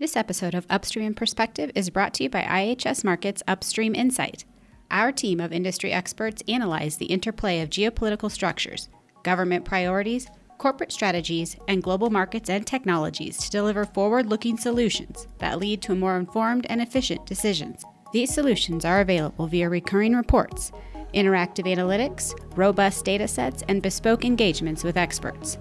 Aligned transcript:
This 0.00 0.16
episode 0.16 0.54
of 0.54 0.64
Upstream 0.70 1.12
Perspective 1.12 1.72
is 1.74 1.90
brought 1.90 2.14
to 2.14 2.22
you 2.22 2.30
by 2.30 2.42
IHS 2.42 3.02
Markit's 3.02 3.42
Upstream 3.48 3.96
Insight. 3.96 4.44
Our 4.92 5.10
team 5.10 5.40
of 5.40 5.52
industry 5.52 5.90
experts 5.90 6.40
analyze 6.46 6.98
the 6.98 7.06
interplay 7.06 7.60
of 7.62 7.68
geopolitical 7.68 8.30
structures, 8.30 8.88
government 9.24 9.64
priorities, 9.64 10.28
corporate 10.56 10.92
strategies, 10.92 11.56
and 11.66 11.82
global 11.82 12.10
markets 12.10 12.48
and 12.48 12.64
technologies 12.64 13.38
to 13.38 13.50
deliver 13.50 13.84
forward 13.84 14.26
looking 14.26 14.56
solutions 14.56 15.26
that 15.38 15.58
lead 15.58 15.82
to 15.82 15.96
more 15.96 16.16
informed 16.16 16.64
and 16.70 16.80
efficient 16.80 17.26
decisions. 17.26 17.84
These 18.12 18.32
solutions 18.32 18.84
are 18.84 19.00
available 19.00 19.48
via 19.48 19.68
recurring 19.68 20.14
reports, 20.14 20.70
interactive 21.12 21.66
analytics, 21.66 22.38
robust 22.56 23.04
data 23.04 23.26
sets, 23.26 23.64
and 23.66 23.82
bespoke 23.82 24.24
engagements 24.24 24.84
with 24.84 24.96
experts. 24.96 25.58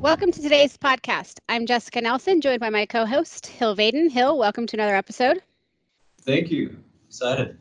Welcome 0.00 0.32
to 0.32 0.42
today's 0.42 0.76
podcast. 0.76 1.38
I'm 1.48 1.64
Jessica 1.64 2.00
Nelson, 2.00 2.42
joined 2.42 2.60
by 2.60 2.68
my 2.68 2.84
co-host 2.84 3.46
Hill 3.46 3.74
Vaden. 3.74 4.10
Hill, 4.10 4.36
welcome 4.36 4.66
to 4.66 4.76
another 4.76 4.94
episode. 4.94 5.40
Thank 6.20 6.50
you. 6.50 6.76
Excited. 7.08 7.56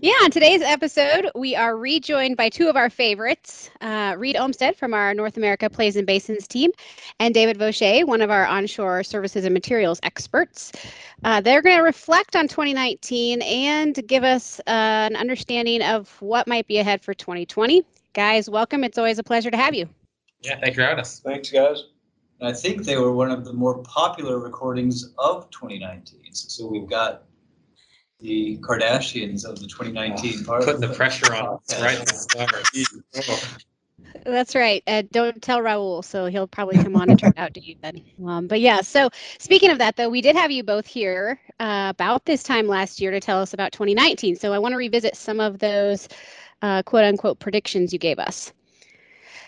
Yeah, 0.00 0.12
on 0.22 0.30
today's 0.30 0.62
episode, 0.62 1.28
we 1.34 1.56
are 1.56 1.76
rejoined 1.76 2.36
by 2.36 2.50
two 2.50 2.68
of 2.68 2.76
our 2.76 2.88
favorites 2.88 3.68
uh, 3.80 4.14
Reed 4.16 4.36
Olmsted 4.36 4.76
from 4.76 4.94
our 4.94 5.12
North 5.12 5.36
America 5.36 5.68
Plays 5.68 5.96
and 5.96 6.06
Basins 6.06 6.46
team, 6.46 6.70
and 7.18 7.34
David 7.34 7.56
Vaucher, 7.56 8.06
one 8.06 8.20
of 8.20 8.30
our 8.30 8.46
onshore 8.46 9.02
services 9.02 9.44
and 9.44 9.52
materials 9.52 9.98
experts. 10.04 10.70
Uh, 11.24 11.40
they're 11.40 11.62
going 11.62 11.76
to 11.76 11.82
reflect 11.82 12.36
on 12.36 12.46
2019 12.46 13.42
and 13.42 14.06
give 14.06 14.22
us 14.22 14.60
uh, 14.60 15.08
an 15.10 15.16
understanding 15.16 15.82
of 15.82 16.10
what 16.20 16.46
might 16.46 16.68
be 16.68 16.78
ahead 16.78 17.02
for 17.02 17.12
2020. 17.12 17.84
Guys, 18.12 18.48
welcome. 18.48 18.84
It's 18.84 18.98
always 18.98 19.18
a 19.18 19.24
pleasure 19.24 19.50
to 19.50 19.56
have 19.56 19.74
you. 19.74 19.88
Yeah, 20.42 20.60
thanks 20.60 20.76
for 20.76 20.82
having 20.82 21.00
us. 21.00 21.18
Thanks, 21.18 21.50
guys. 21.50 21.86
I 22.40 22.52
think 22.52 22.84
they 22.84 22.96
were 22.96 23.12
one 23.12 23.32
of 23.32 23.44
the 23.44 23.52
more 23.52 23.82
popular 23.82 24.38
recordings 24.38 25.12
of 25.18 25.50
2019. 25.50 26.20
So 26.32 26.68
we've 26.68 26.88
got 26.88 27.24
the 28.20 28.58
Kardashians 28.58 29.44
of 29.44 29.60
the 29.60 29.66
2019 29.66 30.44
part. 30.44 30.64
Putting 30.64 30.80
the 30.80 30.88
pressure 30.88 31.34
on 31.34 31.58
right 31.80 32.04
That's 34.24 34.54
right. 34.54 34.82
Uh, 34.86 35.02
don't 35.10 35.40
tell 35.40 35.60
Raul, 35.60 36.04
so 36.04 36.26
he'll 36.26 36.46
probably 36.46 36.82
come 36.82 36.96
on 36.96 37.10
and 37.10 37.18
turn 37.18 37.30
it 37.30 37.38
out 37.38 37.54
to 37.54 37.60
you 37.60 37.76
then. 37.80 38.02
Um, 38.26 38.46
but 38.46 38.60
yeah, 38.60 38.80
so 38.80 39.10
speaking 39.38 39.70
of 39.70 39.78
that, 39.78 39.96
though, 39.96 40.08
we 40.08 40.20
did 40.20 40.36
have 40.36 40.50
you 40.50 40.62
both 40.62 40.86
here 40.86 41.40
uh, 41.60 41.88
about 41.90 42.24
this 42.24 42.42
time 42.42 42.66
last 42.66 43.00
year 43.00 43.10
to 43.10 43.20
tell 43.20 43.40
us 43.40 43.54
about 43.54 43.72
2019. 43.72 44.36
So 44.36 44.52
I 44.52 44.58
want 44.58 44.72
to 44.72 44.76
revisit 44.76 45.16
some 45.16 45.40
of 45.40 45.58
those 45.58 46.08
uh, 46.62 46.82
quote 46.82 47.04
unquote 47.04 47.38
predictions 47.38 47.92
you 47.92 47.98
gave 47.98 48.18
us. 48.18 48.52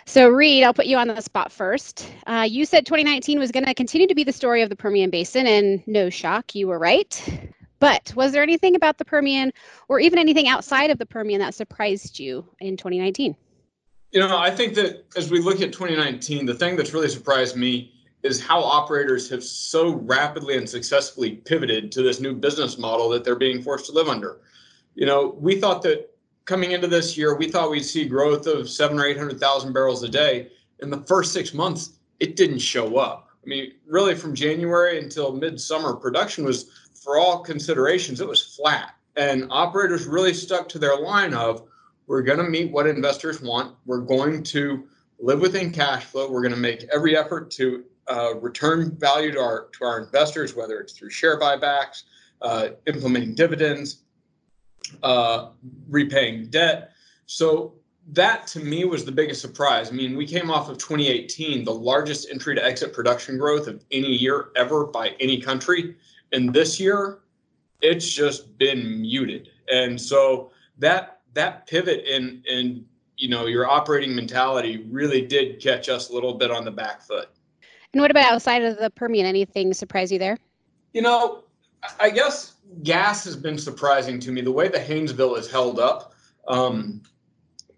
So, 0.07 0.29
Reed, 0.29 0.65
I'll 0.65 0.75
put 0.75 0.87
you 0.87 0.97
on 0.97 1.09
the 1.09 1.21
spot 1.21 1.53
first. 1.53 2.11
Uh, 2.27 2.47
you 2.49 2.65
said 2.65 2.87
2019 2.87 3.39
was 3.39 3.53
going 3.53 3.67
to 3.67 3.75
continue 3.75 4.09
to 4.09 4.15
be 4.15 4.25
the 4.25 4.33
story 4.33 4.63
of 4.63 4.69
the 4.69 4.77
Permian 4.77 5.11
Basin, 5.11 5.47
and 5.47 5.87
no 5.87 6.11
shock, 6.11 6.55
you 6.55 6.67
were 6.67 6.79
right. 6.79 7.53
But 7.81 8.13
was 8.15 8.33
there 8.33 8.43
anything 8.43 8.77
about 8.77 8.99
the 8.99 9.05
Permian 9.05 9.53
or 9.89 9.99
even 9.99 10.19
anything 10.19 10.47
outside 10.47 10.91
of 10.91 10.99
the 10.99 11.07
Permian 11.07 11.41
that 11.41 11.55
surprised 11.55 12.19
you 12.19 12.47
in 12.61 12.77
2019? 12.77 13.35
You 14.13 14.21
know, 14.21 14.37
I 14.37 14.51
think 14.51 14.75
that 14.75 15.05
as 15.17 15.31
we 15.31 15.41
look 15.41 15.61
at 15.63 15.73
2019, 15.73 16.47
the 16.47 16.55
thing 16.55 16.77
that's 16.77 16.93
really 16.93 17.09
surprised 17.09 17.57
me 17.57 17.93
is 18.23 18.45
how 18.45 18.61
operators 18.61 19.31
have 19.31 19.43
so 19.43 19.95
rapidly 19.95 20.57
and 20.57 20.69
successfully 20.69 21.37
pivoted 21.37 21.91
to 21.93 22.03
this 22.03 22.21
new 22.21 22.35
business 22.35 22.77
model 22.77 23.09
that 23.09 23.25
they're 23.25 23.37
being 23.37 23.63
forced 23.63 23.87
to 23.87 23.93
live 23.93 24.09
under. 24.09 24.41
You 24.95 25.07
know, 25.07 25.37
we 25.39 25.59
thought 25.59 25.81
that 25.83 26.11
coming 26.45 26.73
into 26.73 26.87
this 26.87 27.17
year, 27.17 27.35
we 27.35 27.49
thought 27.49 27.71
we'd 27.71 27.85
see 27.85 28.07
growth 28.07 28.47
of 28.47 28.69
seven 28.69 28.99
or 28.99 29.07
800,000 29.07 29.73
barrels 29.73 30.03
a 30.03 30.09
day. 30.09 30.51
In 30.81 30.91
the 30.91 31.01
first 31.05 31.33
six 31.33 31.55
months, 31.55 31.93
it 32.19 32.37
didn't 32.37 32.59
show 32.59 32.99
up. 32.99 33.29
I 33.43 33.49
mean, 33.49 33.73
really 33.87 34.15
from 34.15 34.35
January 34.35 34.99
until 34.99 35.33
midsummer, 35.33 35.95
production 35.95 36.45
was 36.45 36.71
for 37.01 37.19
all 37.19 37.41
considerations, 37.41 38.21
it 38.21 38.29
was 38.29 38.43
flat. 38.43 38.95
And 39.17 39.49
operators 39.51 40.07
really 40.07 40.35
stuck 40.35 40.69
to 40.71 40.79
their 40.79 40.97
line 40.97 41.35
of 41.35 41.65
we're 42.07 42.23
going 42.23 42.39
to 42.39 42.45
meet 42.45 42.71
what 42.71 42.87
investors 42.87 43.41
want. 43.41 43.75
We're 43.87 44.01
going 44.01 44.43
to 44.45 44.85
live 45.19 45.41
within 45.41 45.73
cash 45.73 46.05
flow. 46.05 46.31
We're 46.31 46.43
going 46.43 46.55
to 46.55 46.61
make 46.61 46.85
every 46.93 47.17
effort 47.17 47.51
to 47.53 47.85
uh, 48.09 48.35
return 48.37 48.97
value 48.99 49.33
to 49.33 49.39
our 49.39 49.69
to 49.79 49.85
our 49.85 50.01
investors, 50.01 50.57
whether 50.57 50.81
it's 50.81 50.93
through 50.93 51.11
share 51.11 51.39
buybacks, 51.39 52.05
uh, 52.43 52.71
implementing 52.87 53.35
dividends, 53.35 54.03
uh, 55.03 55.51
repaying 55.89 56.49
debt. 56.51 56.93
So 57.27 57.75
that 58.13 58.47
to 58.49 58.61
me 58.61 58.85
was 58.85 59.05
the 59.05 59.13
biggest 59.13 59.41
surprise. 59.41 59.91
I 59.91 59.93
mean, 59.93 60.17
we 60.17 60.27
came 60.27 60.51
off 60.51 60.69
of 60.69 60.79
2018, 60.79 61.65
the 61.65 61.73
largest 61.73 62.29
entry 62.31 62.55
to 62.55 62.65
exit 62.65 62.93
production 62.93 63.39
growth 63.39 63.67
of 63.67 63.85
any 63.91 64.09
year 64.09 64.51
ever 64.57 64.85
by 64.85 65.15
any 65.21 65.41
country. 65.41 65.97
And 66.33 66.53
this 66.53 66.81
year, 66.81 67.21
it's 67.83 68.09
just 68.09 68.57
been 68.59 69.01
muted. 69.01 69.51
And 69.73 70.01
so 70.01 70.51
that 70.79 71.21
that 71.35 71.67
pivot 71.67 72.05
in 72.05 72.43
in 72.49 72.85
you 73.17 73.29
know 73.29 73.47
your 73.47 73.69
operating 73.69 74.15
mentality 74.15 74.85
really 74.91 75.27
did 75.27 75.61
catch 75.61 75.89
us 75.89 76.11
a 76.11 76.13
little 76.13 76.35
bit 76.35 76.51
on 76.51 76.65
the 76.65 76.71
back 76.71 77.03
foot. 77.03 77.29
And 77.93 78.01
what 78.01 78.11
about 78.11 78.33
outside 78.33 78.63
of 78.63 78.79
the 78.79 78.91
Permian? 78.91 79.27
Anything 79.27 79.73
surprise 79.75 80.11
you 80.11 80.19
there? 80.19 80.39
You 80.93 81.03
know, 81.03 81.45
I 81.99 82.11
guess 82.11 82.55
gas 82.83 83.25
has 83.25 83.37
been 83.37 83.59
surprising 83.59 84.21
to 84.21 84.33
me. 84.33 84.41
The 84.41 84.53
way 84.53 84.69
the 84.69 84.79
Haynesville 84.79 85.39
is 85.39 85.51
held 85.51 85.79
up, 85.79 86.15
um, 86.49 87.03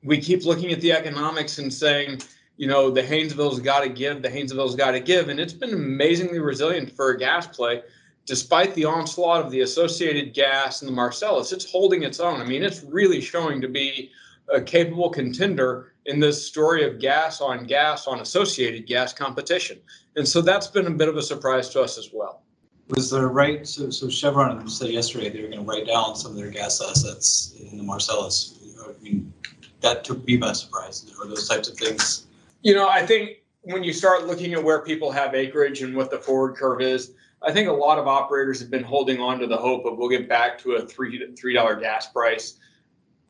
we 0.04 0.18
keep 0.18 0.44
looking 0.44 0.72
at 0.72 0.80
the 0.80 0.92
economics 0.92 1.58
and 1.58 1.72
saying, 1.72 2.20
you 2.56 2.66
know, 2.66 2.90
the 2.90 3.02
Haynesville's 3.02 3.60
got 3.60 3.80
to 3.80 3.88
give, 3.88 4.22
the 4.22 4.28
Haynesville's 4.28 4.76
got 4.76 4.92
to 4.92 5.00
give, 5.00 5.28
and 5.28 5.40
it's 5.40 5.52
been 5.52 5.72
amazingly 5.72 6.38
resilient 6.38 6.94
for 6.94 7.10
a 7.10 7.18
gas 7.18 7.46
play 7.46 7.82
despite 8.26 8.74
the 8.74 8.84
onslaught 8.84 9.44
of 9.44 9.50
the 9.50 9.60
associated 9.60 10.34
gas 10.34 10.82
and 10.82 10.88
the 10.88 10.94
Marcellus, 10.94 11.52
it's 11.52 11.70
holding 11.70 12.02
its 12.02 12.20
own. 12.20 12.40
I 12.40 12.44
mean, 12.44 12.62
it's 12.62 12.82
really 12.84 13.20
showing 13.20 13.60
to 13.60 13.68
be 13.68 14.10
a 14.52 14.60
capable 14.60 15.10
contender 15.10 15.94
in 16.06 16.20
this 16.20 16.44
story 16.44 16.84
of 16.84 16.98
gas 16.98 17.40
on 17.40 17.64
gas 17.64 18.06
on 18.06 18.20
associated 18.20 18.86
gas 18.86 19.12
competition. 19.12 19.80
And 20.16 20.26
so 20.26 20.40
that's 20.40 20.66
been 20.66 20.86
a 20.86 20.90
bit 20.90 21.08
of 21.08 21.16
a 21.16 21.22
surprise 21.22 21.68
to 21.70 21.80
us 21.80 21.98
as 21.98 22.10
well. 22.12 22.42
Was 22.88 23.10
there 23.10 23.28
right? 23.28 23.66
So, 23.66 23.90
so 23.90 24.08
Chevron 24.08 24.68
said 24.68 24.90
yesterday 24.90 25.30
they 25.30 25.40
were 25.40 25.48
going 25.48 25.64
to 25.64 25.64
write 25.64 25.86
down 25.86 26.14
some 26.16 26.32
of 26.32 26.36
their 26.36 26.50
gas 26.50 26.80
assets 26.80 27.54
in 27.70 27.78
the 27.78 27.84
Marcellus. 27.84 28.58
I 28.84 29.00
mean, 29.00 29.32
that 29.82 30.04
took 30.04 30.24
me 30.26 30.36
by 30.36 30.52
surprise. 30.52 31.12
Or 31.18 31.26
those 31.26 31.48
types 31.48 31.68
of 31.68 31.76
things. 31.76 32.26
You 32.62 32.74
know, 32.74 32.88
I 32.88 33.04
think 33.04 33.38
when 33.62 33.84
you 33.84 33.92
start 33.92 34.26
looking 34.26 34.54
at 34.54 34.62
where 34.62 34.80
people 34.80 35.10
have 35.12 35.34
acreage 35.34 35.82
and 35.82 35.94
what 35.96 36.10
the 36.10 36.18
forward 36.18 36.56
curve 36.56 36.80
is, 36.80 37.14
I 37.42 37.52
think 37.52 37.68
a 37.68 37.72
lot 37.72 37.98
of 37.98 38.06
operators 38.06 38.60
have 38.60 38.70
been 38.70 38.84
holding 38.84 39.20
on 39.20 39.38
to 39.40 39.46
the 39.46 39.56
hope 39.56 39.84
of 39.84 39.98
we'll 39.98 40.08
get 40.08 40.28
back 40.28 40.58
to 40.60 40.72
a 40.72 40.86
three 40.86 41.34
three 41.36 41.54
dollar 41.54 41.76
gas 41.76 42.06
price. 42.06 42.58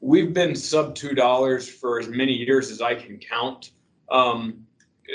We've 0.00 0.32
been 0.34 0.54
sub 0.54 0.94
two 0.94 1.14
dollars 1.14 1.68
for 1.68 1.98
as 1.98 2.08
many 2.08 2.32
years 2.32 2.70
as 2.70 2.80
I 2.80 2.94
can 2.94 3.18
count. 3.18 3.70
Um, 4.10 4.66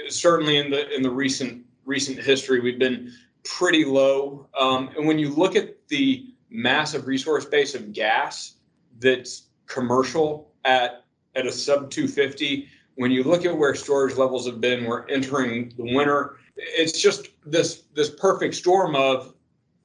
certainly 0.10 0.58
in 0.58 0.72
the 0.72 0.94
in 0.96 1.04
the 1.04 1.12
recent 1.12 1.66
recent 1.86 2.20
history, 2.20 2.60
we've 2.60 2.80
been 2.80 3.12
pretty 3.44 3.86
low. 3.86 4.48
Um, 4.60 4.90
and 4.98 5.08
when 5.08 5.20
you 5.20 5.30
look 5.30 5.56
at 5.56 5.88
the 5.88 6.34
massive 6.50 7.08
resource 7.08 7.46
base 7.46 7.76
of 7.76 7.94
gas 7.94 8.56
that's 9.00 9.44
commercial 9.68 10.52
at 10.66 11.04
at 11.38 11.46
a 11.46 11.52
sub 11.52 11.90
250, 11.92 12.68
when 12.96 13.12
you 13.12 13.24
look 13.24 13.46
at 13.46 13.56
where 13.56 13.76
storage 13.76 14.18
levels 14.18 14.48
have 14.48 14.60
been, 14.60 14.86
we're 14.86 15.08
entering 15.08 15.72
the 15.78 15.96
winter. 15.96 16.38
It's 16.56 17.00
just 17.00 17.30
this 17.46 17.84
this 17.94 18.10
perfect 18.10 18.56
storm 18.56 18.96
of 18.96 19.34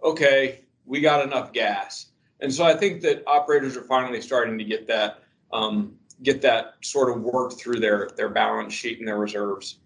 okay 0.02 0.60
we 0.84 1.00
got 1.00 1.24
enough 1.24 1.52
gas. 1.52 2.06
And 2.40 2.52
so 2.52 2.64
i 2.64 2.74
think 2.74 3.02
that 3.02 3.22
operators 3.26 3.76
are 3.76 3.84
finally 3.84 4.20
starting 4.20 4.58
to 4.58 4.64
get 4.64 4.86
that 4.88 5.22
um, 5.52 5.94
get 6.22 6.40
that 6.42 6.74
sort 6.80 7.14
of 7.14 7.22
work 7.22 7.52
through 7.52 7.80
their 7.80 8.10
their 8.16 8.30
balance 8.30 8.72
sheet 8.72 8.98
and 8.98 9.06
their 9.06 9.19
reserves. 9.19 9.78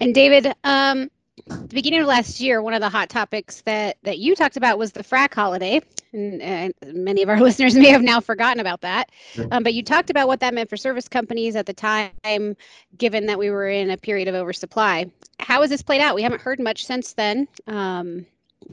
And 0.00 0.14
david 0.14 0.52
um, 0.64 1.08
the 1.46 1.68
beginning 1.68 2.00
of 2.00 2.06
last 2.06 2.40
year, 2.40 2.62
one 2.62 2.74
of 2.74 2.80
the 2.80 2.88
hot 2.88 3.08
topics 3.08 3.62
that 3.62 3.96
that 4.02 4.18
you 4.18 4.34
talked 4.34 4.56
about 4.56 4.78
was 4.78 4.92
the 4.92 5.02
frac 5.02 5.32
holiday, 5.34 5.80
and, 6.12 6.42
and 6.42 6.74
many 6.92 7.22
of 7.22 7.28
our 7.28 7.40
listeners 7.42 7.74
may 7.74 7.88
have 7.88 8.02
now 8.02 8.20
forgotten 8.20 8.60
about 8.60 8.80
that. 8.82 9.10
Um, 9.50 9.62
but 9.62 9.74
you 9.74 9.82
talked 9.82 10.10
about 10.10 10.28
what 10.28 10.40
that 10.40 10.54
meant 10.54 10.70
for 10.70 10.76
service 10.76 11.08
companies 11.08 11.56
at 11.56 11.66
the 11.66 11.72
time, 11.72 12.56
given 12.96 13.26
that 13.26 13.38
we 13.38 13.50
were 13.50 13.68
in 13.68 13.90
a 13.90 13.96
period 13.96 14.28
of 14.28 14.34
oversupply. 14.34 15.06
How 15.40 15.60
has 15.60 15.70
this 15.70 15.82
played 15.82 16.00
out? 16.00 16.14
We 16.14 16.22
haven't 16.22 16.40
heard 16.40 16.60
much 16.60 16.86
since 16.86 17.12
then. 17.14 17.48
Um, 17.66 18.26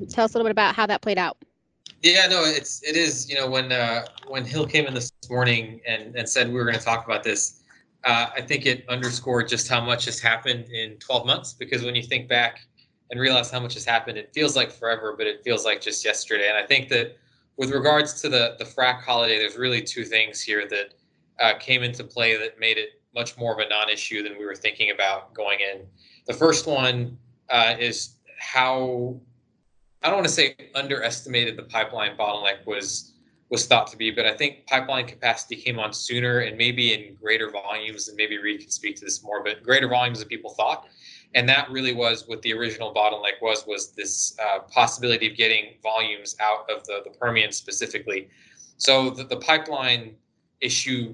tell 0.09 0.25
us 0.25 0.33
a 0.33 0.37
little 0.37 0.45
bit 0.45 0.51
about 0.51 0.75
how 0.75 0.85
that 0.85 1.01
played 1.01 1.17
out. 1.17 1.37
Yeah, 2.01 2.27
no, 2.27 2.43
it's 2.45 2.81
it 2.83 2.95
is. 2.95 3.29
You 3.29 3.35
know, 3.35 3.49
when 3.49 3.73
uh, 3.73 4.05
when 4.27 4.45
Hill 4.45 4.65
came 4.65 4.85
in 4.85 4.93
this 4.93 5.11
morning 5.29 5.81
and 5.85 6.15
and 6.15 6.29
said 6.29 6.47
we 6.47 6.53
were 6.53 6.63
going 6.63 6.77
to 6.77 6.83
talk 6.83 7.05
about 7.05 7.23
this 7.23 7.59
uh, 8.03 8.27
I 8.35 8.41
think 8.41 8.65
it 8.65 8.85
underscored 8.87 9.47
just 9.47 9.67
how 9.67 9.81
much 9.81 10.05
has 10.05 10.19
happened 10.19 10.69
in 10.69 10.97
12 10.97 11.25
months 11.25 11.53
because 11.53 11.83
when 11.83 11.95
you 11.95 12.03
think 12.03 12.29
back 12.29 12.61
and 13.11 13.19
realize 13.19 13.51
how 13.51 13.59
much 13.59 13.73
has 13.73 13.85
happened, 13.85 14.17
it 14.17 14.31
feels 14.33 14.55
like 14.55 14.71
forever, 14.71 15.15
but 15.17 15.27
it 15.27 15.43
feels 15.43 15.65
like 15.65 15.81
just 15.81 16.05
yesterday. 16.05 16.47
And 16.47 16.57
I 16.57 16.65
think 16.65 16.89
that 16.89 17.17
with 17.59 17.71
regards 17.71 18.21
to 18.21 18.29
the 18.29 18.55
the 18.57 18.63
frac 18.63 19.01
holiday, 19.01 19.37
there's 19.37 19.57
really 19.57 19.81
two 19.81 20.05
things 20.05 20.41
here 20.41 20.67
that 20.67 20.93
uh, 21.39 21.59
came 21.59 21.83
into 21.83 22.03
play 22.03 22.35
that 22.37 22.57
made 22.57 22.77
it 22.77 23.01
much 23.13 23.37
more 23.37 23.53
of 23.53 23.59
a 23.59 23.67
non-issue 23.67 24.23
than 24.23 24.37
we 24.39 24.45
were 24.45 24.55
thinking 24.55 24.91
about 24.91 25.33
going 25.33 25.59
in. 25.59 25.85
The 26.25 26.33
first 26.33 26.65
one 26.67 27.17
uh, 27.49 27.75
is 27.77 28.15
how 28.39 29.19
I 30.01 30.07
don't 30.07 30.15
want 30.15 30.27
to 30.27 30.33
say 30.33 30.55
underestimated 30.73 31.57
the 31.57 31.63
pipeline 31.63 32.15
bottleneck 32.17 32.65
was 32.65 33.13
was 33.49 33.65
thought 33.65 33.87
to 33.87 33.97
be, 33.97 34.09
but 34.11 34.25
I 34.25 34.33
think 34.33 34.65
pipeline 34.67 35.07
capacity 35.07 35.55
came 35.55 35.79
on 35.79 35.91
sooner 35.91 36.39
and 36.39 36.57
maybe 36.57 36.93
in 36.93 37.15
greater 37.15 37.49
volumes, 37.49 38.07
and 38.07 38.15
maybe 38.15 38.37
Reed 38.37 38.61
can 38.61 38.69
speak 38.69 38.95
to 38.97 39.05
this 39.05 39.21
more, 39.21 39.43
but 39.43 39.63
greater 39.63 39.89
volumes 39.89 40.19
than 40.19 40.29
people 40.29 40.51
thought. 40.51 40.87
And 41.35 41.47
that 41.47 41.69
really 41.69 41.93
was 41.93 42.27
what 42.27 42.41
the 42.41 42.53
original 42.53 42.93
bottleneck 42.93 43.41
was, 43.41 43.65
was 43.67 43.91
this 43.91 44.35
uh, 44.39 44.59
possibility 44.59 45.27
of 45.27 45.37
getting 45.37 45.75
volumes 45.83 46.35
out 46.39 46.69
of 46.69 46.85
the, 46.85 47.01
the 47.03 47.11
Permian 47.11 47.51
specifically. 47.51 48.29
So 48.77 49.11
the, 49.11 49.23
the 49.25 49.37
pipeline 49.37 50.15
issue 50.59 51.13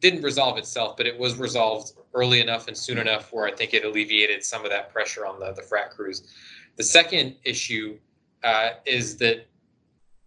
didn't 0.00 0.22
resolve 0.22 0.58
itself, 0.58 0.96
but 0.96 1.06
it 1.06 1.18
was 1.18 1.36
resolved 1.36 1.92
early 2.14 2.40
enough 2.40 2.68
and 2.68 2.76
soon 2.76 2.98
enough 2.98 3.32
where 3.32 3.46
I 3.46 3.52
think 3.52 3.74
it 3.74 3.84
alleviated 3.84 4.44
some 4.44 4.64
of 4.64 4.70
that 4.70 4.92
pressure 4.92 5.26
on 5.26 5.40
the, 5.40 5.52
the 5.52 5.62
frac 5.62 5.90
crews. 5.90 6.34
The 6.76 6.84
second 6.84 7.36
issue 7.44 7.98
uh, 8.44 8.70
is 8.84 9.16
that 9.16 9.46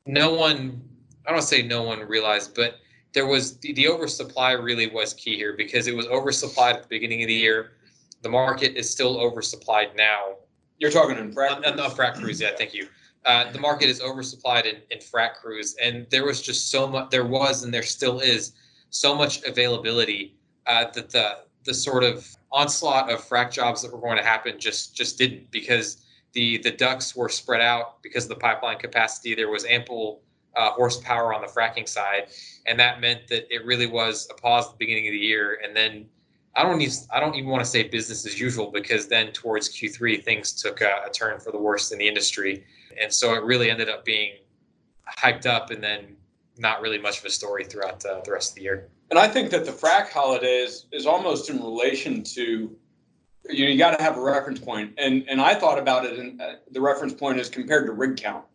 no 0.06 0.34
one 0.34 0.82
I 1.28 1.32
don't 1.32 1.42
say 1.42 1.62
no 1.62 1.84
one 1.84 2.00
realized, 2.00 2.56
but 2.56 2.80
there 3.14 3.28
was 3.28 3.58
the, 3.58 3.74
the 3.74 3.88
oversupply 3.88 4.52
really 4.52 4.88
was 4.88 5.14
key 5.14 5.36
here 5.36 5.54
because 5.54 5.88
it 5.88 5.96
was 5.96 6.08
oversupplied 6.08 6.76
at 6.76 6.84
the 6.84 6.88
beginning 6.90 7.22
of 7.22 7.28
the 7.28 7.34
year. 7.34 7.74
The 8.22 8.30
market 8.30 8.76
is 8.78 8.90
still 8.90 9.18
oversupplied 9.18 9.96
now. 9.96 10.36
You're 10.78 10.92
talking 10.92 11.18
in 11.18 11.34
frac. 11.34 11.66
Uh, 11.66 11.76
no, 11.76 11.88
frac 11.90 12.16
crews, 12.16 12.42
yeah, 12.42 12.52
thank 12.58 12.74
you. 12.74 12.88
Uh, 13.26 13.52
the 13.52 13.60
market 13.60 13.88
is 13.88 14.00
oversupplied 14.00 14.66
in, 14.66 14.78
in 14.90 14.98
frac 14.98 15.36
crews, 15.36 15.76
and 15.82 16.08
there 16.10 16.26
was 16.26 16.42
just 16.42 16.72
so 16.72 16.88
much. 16.88 17.10
There 17.12 17.26
was, 17.26 17.64
and 17.64 17.74
there 17.74 17.84
still 17.84 18.20
is, 18.20 18.54
so 18.90 19.16
much 19.16 19.44
availability 19.44 20.36
uh, 20.68 20.86
that 20.94 21.10
the 21.10 21.40
the 21.66 21.74
sort 21.74 22.04
of 22.04 22.28
onslaught 22.52 23.12
of 23.12 23.22
frac 23.28 23.52
jobs 23.52 23.82
that 23.82 23.92
were 23.92 24.00
going 24.00 24.18
to 24.18 24.24
happen 24.24 24.60
just 24.60 24.96
just 24.96 25.18
didn't 25.18 25.50
because 25.52 26.04
the 26.34 26.58
the 26.60 26.72
DUCs 26.72 27.16
were 27.16 27.30
spread 27.30 27.62
out 27.62 28.02
because 28.02 28.26
of 28.26 28.30
the 28.30 28.36
pipeline 28.36 28.78
capacity. 28.78 29.36
There 29.36 29.50
was 29.50 29.66
ample 29.66 30.22
uh, 30.56 30.72
horsepower 30.72 31.34
on 31.34 31.42
the 31.42 31.48
fracking 31.48 31.88
side, 31.88 32.28
and 32.66 32.80
that 32.80 33.02
meant 33.02 33.28
that 33.30 33.54
it 33.54 33.66
really 33.66 33.88
was 33.88 34.28
a 34.30 34.34
pause 34.34 34.66
at 34.66 34.72
the 34.72 34.78
beginning 34.78 35.08
of 35.08 35.14
the 35.14 35.20
year, 35.20 35.62
and 35.64 35.76
then 35.76 36.06
I 36.56 36.64
don't 36.64 36.82
even 36.82 36.96
I 37.12 37.20
don't 37.20 37.36
even 37.36 37.50
want 37.50 37.64
to 37.64 37.70
say 37.70 37.84
business 37.84 38.26
as 38.26 38.40
usual 38.40 38.72
because 38.72 39.08
then 39.08 39.32
towards 39.32 39.70
Q3 39.70 40.24
things 40.24 40.52
took 40.54 40.82
a, 40.82 41.04
a 41.08 41.10
turn 41.10 41.40
for 41.40 41.52
the 41.52 41.58
worse 41.58 41.92
in 41.92 41.98
the 41.98 42.08
industry, 42.08 42.66
and 43.02 43.14
so 43.14 43.34
it 43.36 43.44
really 43.44 43.72
ended 43.72 43.90
up 43.90 44.04
being 44.04 44.34
hyped 45.18 45.46
up 45.46 45.72
and 45.72 45.82
then 45.82 46.16
not 46.58 46.82
really 46.82 46.98
much 46.98 47.20
of 47.20 47.26
a 47.26 47.30
story 47.30 47.64
throughout 47.64 48.06
uh, 48.06 48.22
the 48.24 48.32
rest 48.32 48.52
of 48.52 48.56
the 48.56 48.62
year. 48.62 48.90
And 49.10 49.20
I 49.20 49.28
think 49.28 49.50
that 49.52 49.66
the 49.66 49.72
frac 49.72 50.10
holiday 50.10 50.58
is, 50.58 50.86
almost 51.06 51.50
in 51.50 51.62
relation 51.62 52.24
to 52.24 52.76
you 53.50 53.66
know 53.66 53.72
you 53.72 53.78
got 53.78 53.98
to 53.98 54.04
have 54.04 54.18
a 54.18 54.22
reference 54.22 54.60
point, 54.60 54.94
and 54.98 55.26
and 55.30 55.42
I 55.42 55.56
thought 55.56 55.80
about 55.80 56.06
it, 56.06 56.20
and 56.20 56.42
uh, 56.42 56.54
the 56.72 56.82
reference 56.82 57.14
point 57.14 57.40
is 57.40 57.50
compared 57.50 57.86
to 57.88 57.94
rig 57.94 58.18
count. 58.18 58.46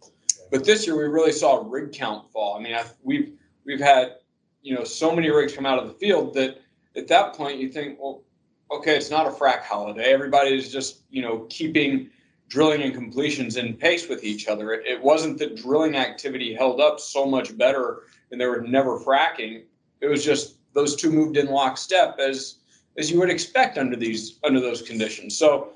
But 0.51 0.65
this 0.65 0.87
year 0.87 0.97
we 0.97 1.05
really 1.05 1.33
saw 1.33 1.65
rig 1.67 1.93
count 1.93 2.31
fall. 2.31 2.57
I 2.57 2.63
mean, 2.63 2.75
I've, 2.75 2.95
we've 3.03 3.33
we've 3.65 3.81
had 3.81 4.17
you 4.63 4.75
know 4.75 4.85
so 4.85 5.15
many 5.15 5.31
rigs 5.31 5.55
come 5.55 5.67
out 5.67 5.79
of 5.79 5.89
the 5.89 5.95
field 5.95 6.35
that 6.35 6.61
at 6.97 7.09
that 7.09 7.35
point 7.35 7.59
you 7.59 7.69
think, 7.69 7.99
well, 8.01 8.23
okay, 8.71 8.97
it's 8.97 9.11
not 9.11 9.27
a 9.27 9.31
frac 9.31 9.63
holiday. 9.63 10.13
Everybody 10.13 10.57
is 10.57 10.73
just 10.73 11.03
you 11.11 11.23
know 11.23 11.47
keeping 11.51 12.11
drilling 12.49 12.83
and 12.83 12.95
completions 12.95 13.57
in 13.57 13.75
pace 13.75 14.09
with 14.09 14.23
each 14.23 14.47
other. 14.47 14.73
It, 14.73 14.87
it 14.87 15.03
wasn't 15.03 15.39
that 15.39 15.57
drilling 15.57 15.97
activity 15.97 16.55
held 16.55 16.81
up 16.81 17.01
so 17.01 17.27
much 17.27 17.57
better 17.59 18.05
and 18.31 18.41
they 18.41 18.47
were 18.47 18.61
never 18.61 18.99
fracking. 19.01 19.65
It 20.01 20.07
was 20.07 20.25
just 20.25 20.57
those 20.73 20.95
two 20.95 21.11
moved 21.11 21.37
in 21.37 21.47
lockstep 21.47 22.19
as 22.19 22.59
as 22.99 23.11
you 23.11 23.19
would 23.19 23.31
expect 23.31 23.79
under 23.79 23.97
these 23.97 24.39
under 24.45 24.61
those 24.61 24.83
conditions. 24.83 25.37
So 25.37 25.71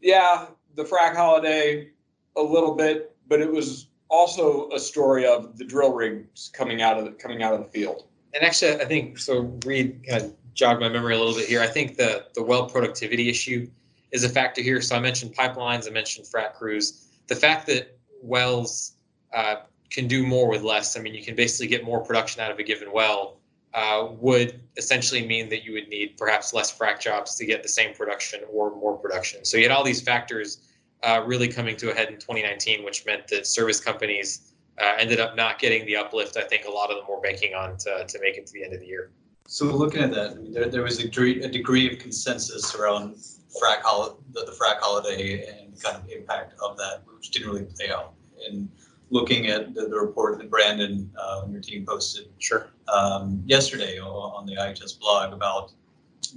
yeah, 0.00 0.46
the 0.76 0.84
frac 0.84 1.16
holiday 1.16 1.90
a 2.36 2.42
little 2.42 2.74
bit, 2.74 3.16
but 3.28 3.40
it 3.40 3.50
was 3.50 3.88
also 4.08 4.68
a 4.70 4.78
story 4.78 5.26
of 5.26 5.56
the 5.56 5.64
drill 5.64 5.92
rigs 5.92 6.50
coming 6.52 6.82
out 6.82 6.98
of 6.98 7.04
the, 7.04 7.12
coming 7.12 7.42
out 7.42 7.54
of 7.54 7.60
the 7.60 7.66
field. 7.66 8.04
And 8.34 8.44
actually, 8.44 8.80
I 8.80 8.84
think 8.84 9.18
so. 9.18 9.40
Reed 9.64 10.04
kind 10.08 10.24
of 10.24 10.34
jogged 10.54 10.80
my 10.80 10.88
memory 10.88 11.14
a 11.14 11.18
little 11.18 11.34
bit 11.34 11.48
here. 11.48 11.60
I 11.60 11.66
think 11.66 11.96
the 11.96 12.26
the 12.34 12.42
well 12.42 12.66
productivity 12.66 13.28
issue 13.28 13.68
is 14.12 14.24
a 14.24 14.28
factor 14.28 14.60
here. 14.62 14.80
So 14.80 14.96
I 14.96 15.00
mentioned 15.00 15.34
pipelines, 15.34 15.86
I 15.86 15.90
mentioned 15.90 16.26
frac 16.26 16.54
crews. 16.54 17.08
The 17.28 17.36
fact 17.36 17.66
that 17.68 17.96
wells 18.22 18.96
uh, 19.32 19.56
can 19.90 20.06
do 20.06 20.26
more 20.26 20.48
with 20.48 20.62
less. 20.62 20.96
I 20.96 21.00
mean, 21.00 21.14
you 21.14 21.22
can 21.22 21.34
basically 21.34 21.68
get 21.68 21.84
more 21.84 22.00
production 22.00 22.40
out 22.42 22.50
of 22.50 22.58
a 22.58 22.62
given 22.62 22.92
well. 22.92 23.36
Uh, 23.72 24.08
would 24.18 24.60
essentially 24.76 25.24
mean 25.24 25.48
that 25.48 25.62
you 25.62 25.72
would 25.72 25.88
need 25.88 26.16
perhaps 26.16 26.52
less 26.52 26.76
frac 26.76 26.98
jobs 26.98 27.36
to 27.36 27.46
get 27.46 27.62
the 27.62 27.68
same 27.68 27.94
production 27.94 28.40
or 28.52 28.74
more 28.74 28.96
production. 28.96 29.44
So 29.44 29.56
you 29.56 29.62
had 29.62 29.70
all 29.70 29.84
these 29.84 30.00
factors 30.00 30.72
uh, 31.04 31.22
really 31.24 31.46
coming 31.46 31.76
to 31.76 31.92
a 31.92 31.94
head 31.94 32.08
in 32.08 32.14
2019, 32.14 32.84
which 32.84 33.06
meant 33.06 33.28
that 33.28 33.46
service 33.46 33.78
companies 33.78 34.54
uh, 34.80 34.94
ended 34.98 35.20
up 35.20 35.36
not 35.36 35.60
getting 35.60 35.86
the 35.86 35.94
uplift. 35.94 36.36
I 36.36 36.42
think 36.42 36.64
a 36.64 36.70
lot 36.70 36.90
of 36.90 36.96
them 36.96 37.06
were 37.08 37.20
banking 37.20 37.54
on 37.54 37.76
to, 37.78 38.04
to 38.08 38.20
make 38.20 38.36
it 38.36 38.46
to 38.46 38.52
the 38.52 38.64
end 38.64 38.74
of 38.74 38.80
the 38.80 38.86
year. 38.86 39.12
So 39.46 39.64
looking 39.66 40.02
at 40.02 40.12
that, 40.12 40.32
I 40.32 40.34
mean, 40.34 40.52
there, 40.52 40.66
there 40.66 40.82
was 40.82 40.98
a 40.98 41.02
degree, 41.02 41.42
a 41.42 41.48
degree 41.48 41.90
of 41.92 41.98
consensus 41.98 42.74
around 42.74 43.16
frac 43.60 43.80
hol- 43.82 44.20
the, 44.32 44.44
the 44.44 44.52
frac 44.52 44.78
holiday 44.80 45.48
and 45.48 45.80
kind 45.82 45.96
of 45.96 46.08
impact 46.08 46.54
of 46.60 46.76
that, 46.76 47.02
which 47.16 47.30
didn't 47.30 47.48
really 47.48 47.64
play 47.64 47.90
out. 47.90 48.14
And 48.48 48.68
looking 49.10 49.48
at 49.48 49.74
the, 49.74 49.86
the 49.88 49.98
report 49.98 50.38
that 50.38 50.50
Brandon 50.50 51.10
uh, 51.18 51.42
and 51.44 51.52
your 51.52 51.60
team 51.60 51.84
posted 51.84 52.26
Sure. 52.38 52.68
um, 52.92 53.42
yesterday 53.44 53.98
on, 53.98 54.46
the 54.46 54.56
IHS 54.56 54.98
blog 54.98 55.32
about 55.32 55.72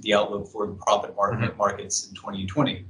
the 0.00 0.12
outlook 0.12 0.48
for 0.48 0.66
the 0.66 0.74
proppant 0.74 1.14
market 1.14 1.56
markets 1.56 2.08
in 2.08 2.14
2020 2.14 2.84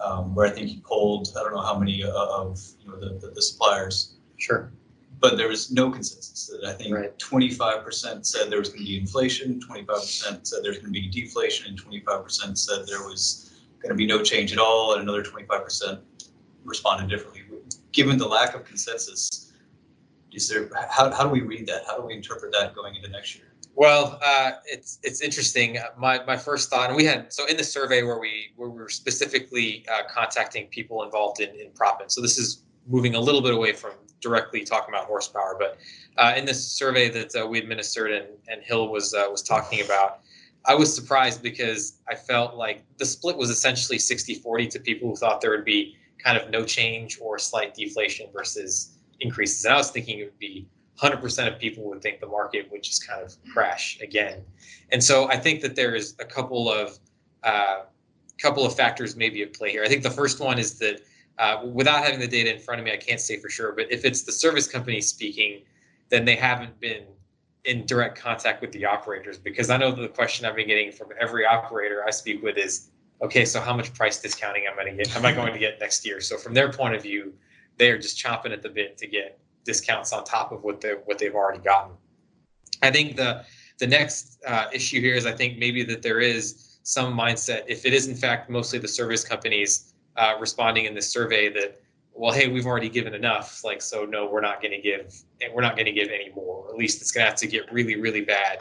um, 0.00 0.34
where 0.34 0.46
I 0.46 0.50
think 0.50 0.68
he 0.68 0.80
polled, 0.84 1.28
I 1.36 1.42
don't 1.42 1.52
know 1.52 1.60
how 1.60 1.78
many 1.78 2.04
uh, 2.04 2.10
of, 2.10 2.60
you 2.80 2.90
know, 2.90 3.00
the, 3.00 3.18
the, 3.18 3.32
the 3.32 3.42
suppliers, 3.42 4.14
Sure. 4.36 4.72
But 5.20 5.36
there 5.36 5.48
was 5.48 5.70
no 5.70 5.90
consensus. 5.90 6.46
That 6.46 6.68
I 6.68 6.72
think 6.72 6.94
Right. 6.94 7.18
twenty-five 7.18 7.84
percent 7.84 8.26
said 8.26 8.50
there 8.50 8.58
was 8.58 8.68
gonna 8.70 8.84
be 8.84 8.98
inflation, 8.98 9.60
twenty-five 9.60 10.00
percent 10.00 10.46
said 10.46 10.60
there's 10.62 10.78
gonna 10.78 10.90
be 10.90 11.08
deflation, 11.08 11.66
and 11.68 11.78
twenty-five 11.78 12.22
percent 12.24 12.58
said 12.58 12.86
there 12.86 13.02
was 13.02 13.50
gonna 13.82 13.94
be 13.94 14.06
no 14.06 14.22
change 14.22 14.52
at 14.52 14.58
all, 14.58 14.94
and 14.94 15.02
another 15.02 15.22
twenty-five 15.22 15.64
percent 15.64 16.00
responded 16.64 17.08
differently. 17.08 17.42
Given 17.92 18.18
the 18.18 18.28
lack 18.28 18.54
of 18.54 18.64
consensus, 18.64 19.52
is 20.32 20.48
there, 20.48 20.70
how, 20.90 21.10
how 21.10 21.24
do 21.24 21.30
we 21.30 21.40
read 21.40 21.66
that? 21.66 21.84
How 21.86 21.98
do 21.98 22.06
we 22.06 22.14
interpret 22.14 22.52
that 22.52 22.74
going 22.74 22.94
into 22.94 23.08
next 23.08 23.34
year? 23.34 23.46
Well, 23.74 24.18
uh, 24.22 24.52
it's 24.66 24.98
it's 25.02 25.20
interesting. 25.20 25.78
My 25.96 26.22
my 26.24 26.36
first 26.36 26.68
thought, 26.68 26.88
and 26.88 26.96
we 26.96 27.04
had 27.04 27.32
so 27.32 27.46
in 27.46 27.56
the 27.56 27.64
survey 27.64 28.02
where 28.02 28.18
we 28.18 28.48
where 28.56 28.68
we 28.68 28.78
were 28.78 28.88
specifically 28.88 29.86
uh, 29.90 30.02
contacting 30.10 30.66
people 30.66 31.02
involved 31.02 31.40
in 31.40 31.50
in 31.54 31.70
proppant. 31.70 32.10
So 32.10 32.20
this 32.20 32.38
is 32.38 32.64
moving 32.86 33.14
a 33.14 33.20
little 33.20 33.40
bit 33.40 33.54
away 33.54 33.72
from 33.72 33.92
directly 34.20 34.64
talking 34.64 34.94
about 34.94 35.06
horsepower, 35.06 35.56
but 35.58 35.78
uh, 36.16 36.34
in 36.36 36.44
this 36.44 36.64
survey 36.64 37.08
that 37.08 37.34
uh, 37.36 37.46
we 37.46 37.58
administered 37.58 38.12
and 38.12 38.26
and 38.48 38.62
Hill 38.62 38.88
was 38.88 39.14
uh, 39.14 39.26
was 39.30 39.42
talking 39.42 39.84
about, 39.84 40.20
I 40.64 40.74
was 40.74 40.94
surprised 40.94 41.42
because 41.42 41.98
I 42.08 42.14
felt 42.14 42.56
like 42.56 42.84
the 42.98 43.06
split 43.06 43.36
was 43.36 43.50
essentially 43.50 43.98
60-40 43.98 44.70
to 44.70 44.80
people 44.80 45.08
who 45.08 45.16
thought 45.16 45.40
there 45.40 45.50
would 45.50 45.64
be 45.64 45.96
kind 46.18 46.36
of 46.36 46.50
no 46.50 46.64
change 46.64 47.18
or 47.20 47.38
slight 47.38 47.74
deflation 47.74 48.26
versus 48.32 48.98
increases. 49.20 49.64
And 49.64 49.74
I 49.74 49.76
was 49.78 49.90
thinking 49.90 50.18
it 50.18 50.24
would 50.24 50.38
be 50.38 50.66
100% 51.00 51.52
of 51.52 51.58
people 51.58 51.84
would 51.84 52.02
think 52.02 52.20
the 52.20 52.26
market 52.26 52.70
would 52.72 52.82
just 52.82 53.06
kind 53.06 53.22
of 53.22 53.36
crash 53.52 54.00
again. 54.00 54.42
And 54.90 55.02
so 55.02 55.28
I 55.28 55.36
think 55.36 55.60
that 55.60 55.76
there 55.76 55.94
is 55.94 56.14
a 56.18 56.24
couple 56.24 56.70
of 56.70 56.98
uh, 57.44 57.82
couple 58.38 58.64
of 58.64 58.74
factors 58.74 59.16
maybe 59.16 59.42
at 59.42 59.52
play 59.52 59.70
here. 59.70 59.84
I 59.84 59.88
think 59.88 60.02
the 60.02 60.10
first 60.10 60.40
one 60.40 60.58
is 60.58 60.78
that 60.78 61.00
uh, 61.38 61.62
without 61.72 62.04
having 62.04 62.18
the 62.18 62.26
data 62.26 62.54
in 62.54 62.60
front 62.60 62.80
of 62.80 62.84
me, 62.84 62.92
I 62.92 62.96
can't 62.96 63.20
say 63.20 63.38
for 63.38 63.48
sure. 63.48 63.72
But 63.72 63.90
if 63.92 64.04
it's 64.04 64.22
the 64.22 64.32
service 64.32 64.66
company 64.66 65.00
speaking, 65.00 65.62
then 66.08 66.24
they 66.24 66.36
haven't 66.36 66.78
been 66.80 67.04
in 67.64 67.86
direct 67.86 68.18
contact 68.18 68.60
with 68.60 68.72
the 68.72 68.84
operators 68.84 69.38
because 69.38 69.70
I 69.70 69.76
know 69.76 69.92
the 69.92 70.08
question 70.08 70.46
I've 70.46 70.56
been 70.56 70.66
getting 70.66 70.90
from 70.90 71.08
every 71.20 71.44
operator 71.44 72.04
I 72.06 72.10
speak 72.10 72.42
with 72.42 72.56
is, 72.56 72.90
okay, 73.22 73.44
so 73.44 73.60
how 73.60 73.76
much 73.76 73.92
price 73.94 74.20
discounting 74.20 74.64
am 74.66 74.78
I 74.78 74.84
going 74.84 74.96
to 74.96 75.04
get? 75.04 75.16
Am 75.16 75.24
I 75.24 75.32
going 75.32 75.52
to 75.52 75.58
get 75.58 75.78
next 75.80 76.04
year? 76.06 76.20
So 76.20 76.36
from 76.36 76.54
their 76.54 76.72
point 76.72 76.94
of 76.94 77.02
view, 77.02 77.32
they 77.76 77.90
are 77.90 77.98
just 77.98 78.22
chomping 78.22 78.52
at 78.52 78.62
the 78.62 78.68
bit 78.68 78.96
to 78.98 79.06
get 79.06 79.38
discounts 79.64 80.12
on 80.12 80.24
top 80.24 80.50
of 80.50 80.64
what 80.64 80.80
they 80.80 80.92
what 81.04 81.18
they've 81.18 81.34
already 81.34 81.62
gotten. 81.62 81.92
I 82.82 82.90
think 82.90 83.16
the 83.16 83.44
the 83.78 83.86
next 83.86 84.38
uh, 84.46 84.66
issue 84.72 85.00
here 85.00 85.14
is 85.14 85.26
I 85.26 85.32
think 85.32 85.58
maybe 85.58 85.84
that 85.84 86.02
there 86.02 86.20
is 86.20 86.78
some 86.82 87.16
mindset 87.16 87.64
if 87.68 87.84
it 87.84 87.92
is 87.92 88.08
in 88.08 88.16
fact 88.16 88.48
mostly 88.48 88.78
the 88.78 88.88
service 88.88 89.24
companies 89.24 89.92
uh, 90.18 90.34
responding 90.40 90.84
in 90.84 90.94
this 90.94 91.08
survey 91.10 91.48
that 91.48 91.80
well 92.12 92.32
hey 92.32 92.48
we've 92.48 92.66
already 92.66 92.88
given 92.88 93.14
enough 93.14 93.62
like 93.64 93.80
so 93.80 94.04
no 94.04 94.20
we're 94.30 94.40
not 94.50 94.60
going 94.60 94.72
to 94.72 94.80
give 94.80 95.06
and 95.40 95.52
we're 95.54 95.62
not 95.62 95.76
going 95.76 95.86
to 95.86 95.92
give 95.92 96.08
any 96.08 96.30
more 96.34 96.68
at 96.70 96.76
least 96.76 97.00
it's 97.00 97.12
going 97.12 97.24
to 97.24 97.30
have 97.30 97.38
to 97.38 97.46
get 97.46 97.62
really 97.72 97.96
really 97.96 98.22
bad 98.22 98.58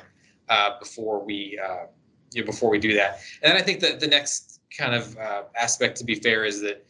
uh, 0.49 0.71
before 0.79 1.17
we 1.23 1.59
uh, 1.67 1.85
you 2.33 2.41
know, 2.41 2.45
before 2.45 2.69
we 2.69 2.79
do 2.79 2.93
that 2.93 3.19
and 3.41 3.51
then 3.51 3.57
I 3.61 3.63
think 3.63 3.79
that 3.79 3.99
the 3.99 4.07
next 4.07 4.61
kind 4.77 4.93
of 4.93 5.17
uh, 5.17 5.43
aspect 5.55 5.97
to 5.97 6.03
be 6.03 6.15
fair 6.15 6.45
is 6.45 6.61
that 6.61 6.85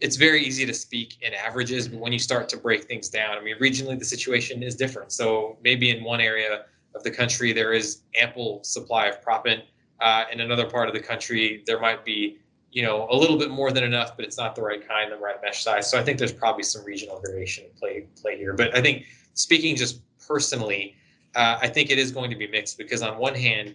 it's 0.00 0.16
very 0.16 0.42
easy 0.42 0.64
to 0.64 0.72
speak 0.72 1.18
in 1.20 1.34
averages, 1.34 1.86
but 1.86 2.00
when 2.00 2.10
you 2.10 2.18
start 2.18 2.48
to 2.48 2.56
break 2.56 2.84
things 2.84 3.10
down, 3.10 3.36
I 3.36 3.42
mean, 3.42 3.58
regionally 3.58 3.98
the 3.98 4.10
situation 4.16 4.62
is 4.62 4.74
different. 4.74 5.12
So 5.12 5.58
maybe 5.62 5.90
in 5.90 6.02
one 6.02 6.22
area 6.22 6.64
of 6.94 7.02
the 7.02 7.10
country 7.10 7.52
there 7.52 7.74
is 7.74 8.00
ample 8.18 8.64
supply 8.64 9.08
of 9.08 9.20
proppant, 9.22 9.62
Uh, 10.00 10.24
in 10.32 10.40
another 10.40 10.64
part 10.64 10.88
of 10.88 10.94
the 10.94 11.04
country, 11.12 11.62
there 11.66 11.78
might 11.78 12.02
be, 12.06 12.38
you 12.72 12.82
know, 12.82 13.08
a 13.10 13.16
little 13.16 13.36
bit 13.36 13.50
more 13.50 13.72
than 13.72 13.84
enough, 13.84 14.16
but 14.16 14.24
it's 14.24 14.38
not 14.38 14.54
the 14.54 14.62
right 14.62 14.86
kind, 14.86 15.10
the 15.10 15.16
right 15.16 15.36
mesh 15.42 15.64
size. 15.64 15.90
So 15.90 15.98
I 15.98 16.02
think 16.02 16.18
there's 16.18 16.32
probably 16.32 16.62
some 16.62 16.84
regional 16.84 17.20
variation 17.24 17.64
play 17.78 18.06
play 18.20 18.36
here. 18.36 18.54
But 18.54 18.76
I 18.76 18.80
think 18.80 19.06
speaking 19.34 19.76
just 19.76 20.00
personally, 20.26 20.94
uh, 21.34 21.58
I 21.60 21.68
think 21.68 21.90
it 21.90 21.98
is 21.98 22.12
going 22.12 22.30
to 22.30 22.36
be 22.36 22.46
mixed 22.46 22.78
because 22.78 23.02
on 23.02 23.18
one 23.18 23.34
hand, 23.34 23.74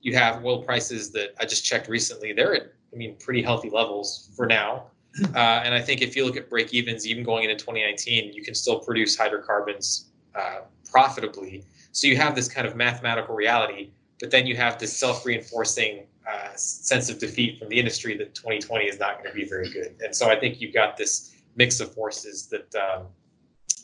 you 0.00 0.14
have 0.16 0.44
oil 0.44 0.62
prices 0.62 1.12
that 1.12 1.34
I 1.40 1.44
just 1.44 1.64
checked 1.64 1.88
recently. 1.88 2.32
They're 2.32 2.54
at, 2.54 2.72
I 2.92 2.96
mean, 2.96 3.16
pretty 3.20 3.42
healthy 3.42 3.70
levels 3.70 4.30
for 4.36 4.46
now. 4.46 4.86
Uh, 5.34 5.60
and 5.62 5.74
I 5.74 5.80
think 5.82 6.00
if 6.00 6.16
you 6.16 6.24
look 6.24 6.38
at 6.38 6.48
break 6.48 6.72
evens, 6.72 7.06
even 7.06 7.22
going 7.22 7.44
into 7.44 7.54
2019, 7.56 8.32
you 8.32 8.42
can 8.42 8.54
still 8.54 8.78
produce 8.78 9.14
hydrocarbons 9.14 10.06
uh, 10.34 10.60
profitably. 10.90 11.66
So 11.92 12.06
you 12.06 12.16
have 12.16 12.34
this 12.34 12.48
kind 12.48 12.66
of 12.66 12.76
mathematical 12.76 13.34
reality, 13.34 13.90
but 14.20 14.30
then 14.30 14.46
you 14.46 14.56
have 14.56 14.78
this 14.78 14.96
self 14.96 15.26
reinforcing 15.26 16.06
uh, 16.30 16.54
sense 16.54 17.08
of 17.10 17.18
defeat 17.18 17.58
from 17.58 17.68
the 17.68 17.78
industry 17.78 18.16
that 18.16 18.34
2020 18.34 18.84
is 18.84 18.98
not 18.98 19.18
going 19.18 19.28
to 19.30 19.34
be 19.34 19.44
very 19.48 19.68
good. 19.70 19.96
And 20.04 20.14
so 20.14 20.28
I 20.28 20.38
think 20.38 20.60
you've 20.60 20.74
got 20.74 20.96
this 20.96 21.34
mix 21.56 21.80
of 21.80 21.92
forces 21.94 22.46
that 22.48 22.74
um, 22.74 23.06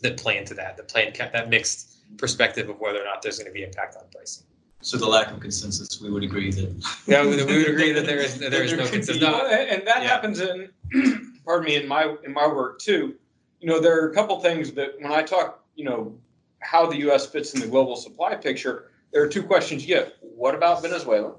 that 0.02 0.16
play 0.16 0.38
into 0.38 0.54
that, 0.54 0.76
that 0.76 0.88
play 0.88 1.06
in 1.06 1.12
that 1.32 1.50
mixed 1.50 1.96
perspective 2.16 2.68
of 2.68 2.78
whether 2.80 3.00
or 3.00 3.04
not 3.04 3.22
there's 3.22 3.38
going 3.38 3.50
to 3.50 3.52
be 3.52 3.62
impact 3.62 3.96
on 3.96 4.04
pricing. 4.12 4.44
So 4.80 4.96
the 4.96 5.06
lack 5.06 5.30
of 5.32 5.40
consensus, 5.40 6.00
we 6.00 6.08
would 6.10 6.22
agree 6.22 6.52
that. 6.52 6.96
Yeah, 7.06 7.22
we, 7.22 7.30
we 7.44 7.58
would 7.58 7.68
agree 7.68 7.92
that 7.92 8.06
there 8.06 8.18
is 8.18 8.38
that 8.38 8.52
there 8.52 8.62
is 8.62 8.70
There 8.70 8.78
no 8.78 8.88
consensus. 8.88 9.20
No, 9.20 9.46
and 9.46 9.68
and 9.70 9.88
that 9.88 10.02
Yeah. 10.02 10.08
happens 10.08 10.40
in, 10.40 10.70
pardon 11.44 11.66
me, 11.66 11.74
in 11.76 11.88
my, 11.88 12.14
in 12.24 12.32
my 12.32 12.46
work 12.46 12.78
too. 12.78 13.16
You 13.60 13.68
know, 13.68 13.80
there 13.80 14.00
are 14.00 14.10
a 14.10 14.14
couple 14.14 14.38
things 14.40 14.72
that 14.72 14.94
when 15.00 15.10
I 15.10 15.22
talk, 15.22 15.64
you 15.74 15.84
know, 15.84 16.16
how 16.60 16.86
the 16.86 16.96
US 17.08 17.26
fits 17.26 17.54
in 17.54 17.60
the 17.60 17.66
global 17.66 17.96
supply 17.96 18.36
picture, 18.36 18.92
there 19.12 19.22
are 19.22 19.28
two 19.28 19.42
questions 19.42 19.82
you 19.82 19.88
get. 19.96 20.16
What 20.20 20.54
about 20.54 20.80
Venezuela? 20.80 21.34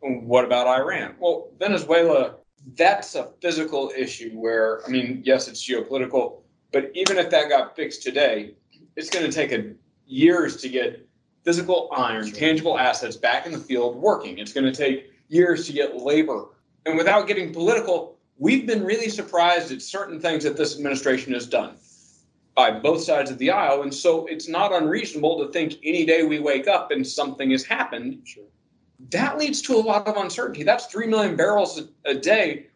What 0.00 0.44
about 0.44 0.66
Iran? 0.66 1.14
Well, 1.18 1.48
Venezuela, 1.58 2.36
that's 2.76 3.14
a 3.14 3.30
physical 3.40 3.92
issue 3.96 4.30
where, 4.32 4.86
I 4.86 4.90
mean, 4.90 5.22
yes, 5.24 5.48
it's 5.48 5.66
geopolitical, 5.66 6.42
but 6.72 6.90
even 6.94 7.18
if 7.18 7.30
that 7.30 7.48
got 7.48 7.74
fixed 7.74 8.02
today, 8.02 8.54
it's 8.96 9.10
going 9.10 9.24
to 9.24 9.32
take 9.32 9.52
a 9.52 9.72
years 10.06 10.56
to 10.58 10.68
get 10.68 11.06
physical 11.44 11.88
iron, 11.96 12.26
Sure. 12.26 12.36
tangible 12.36 12.78
assets 12.78 13.16
back 13.16 13.46
in 13.46 13.52
the 13.52 13.58
field 13.58 13.96
working. 13.96 14.38
It's 14.38 14.52
going 14.52 14.70
to 14.70 14.72
take 14.72 15.10
years 15.28 15.66
to 15.66 15.72
get 15.72 15.96
labor. 15.96 16.46
And 16.86 16.96
without 16.96 17.26
getting 17.26 17.52
political, 17.52 18.16
we've 18.38 18.66
been 18.66 18.84
really 18.84 19.08
surprised 19.08 19.72
at 19.72 19.82
certain 19.82 20.20
things 20.20 20.44
that 20.44 20.56
this 20.56 20.76
administration 20.76 21.32
has 21.34 21.46
done 21.46 21.76
by 22.54 22.70
both 22.70 23.02
sides 23.02 23.30
of 23.30 23.38
the 23.38 23.50
aisle. 23.50 23.82
And 23.82 23.94
so 23.94 24.26
it's 24.26 24.48
not 24.48 24.72
unreasonable 24.72 25.44
to 25.44 25.52
think 25.52 25.74
any 25.84 26.04
day 26.04 26.22
we 26.24 26.38
wake 26.38 26.66
up 26.66 26.90
and 26.90 27.06
something 27.06 27.50
has 27.50 27.64
happened. 27.64 28.20
Sure. 28.24 28.44
That 29.10 29.38
leads 29.38 29.62
to 29.62 29.74
a 29.74 29.78
lot 29.80 30.06
of 30.08 30.16
uncertainty. 30.16 30.62
That's 30.64 30.86
3 30.86 31.06
million 31.06 31.36
barrels 31.36 31.80
a, 31.80 32.10
a 32.10 32.14
day 32.14 32.66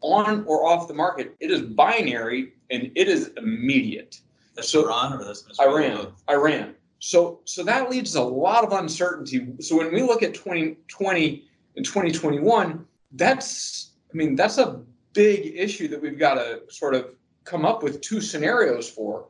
on 0.00 0.44
or 0.46 0.66
off 0.66 0.88
the 0.88 0.94
market. 0.94 1.34
It 1.40 1.50
is 1.50 1.60
binary 1.62 2.52
and 2.70 2.90
it 2.94 3.08
is 3.08 3.30
immediate. 3.36 4.20
That's 4.54 4.68
So- 4.70 4.84
Iran 4.86 5.14
or 5.14 5.24
that's 5.24 5.42
Venezuela? 5.42 5.80
Iran, 5.80 6.12
Iran. 6.28 6.74
So 7.00 7.40
so 7.44 7.62
that 7.62 7.90
leads 7.90 8.12
to 8.14 8.20
a 8.20 8.22
lot 8.22 8.64
of 8.64 8.72
uncertainty. 8.72 9.46
So 9.60 9.76
when 9.78 9.92
we 9.92 10.02
look 10.02 10.24
at 10.24 10.34
2020 10.34 11.44
and 11.76 11.84
2021, 11.86 12.84
that's 13.12 13.92
I 14.12 14.16
mean 14.16 14.34
that's 14.34 14.58
a 14.58 14.82
big 15.12 15.54
issue 15.56 15.86
that 15.88 16.02
we've 16.02 16.18
got 16.18 16.34
to 16.34 16.62
sort 16.68 16.96
of 16.96 17.14
come 17.44 17.64
up 17.64 17.84
with 17.84 18.00
two 18.00 18.20
scenarios 18.20 18.90
for. 18.90 19.28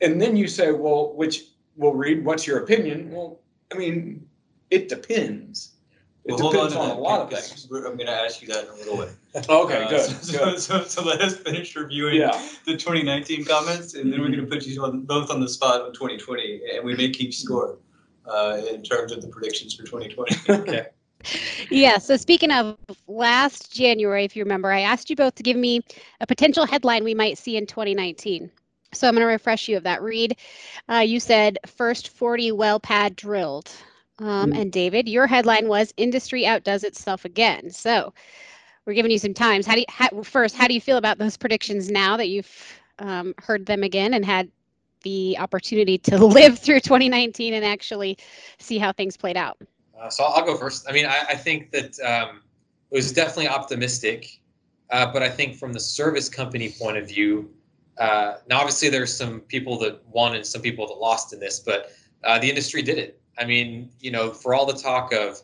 And 0.00 0.20
then 0.20 0.36
you 0.36 0.48
say, 0.48 0.72
well, 0.72 1.14
which 1.14 1.44
we'll 1.76 1.94
read, 1.94 2.24
what's 2.24 2.46
your 2.48 2.58
opinion? 2.58 3.10
Well, 3.12 3.40
I 3.72 3.78
mean, 3.78 4.26
it 4.70 4.88
depends. 4.88 5.73
It 6.24 6.32
Well, 6.32 6.50
depends 6.50 6.72
to 6.72 6.80
on, 6.80 6.90
a 6.90 6.98
lot 6.98 7.20
of 7.20 7.30
things. 7.30 7.68
I'm 7.70 7.82
going 7.82 7.98
to 7.98 8.10
ask 8.10 8.40
you 8.40 8.48
that 8.48 8.64
in 8.64 8.70
a 8.70 8.74
little 8.76 8.96
bit. 8.96 9.10
Okay, 9.48 9.84
Uh, 9.84 9.90
good. 9.90 10.10
So, 10.24 10.38
good. 10.38 10.58
so, 10.60 10.84
so 10.84 11.04
let 11.04 11.20
us 11.20 11.36
finish 11.36 11.76
reviewing 11.76 12.16
Yeah. 12.16 12.30
the 12.64 12.76
2019 12.76 13.44
comments, 13.44 13.94
and 13.94 14.10
then 14.10 14.20
we're 14.20 14.28
going 14.28 14.40
to 14.40 14.46
put 14.46 14.64
you 14.64 14.82
on, 14.82 15.02
both 15.02 15.30
on 15.30 15.40
the 15.40 15.48
spot 15.48 15.82
on 15.82 15.92
2020, 15.92 16.62
and 16.76 16.84
we 16.84 16.94
may 16.96 17.10
keep 17.10 17.34
score 17.34 17.78
uh, 18.26 18.58
in 18.72 18.82
terms 18.82 19.12
of 19.12 19.20
the 19.20 19.28
predictions 19.28 19.74
for 19.74 19.82
2020. 19.84 20.36
okay. 20.62 20.86
Yeah. 21.68 21.98
So 21.98 22.16
speaking 22.16 22.50
of 22.50 22.76
last 23.06 23.72
January, 23.72 24.24
if 24.24 24.34
you 24.34 24.44
remember, 24.44 24.70
I 24.70 24.80
asked 24.80 25.10
you 25.10 25.16
both 25.16 25.34
to 25.34 25.42
give 25.42 25.56
me 25.56 25.82
a 26.20 26.26
potential 26.26 26.64
headline 26.66 27.04
we 27.04 27.14
might 27.14 27.36
see 27.36 27.56
in 27.56 27.66
2019. 27.66 28.50
So 28.92 29.08
I'm 29.08 29.14
going 29.14 29.22
to 29.22 29.26
refresh 29.26 29.68
you 29.68 29.76
of 29.76 29.82
that. 29.82 30.02
Reed, 30.02 30.36
uh, 30.88 30.98
you 30.98 31.20
said 31.20 31.58
first 31.66 32.08
40 32.08 32.52
well 32.52 32.80
pad 32.80 33.16
drilled. 33.16 33.70
Um, 34.18 34.52
Mm. 34.52 34.60
And 34.60 34.72
David, 34.72 35.08
your 35.08 35.26
headline 35.26 35.68
was 35.68 35.92
industry 35.96 36.46
outdoes 36.46 36.84
itself 36.84 37.24
again. 37.24 37.70
So 37.70 38.12
we're 38.86 38.94
giving 38.94 39.10
you 39.10 39.18
some 39.18 39.34
times. 39.34 39.66
How 39.66 39.74
do 39.74 39.80
you, 39.80 39.86
how, 39.88 40.22
first, 40.22 40.54
how 40.54 40.68
do 40.68 40.74
you 40.74 40.80
feel 40.80 40.98
about 40.98 41.18
those 41.18 41.36
predictions 41.36 41.90
now 41.90 42.16
that 42.16 42.28
you've 42.28 42.80
um, 42.98 43.34
heard 43.38 43.66
them 43.66 43.82
again 43.82 44.14
and 44.14 44.24
had 44.24 44.50
the 45.02 45.36
opportunity 45.38 45.98
to 45.98 46.18
live 46.26 46.58
through 46.58 46.80
2019 46.80 47.54
and 47.54 47.64
actually 47.64 48.18
see 48.58 48.78
how 48.78 48.92
things 48.92 49.16
played 49.16 49.36
out? 49.36 49.58
Uh, 49.98 50.10
so 50.10 50.24
I'll 50.24 50.44
go 50.44 50.56
first. 50.56 50.86
I 50.88 50.92
mean, 50.92 51.06
I, 51.06 51.20
I 51.30 51.34
think 51.34 51.70
that 51.70 51.98
um, 52.00 52.42
it 52.90 52.94
was 52.94 53.12
definitely 53.12 53.48
optimistic, 53.48 54.40
uh, 54.90 55.10
but 55.12 55.22
I 55.22 55.28
think 55.28 55.56
from 55.56 55.72
the 55.72 55.80
service 55.80 56.28
company 56.28 56.74
point 56.78 56.96
of 56.96 57.08
view, 57.08 57.50
uh, 57.98 58.34
now 58.48 58.58
obviously 58.58 58.88
there's 58.88 59.16
some 59.16 59.40
people 59.40 59.78
that 59.78 60.06
won 60.08 60.34
and 60.34 60.44
some 60.44 60.60
people 60.60 60.86
that 60.88 60.94
lost 60.94 61.32
in 61.32 61.40
this, 61.40 61.60
but 61.60 61.92
uh, 62.24 62.38
the 62.38 62.48
industry 62.48 62.82
did 62.82 62.98
it. 62.98 63.20
I 63.38 63.44
mean, 63.44 63.90
you 64.00 64.10
know, 64.10 64.30
for 64.30 64.54
all 64.54 64.66
the 64.66 64.78
talk 64.78 65.12
of 65.12 65.40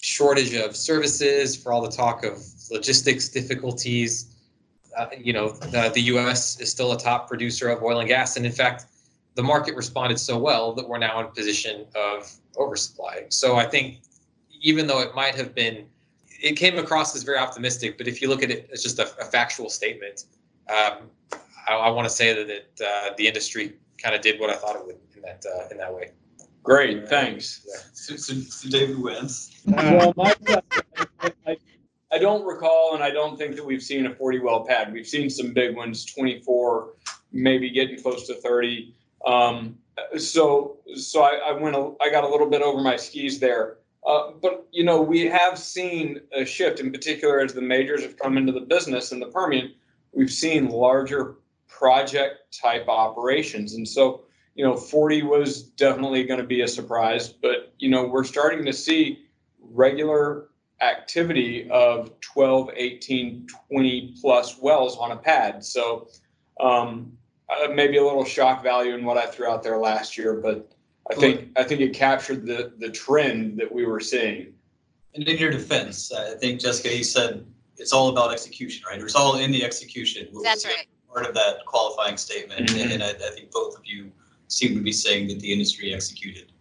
shortage 0.00 0.54
of 0.54 0.76
services, 0.76 1.56
for 1.56 1.72
all 1.72 1.82
the 1.82 1.90
talk 1.90 2.24
of 2.24 2.42
logistics 2.70 3.28
difficulties, 3.28 4.36
uh, 4.96 5.06
you 5.18 5.32
know, 5.32 5.50
the, 5.50 5.90
the 5.94 6.02
U.S. 6.02 6.60
is 6.60 6.70
still 6.70 6.92
a 6.92 6.98
top 6.98 7.28
producer 7.28 7.68
of 7.68 7.82
oil 7.82 8.00
and 8.00 8.08
gas, 8.08 8.36
and 8.36 8.46
in 8.46 8.52
fact, 8.52 8.86
the 9.34 9.42
market 9.42 9.76
responded 9.76 10.18
so 10.18 10.38
well 10.38 10.72
that 10.72 10.88
we're 10.88 10.98
now 10.98 11.20
in 11.20 11.26
a 11.26 11.28
position 11.28 11.86
of 11.94 12.32
oversupply. 12.56 13.26
So 13.28 13.56
I 13.56 13.66
think 13.66 14.00
even 14.62 14.86
though 14.86 15.00
it 15.00 15.14
might 15.14 15.34
have 15.34 15.54
been, 15.54 15.86
it 16.40 16.52
came 16.52 16.78
across 16.78 17.14
as 17.14 17.22
very 17.22 17.38
optimistic, 17.38 17.98
but 17.98 18.08
if 18.08 18.22
you 18.22 18.28
look 18.28 18.42
at 18.42 18.50
it 18.50 18.70
as 18.72 18.82
just 18.82 18.98
a, 18.98 19.04
a 19.20 19.24
factual 19.24 19.68
statement, 19.68 20.24
um, 20.68 21.10
I, 21.68 21.74
I 21.74 21.90
want 21.90 22.08
to 22.08 22.14
say 22.14 22.32
that 22.32 22.48
it, 22.48 22.80
uh, 22.84 23.10
the 23.18 23.28
industry 23.28 23.74
kind 23.98 24.14
of 24.14 24.22
did 24.22 24.40
what 24.40 24.48
I 24.50 24.54
thought 24.54 24.76
it 24.76 24.86
would 24.86 24.96
in 25.14 25.22
that 25.22 25.44
uh, 25.44 25.68
in 25.70 25.78
that 25.78 25.92
way. 25.94 26.10
Great, 26.66 27.08
thanks. 27.08 27.64
so, 27.92 28.16
so, 28.16 28.34
so 28.34 28.68
David 28.68 28.98
wins. 28.98 29.62
Well, 29.66 30.12
my, 30.16 30.34
I, 31.46 31.56
I 32.10 32.18
don't 32.18 32.44
recall, 32.44 32.94
and 32.94 33.04
I 33.04 33.10
don't 33.12 33.38
think 33.38 33.54
that 33.54 33.64
we've 33.64 33.82
seen 33.82 34.04
a 34.06 34.12
40 34.12 34.40
well 34.40 34.64
pad. 34.64 34.92
We've 34.92 35.06
seen 35.06 35.30
some 35.30 35.52
big 35.52 35.76
ones, 35.76 36.04
24, 36.04 36.94
maybe 37.30 37.70
getting 37.70 38.02
close 38.02 38.26
to 38.26 38.34
30. 38.34 38.92
Um, 39.24 39.78
so, 40.18 40.78
so 40.96 41.22
I, 41.22 41.50
I 41.50 41.52
went, 41.52 41.76
a, 41.76 41.92
I 42.02 42.10
got 42.10 42.24
a 42.24 42.28
little 42.28 42.50
bit 42.50 42.62
over 42.62 42.82
my 42.82 42.96
skis 42.96 43.38
there. 43.38 43.76
Uh, 44.04 44.32
but 44.42 44.66
you 44.72 44.82
know, 44.82 45.00
we 45.00 45.20
have 45.26 45.56
seen 45.60 46.20
a 46.36 46.44
shift, 46.44 46.80
in 46.80 46.90
particular, 46.90 47.38
as 47.38 47.54
the 47.54 47.62
majors 47.62 48.02
have 48.02 48.18
come 48.18 48.36
into 48.36 48.50
the 48.50 48.60
business 48.60 49.12
in 49.12 49.20
the 49.20 49.26
Permian. 49.26 49.72
We've 50.12 50.32
seen 50.32 50.68
larger 50.68 51.36
project 51.68 52.60
type 52.60 52.88
operations, 52.88 53.74
and 53.74 53.86
so 53.86 54.22
you 54.56 54.64
know, 54.64 54.74
40 54.74 55.22
was 55.22 55.62
definitely 55.62 56.24
going 56.24 56.40
to 56.40 56.46
be 56.46 56.62
a 56.62 56.68
surprise. 56.68 57.28
But 57.28 57.74
you 57.78 57.90
know, 57.90 58.06
we're 58.06 58.24
starting 58.24 58.64
to 58.64 58.72
see 58.72 59.26
regular 59.60 60.48
activity 60.80 61.68
of 61.70 62.18
12, 62.20 62.70
18, 62.74 63.46
20 63.70 64.14
plus 64.20 64.58
wells 64.58 64.96
on 64.96 65.12
a 65.12 65.16
pad. 65.16 65.62
So 65.64 66.08
um, 66.58 67.12
uh, 67.50 67.68
maybe 67.68 67.98
a 67.98 68.02
little 68.02 68.24
shock 68.24 68.62
value 68.62 68.94
in 68.94 69.04
what 69.04 69.18
I 69.18 69.26
threw 69.26 69.46
out 69.46 69.62
there 69.62 69.78
last 69.78 70.16
year, 70.16 70.34
but 70.34 70.72
I 71.10 71.14
think 71.14 71.50
I 71.56 71.62
think 71.62 71.80
it 71.82 71.92
captured 71.92 72.46
the 72.46 72.72
the 72.78 72.90
trend 72.90 73.58
that 73.58 73.70
we 73.70 73.84
were 73.86 74.00
seeing. 74.00 74.54
And 75.14 75.28
in 75.28 75.38
your 75.38 75.50
defense, 75.50 76.12
I 76.12 76.34
think 76.34 76.60
Jessica, 76.60 76.94
you 76.96 77.04
said 77.04 77.46
it's 77.76 77.92
all 77.92 78.08
about 78.08 78.32
execution, 78.32 78.84
right? 78.90 79.00
It's 79.00 79.14
all 79.14 79.36
in 79.36 79.52
the 79.52 79.64
execution. 79.64 80.26
what 80.32 80.42
was 80.44 80.66
Part 81.12 81.26
of 81.26 81.34
that 81.34 81.64
qualifying 81.64 82.16
statement, 82.16 82.68
Mhm. 82.68 82.94
and 82.94 83.02
I, 83.02 83.10
I 83.10 83.30
think 83.34 83.50
both 83.50 83.76
of 83.76 83.82
you 83.86 84.10
seem 84.48 84.74
to 84.74 84.80
be 84.80 84.92
saying 84.92 85.28
that 85.28 85.40
the 85.40 85.52
industry 85.52 85.92
executed, 85.92 86.52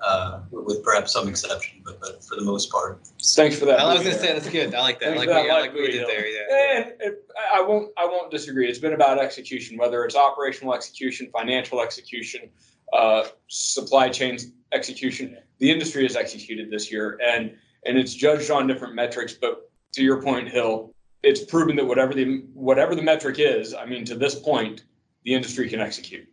uh, 0.00 0.40
with 0.50 0.64
with 0.66 0.84
perhaps 0.84 1.12
some 1.12 1.28
exception, 1.28 1.82
but, 1.84 2.00
but 2.00 2.24
for 2.24 2.36
the 2.36 2.42
most 2.42 2.70
part. 2.70 3.00
Thanks 3.22 3.58
for 3.58 3.66
that. 3.66 3.80
I 3.80 3.92
was 3.92 4.02
going 4.02 4.14
to 4.14 4.20
say 4.20 4.32
that's 4.32 4.48
good. 4.48 4.74
I 4.74 4.80
like 4.80 5.00
that. 5.00 5.12
I 5.12 5.16
Thanks 5.16 5.26
like 5.26 5.28
that 5.28 5.44
you, 5.44 5.50
I 5.50 5.54
light 5.54 5.60
like 5.60 5.72
what 5.72 5.80
you 5.82 5.92
did 5.92 5.98
Hill. 6.00 6.08
there. 6.08 6.26
Yeah. 6.26 6.76
And 6.76 6.92
it, 7.00 7.30
I 7.52 7.62
won't 7.62 7.92
I 7.98 8.06
won't 8.06 8.30
disagree. 8.30 8.68
It's 8.68 8.78
been 8.78 8.94
about 8.94 9.18
execution, 9.18 9.76
whether 9.76 10.04
it's 10.04 10.16
operational 10.16 10.74
execution, 10.74 11.28
financial 11.32 11.80
execution, 11.82 12.48
uh, 12.92 13.24
supply 13.48 14.08
chain 14.08 14.38
execution. 14.72 15.36
The 15.58 15.70
industry 15.70 16.02
has 16.04 16.16
executed 16.16 16.70
this 16.70 16.90
year, 16.90 17.18
and 17.22 17.54
and 17.84 17.98
it's 17.98 18.14
judged 18.14 18.50
on 18.50 18.66
different 18.66 18.94
metrics. 18.94 19.34
But 19.34 19.70
to 19.92 20.02
your 20.02 20.22
point, 20.22 20.48
Hill, 20.48 20.94
it's 21.22 21.44
proven 21.44 21.76
that 21.76 21.86
whatever 21.86 22.14
the 22.14 22.44
whatever 22.54 22.94
the 22.94 23.02
metric 23.02 23.36
is, 23.38 23.74
I 23.74 23.84
mean, 23.84 24.04
to 24.06 24.14
this 24.14 24.34
point, 24.34 24.84
the 25.24 25.34
industry 25.34 25.68
can 25.68 25.80
execute. 25.80 26.26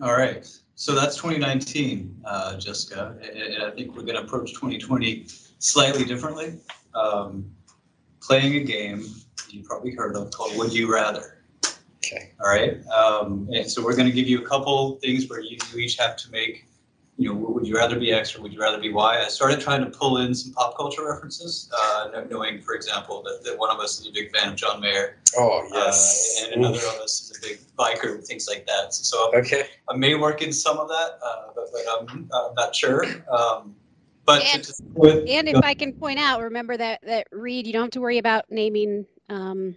All 0.00 0.12
right, 0.12 0.46
so 0.74 0.94
that's 0.94 1.16
2019, 1.16 2.22
uh, 2.24 2.56
Jessica, 2.56 3.16
and, 3.22 3.38
and 3.38 3.62
I 3.62 3.70
think 3.70 3.96
we're 3.96 4.02
going 4.02 4.16
to 4.16 4.22
approach 4.22 4.52
2020 4.52 5.26
slightly 5.58 6.04
differently. 6.04 6.58
Um, 6.94 7.50
playing 8.20 8.54
a 8.56 8.60
game 8.60 9.04
you 9.54 9.62
probably 9.62 9.94
heard 9.94 10.16
of 10.16 10.30
called 10.30 10.56
Would 10.56 10.72
You 10.72 10.92
Rather. 10.92 11.38
Okay. 12.04 12.32
All 12.42 12.50
right. 12.50 12.84
Um, 12.88 13.48
and 13.54 13.70
so 13.70 13.82
we're 13.82 13.96
going 13.96 14.08
to 14.08 14.14
give 14.14 14.28
you 14.28 14.42
a 14.42 14.46
couple 14.46 14.96
things 14.96 15.28
where 15.28 15.40
you, 15.40 15.56
you 15.72 15.78
each 15.78 15.96
have 15.96 16.16
to 16.16 16.30
make, 16.30 16.66
you 17.16 17.32
know, 17.32 17.38
would 17.38 17.66
you 17.66 17.76
rather 17.76 17.98
be 17.98 18.12
X 18.12 18.34
or 18.36 18.42
would 18.42 18.52
you 18.52 18.60
rather 18.60 18.80
be 18.80 18.92
Y? 18.92 19.22
I 19.24 19.28
started 19.28 19.60
trying 19.60 19.84
to 19.84 19.90
pull 19.90 20.18
in 20.18 20.34
some 20.34 20.52
pop 20.52 20.76
culture 20.76 21.06
references, 21.08 21.70
uh, 21.76 22.22
knowing, 22.28 22.60
for 22.60 22.74
example, 22.74 23.22
that, 23.22 23.44
that 23.44 23.56
one 23.56 23.70
of 23.70 23.78
us 23.78 24.00
is 24.00 24.08
a 24.08 24.12
big 24.12 24.34
fan 24.36 24.48
of 24.50 24.56
John 24.56 24.80
Mayer. 24.80 25.16
Oh 25.38 25.62
Uh, 25.72 25.92
and 26.44 26.54
another 26.54 26.78
of 26.78 27.00
us 27.02 27.30
is 27.30 27.38
a 27.38 27.40
big 27.40 27.60
biker 27.78 28.16
and 28.16 28.24
things 28.24 28.48
like 28.48 28.66
that. 28.66 28.92
So, 28.94 29.04
so 29.04 29.38
Okay. 29.38 29.68
I 29.88 29.96
may 29.96 30.16
work 30.16 30.42
in 30.42 30.52
some 30.52 30.78
of 30.78 30.88
that, 30.88 31.18
uh, 31.24 31.52
but, 31.54 31.66
but 31.72 31.82
I'm, 32.10 32.28
I'm 32.32 32.54
not 32.54 32.74
sure. 32.74 33.04
Um, 33.30 33.76
but 34.26 34.42
And- 34.42 34.64
to 34.64 34.72
start 34.72 34.90
with, 34.94 35.24
And 35.28 35.48
if 35.48 35.62
I 35.62 35.74
can 35.74 35.92
point 35.92 36.18
out, 36.18 36.40
remember 36.42 36.76
that 36.76 37.00
that 37.06 37.28
Reed, 37.30 37.66
you 37.66 37.72
don't 37.72 37.82
have 37.82 37.90
to 37.92 38.00
worry 38.00 38.18
about 38.18 38.50
naming 38.50 39.06
um, 39.28 39.76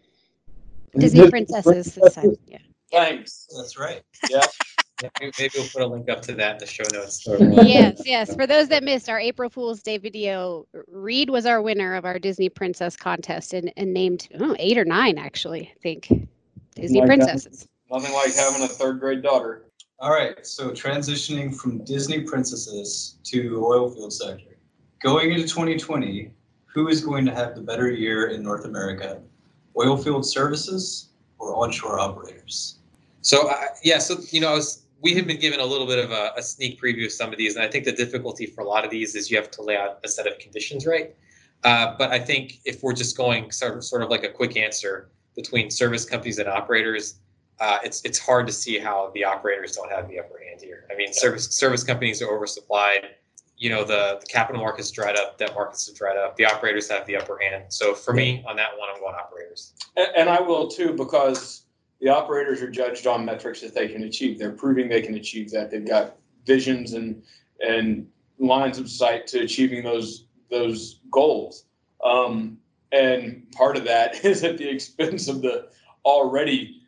Disney 0.97 1.29
princesses 1.29 1.93
this 1.93 2.15
time. 2.15 2.35
Yeah. 2.47 2.57
Thanks. 2.91 3.47
that's 3.55 3.77
right. 3.77 4.01
Maybe 5.01 5.31
maybe 5.39 5.51
we'll 5.55 5.67
put 5.67 5.81
a 5.81 5.87
link 5.87 6.09
up 6.09 6.21
to 6.23 6.33
that 6.33 6.53
in 6.53 6.57
the 6.59 6.65
show 6.65 6.83
notes. 6.91 7.25
yes, 7.67 8.01
yes. 8.05 8.33
For 8.33 8.47
those 8.47 8.67
that 8.69 8.83
missed 8.83 9.09
our 9.09 9.19
April 9.19 9.49
Fool's 9.49 9.83
Day 9.83 9.97
video, 9.97 10.65
Reed 10.87 11.29
was 11.29 11.45
our 11.45 11.61
winner 11.61 11.93
of 11.93 12.05
our 12.05 12.17
Disney 12.17 12.49
Princess 12.49 12.95
contest 12.95 13.53
and, 13.53 13.71
and 13.77 13.93
named 13.93 14.27
oh, 14.39 14.55
eight 14.57 14.77
or 14.77 14.85
nine, 14.85 15.17
actually, 15.17 15.71
I 15.75 15.79
think. 15.81 16.07
Disney 16.75 16.99
Like 16.99 17.09
that. 17.09 17.17
princesses. 17.17 17.67
Nothing 17.91 18.13
like 18.13 18.35
having 18.35 18.63
a 18.63 18.67
third 18.67 18.99
grade 18.99 19.21
daughter. 19.21 19.65
All 19.99 20.11
right, 20.11 20.45
so 20.45 20.69
transitioning 20.71 21.55
from 21.55 21.83
Disney 21.83 22.21
princesses 22.21 23.17
to 23.23 23.65
oil 23.65 23.89
field 23.89 24.13
sector. 24.13 24.57
Going 25.01 25.31
into 25.31 25.47
2020, 25.47 26.31
who 26.65 26.87
is 26.87 27.03
going 27.03 27.25
to 27.25 27.33
have 27.33 27.55
the 27.55 27.61
better 27.61 27.89
year 27.89 28.27
in 28.27 28.43
North 28.43 28.65
America? 28.65 29.21
Oil 29.75 29.97
field 29.97 30.25
services 30.25 31.09
or 31.39 31.55
onshore 31.55 31.99
operators? 31.99 32.77
So 33.21 33.49
uh, 33.49 33.67
yeah, 33.83 33.97
so 33.97 34.17
you 34.29 34.39
know, 34.39 34.49
I 34.49 34.53
was 34.53 34.83
we 35.01 35.13
have 35.13 35.27
been 35.27 35.39
given 35.39 35.59
a 35.59 35.65
little 35.65 35.87
bit 35.87 36.03
of 36.03 36.11
a, 36.11 36.31
a 36.37 36.41
sneak 36.41 36.81
preview 36.81 37.05
of 37.05 37.11
some 37.11 37.31
of 37.31 37.37
these, 37.37 37.55
and 37.55 37.63
I 37.63 37.67
think 37.67 37.85
the 37.85 37.91
difficulty 37.91 38.45
for 38.45 38.61
a 38.61 38.67
lot 38.67 38.83
of 38.83 38.91
these 38.91 39.15
is 39.15 39.29
you 39.29 39.37
have 39.37 39.51
to 39.51 39.61
lay 39.61 39.77
out 39.77 39.99
a 40.03 40.07
set 40.07 40.27
of 40.27 40.39
conditions 40.39 40.85
right. 40.85 41.15
Uh, 41.63 41.95
but 41.97 42.11
I 42.11 42.19
think 42.19 42.59
if 42.65 42.83
we're 42.83 42.93
just 42.93 43.17
going 43.17 43.51
sort 43.51 43.77
of, 43.77 43.83
sort 43.83 44.01
of 44.01 44.09
like 44.09 44.23
a 44.23 44.29
quick 44.29 44.57
answer 44.57 45.09
between 45.35 45.69
service 45.69 46.05
companies 46.05 46.39
and 46.39 46.47
operators, 46.47 47.19
uh, 47.59 47.79
it's 47.83 48.03
it's 48.05 48.19
hard 48.19 48.45
to 48.47 48.53
see 48.53 48.77
how 48.77 49.11
the 49.15 49.23
operators 49.23 49.75
don't 49.75 49.91
have 49.91 50.07
the 50.07 50.19
upper 50.19 50.39
hand 50.47 50.61
here. 50.61 50.85
I 50.91 50.95
mean, 50.95 51.11
service 51.13 51.47
service 51.49 51.83
companies 51.83 52.21
are 52.21 52.27
oversupplied. 52.27 53.05
You 53.57 53.71
know, 53.71 53.83
the, 53.83 54.19
the 54.19 54.25
capital 54.27 54.61
markets 54.61 54.91
dried 54.91 55.17
up, 55.17 55.39
debt 55.39 55.55
markets 55.55 55.87
have 55.87 55.95
dried 55.95 56.15
up. 56.15 56.35
The 56.35 56.45
operators 56.45 56.87
have 56.91 57.07
the 57.07 57.15
upper 57.15 57.39
hand. 57.39 57.63
So 57.69 57.95
for 57.95 58.13
me, 58.13 58.45
on 58.47 58.55
that 58.57 58.77
one, 58.77 58.87
I'm 58.93 59.01
going 59.01 59.15
operators. 59.15 59.73
And, 59.95 60.07
and 60.15 60.29
I 60.29 60.39
will 60.39 60.67
too, 60.67 60.93
because 60.93 61.63
the 61.99 62.09
operators 62.09 62.61
are 62.61 62.69
judged 62.69 63.07
on 63.07 63.25
metrics 63.25 63.61
that 63.61 63.73
they 63.73 63.87
can 63.87 64.03
achieve. 64.03 64.37
They're 64.37 64.51
proving 64.51 64.87
they 64.87 65.01
can 65.01 65.15
achieve 65.15 65.51
that. 65.51 65.71
They've 65.71 65.87
got 65.87 66.17
visions 66.45 66.93
and 66.93 67.23
and 67.65 68.07
lines 68.39 68.77
of 68.77 68.89
sight 68.89 69.25
to 69.27 69.39
achieving 69.39 69.83
those 69.83 70.25
those 70.49 70.99
goals. 71.11 71.65
Um, 72.03 72.57
and 72.91 73.51
part 73.51 73.77
of 73.77 73.83
that 73.85 74.23
is 74.25 74.43
at 74.43 74.57
the 74.57 74.69
expense 74.69 75.27
of 75.27 75.41
the 75.41 75.69
already 76.05 76.81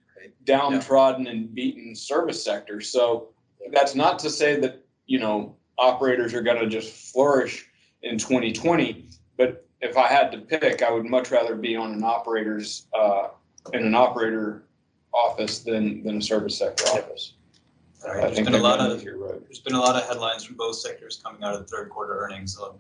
downtrodden 0.46 1.28
and 1.28 1.54
beaten 1.54 1.96
service 1.96 2.44
sector. 2.44 2.80
So 2.82 3.30
that's 3.72 3.96
not 3.96 4.20
to 4.20 4.30
say 4.30 4.60
that 4.60 4.84
you 5.08 5.20
know 5.20 5.56
operators 5.78 6.34
are 6.34 6.42
going 6.42 6.60
to 6.60 6.68
just 6.68 7.12
flourish 7.12 7.68
in 8.04 8.18
2020. 8.18 9.08
But 9.38 9.66
if 9.82 9.98
I 9.98 10.08
had 10.08 10.32
to 10.34 10.38
pick, 10.38 10.84
I 10.84 10.92
would 10.92 11.06
much 11.06 11.32
rather 11.32 11.56
be 11.56 11.76
on 11.76 11.94
an 11.94 12.04
operator's 12.04 12.88
uh, 12.94 13.30
in 13.74 13.86
an 13.86 13.96
operator 13.96 14.66
office 15.14 15.60
than 15.60 16.04
than 16.04 16.18
a 16.18 16.22
service 16.22 16.58
sector 16.58 16.86
office. 16.90 17.34
I 18.06 18.08
right, 18.10 18.22
there's 18.22 18.36
think 18.36 18.46
been 18.46 18.54
a 18.56 18.58
they're 18.58 18.64
lot 18.64 18.80
going 18.80 18.92
of 18.92 18.98
with 18.98 19.06
your 19.06 19.18
road. 19.18 19.44
there's 19.46 19.60
been 19.60 19.76
a 19.76 19.80
lot 19.80 19.96
of 20.02 20.08
headlines 20.08 20.44
from 20.46 20.56
both 20.56 20.76
sectors 20.78 21.22
coming 21.24 21.44
out 21.44 21.54
of 21.54 21.60
the 21.62 21.68
third 21.68 21.90
quarter 21.90 22.18
earnings 22.20 22.58
on 22.58 22.78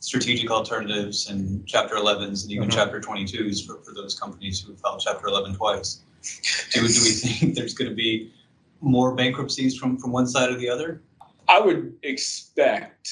strategic 0.00 0.50
alternatives 0.50 1.28
and 1.30 1.66
chapter 1.66 1.94
11s 1.96 2.42
and 2.44 2.50
even 2.52 2.68
Mhm. 2.68 2.72
chapter 2.72 3.00
22s 3.00 3.64
for, 3.66 3.76
for 3.84 3.92
those 3.92 4.18
companies 4.18 4.58
who 4.60 4.74
filed 4.76 5.00
chapter 5.04 5.26
11 5.28 5.54
twice. 5.56 6.00
Do, 6.72 6.80
do 6.80 6.82
we 6.82 6.88
think 6.88 7.54
there's 7.54 7.74
going 7.74 7.90
to 7.90 7.94
be 7.94 8.32
more 8.80 9.14
bankruptcies 9.14 9.76
from, 9.76 9.98
from 9.98 10.10
one 10.10 10.26
side 10.26 10.48
or 10.50 10.56
the 10.56 10.70
other? 10.70 11.02
I 11.48 11.60
would 11.60 11.94
expect. 12.02 13.10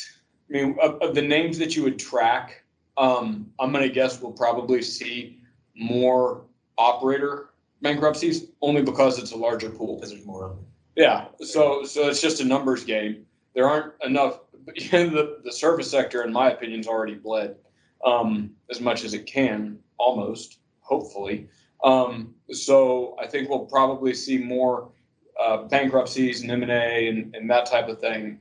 I 0.48 0.52
mean, 0.52 0.76
of, 0.80 0.94
of 1.02 1.14
the 1.14 1.20
names 1.22 1.58
that 1.58 1.76
you 1.76 1.82
would 1.84 1.98
track, 1.98 2.64
um, 2.96 3.52
I'm 3.60 3.70
going 3.70 3.84
to 3.86 3.92
guess 3.92 4.20
we'll 4.22 4.32
probably 4.32 4.80
see 4.80 5.42
more 5.76 6.42
operator 6.78 7.50
bankruptcies, 7.82 8.46
only 8.60 8.82
because 8.82 9.18
it's 9.18 9.32
a 9.32 9.36
larger 9.36 9.70
pool. 9.70 9.96
Because 9.96 10.10
there's 10.10 10.26
more 10.26 10.44
of 10.44 10.56
them. 10.56 10.66
Yeah, 10.96 11.26
so 11.40 11.84
so 11.84 12.08
it's 12.08 12.20
just 12.20 12.40
a 12.40 12.44
numbers 12.44 12.84
game. 12.84 13.24
There 13.54 13.68
aren't 13.68 13.94
enough. 14.02 14.40
the 14.66 15.40
the 15.44 15.52
service 15.52 15.90
sector, 15.90 16.22
in 16.24 16.32
my 16.32 16.50
opinion, 16.50 16.80
is 16.80 16.88
already 16.88 17.14
bled 17.14 17.56
um, 18.04 18.50
as 18.70 18.80
much 18.80 19.04
as 19.04 19.14
it 19.14 19.26
can, 19.26 19.78
almost. 19.98 20.58
Hopefully, 20.80 21.48
um, 21.84 22.34
so 22.50 23.14
I 23.20 23.26
think 23.26 23.48
we'll 23.48 23.66
probably 23.66 24.14
see 24.14 24.38
more 24.38 24.90
uh, 25.38 25.64
bankruptcies 25.64 26.40
and 26.42 26.50
M 26.50 26.62
and 26.62 26.72
A 26.72 27.08
and 27.08 27.34
and 27.34 27.48
that 27.50 27.66
type 27.66 27.88
of 27.88 28.00
thing. 28.00 28.40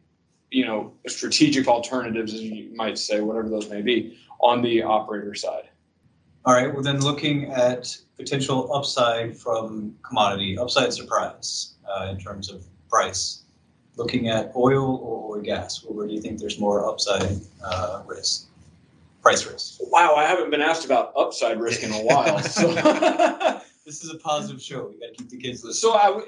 You 0.49 0.65
know, 0.65 0.93
strategic 1.07 1.67
alternatives, 1.67 2.33
as 2.33 2.41
you 2.41 2.73
might 2.73 2.97
say, 2.97 3.19
whatever 3.19 3.49
those 3.49 3.69
may 3.69 3.81
be, 3.81 4.17
on 4.39 4.61
the 4.61 4.81
operator 4.81 5.35
side. 5.35 5.69
All 6.47 6.53
right, 6.53 6.73
well 6.73 6.81
then 6.81 7.01
looking 7.01 7.51
at 7.51 7.93
potential 8.15 8.73
upside 8.73 9.35
from 9.35 9.93
commodity, 10.01 10.57
upside 10.57 10.93
surprise 10.93 11.73
uh, 11.85 12.07
in 12.09 12.17
terms 12.17 12.49
of 12.49 12.65
price. 12.89 13.43
Looking 13.97 14.29
at 14.29 14.53
oil 14.55 14.95
or, 15.03 15.35
or 15.37 15.41
gas, 15.41 15.83
where, 15.83 15.93
where 15.93 16.07
do 16.07 16.13
you 16.13 16.21
think 16.21 16.39
there's 16.39 16.57
more 16.57 16.89
upside 16.89 17.41
uh, 17.61 18.01
risk, 18.05 18.47
price 19.21 19.45
risk? 19.45 19.79
Wow, 19.91 20.15
I 20.15 20.23
haven't 20.23 20.49
been 20.49 20.61
asked 20.61 20.85
about 20.85 21.11
upside 21.17 21.59
risk 21.59 21.83
in 21.83 21.91
a 21.91 22.01
while. 22.05 22.39
So. 22.39 23.61
This 23.85 24.03
is 24.03 24.13
a 24.13 24.17
positive 24.17 24.61
show. 24.61 24.91
We 24.93 24.99
got 24.99 25.13
to 25.13 25.13
keep 25.13 25.29
the 25.29 25.37
kids 25.37 25.63
listening. 25.63 25.93
So 25.93 25.97
I, 25.97 26.09
I, 26.09 26.21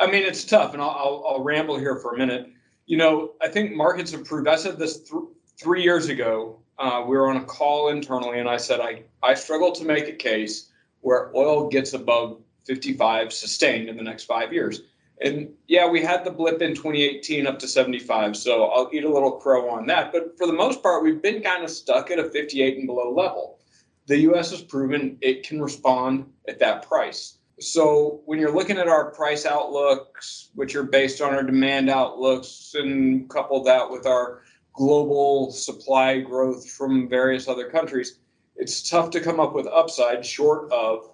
I, 0.00 0.06
I 0.06 0.10
mean, 0.10 0.22
it's 0.22 0.42
tough, 0.42 0.72
and 0.72 0.80
I'll, 0.80 0.88
I'll, 0.88 1.24
I'll 1.28 1.44
ramble 1.44 1.78
here 1.78 1.96
for 1.96 2.14
a 2.14 2.16
minute. 2.16 2.48
You 2.86 2.96
know, 2.96 3.32
I 3.42 3.48
think 3.48 3.72
markets 3.76 4.10
have 4.12 4.24
proved. 4.24 4.48
I 4.48 4.56
said 4.56 4.78
this 4.78 5.00
th- 5.02 5.24
three 5.58 5.82
years 5.82 6.08
ago. 6.08 6.58
Uh, 6.78 7.04
we 7.06 7.16
were 7.16 7.28
on 7.28 7.36
a 7.36 7.44
call 7.44 7.88
internally, 7.88 8.40
and 8.40 8.48
I 8.48 8.56
said 8.56 8.80
I, 8.80 9.02
I 9.22 9.34
struggle 9.34 9.72
to 9.72 9.84
make 9.84 10.08
a 10.08 10.12
case 10.12 10.70
where 11.00 11.30
oil 11.36 11.68
gets 11.68 11.92
above 11.92 12.40
55 12.64 13.32
sustained 13.32 13.88
in 13.88 13.96
the 13.96 14.02
next 14.02 14.24
five 14.24 14.52
years. 14.52 14.82
And 15.20 15.50
yeah, 15.68 15.88
we 15.88 16.02
had 16.02 16.24
the 16.24 16.30
blip 16.30 16.60
in 16.60 16.74
2018 16.74 17.46
up 17.46 17.58
to 17.60 17.68
75, 17.68 18.36
so 18.36 18.64
I'll 18.64 18.90
eat 18.92 19.04
a 19.04 19.12
little 19.12 19.32
crow 19.32 19.70
on 19.70 19.86
that. 19.86 20.12
But 20.12 20.36
for 20.36 20.46
the 20.46 20.52
most 20.52 20.82
part, 20.82 21.04
we've 21.04 21.22
been 21.22 21.42
kind 21.42 21.62
of 21.62 21.70
stuck 21.70 22.10
at 22.10 22.18
a 22.18 22.28
58 22.30 22.78
and 22.78 22.86
below 22.86 23.12
level. 23.12 23.60
The 24.06 24.18
U.S. 24.20 24.50
has 24.50 24.60
proven 24.60 25.16
it 25.20 25.46
can 25.46 25.62
respond 25.62 26.26
at 26.48 26.58
that 26.58 26.86
price. 26.86 27.38
So 27.60 28.20
when 28.26 28.40
you're 28.40 28.54
looking 28.54 28.78
at 28.78 28.88
our 28.88 29.12
price 29.12 29.46
outlooks, 29.46 30.50
which 30.54 30.74
are 30.74 30.82
based 30.82 31.20
on 31.20 31.32
our 31.32 31.44
demand 31.44 31.88
outlooks, 31.88 32.74
and 32.74 33.30
couple 33.30 33.62
that 33.64 33.88
with 33.88 34.06
our 34.06 34.42
global 34.74 35.50
supply 35.50 36.20
growth 36.20 36.68
from 36.68 37.08
various 37.08 37.48
other 37.48 37.70
countries, 37.70 38.18
it's 38.56 38.88
tough 38.88 39.10
to 39.10 39.20
come 39.20 39.40
up 39.40 39.54
with 39.54 39.66
upside 39.66 40.24
short 40.24 40.70
of 40.70 41.10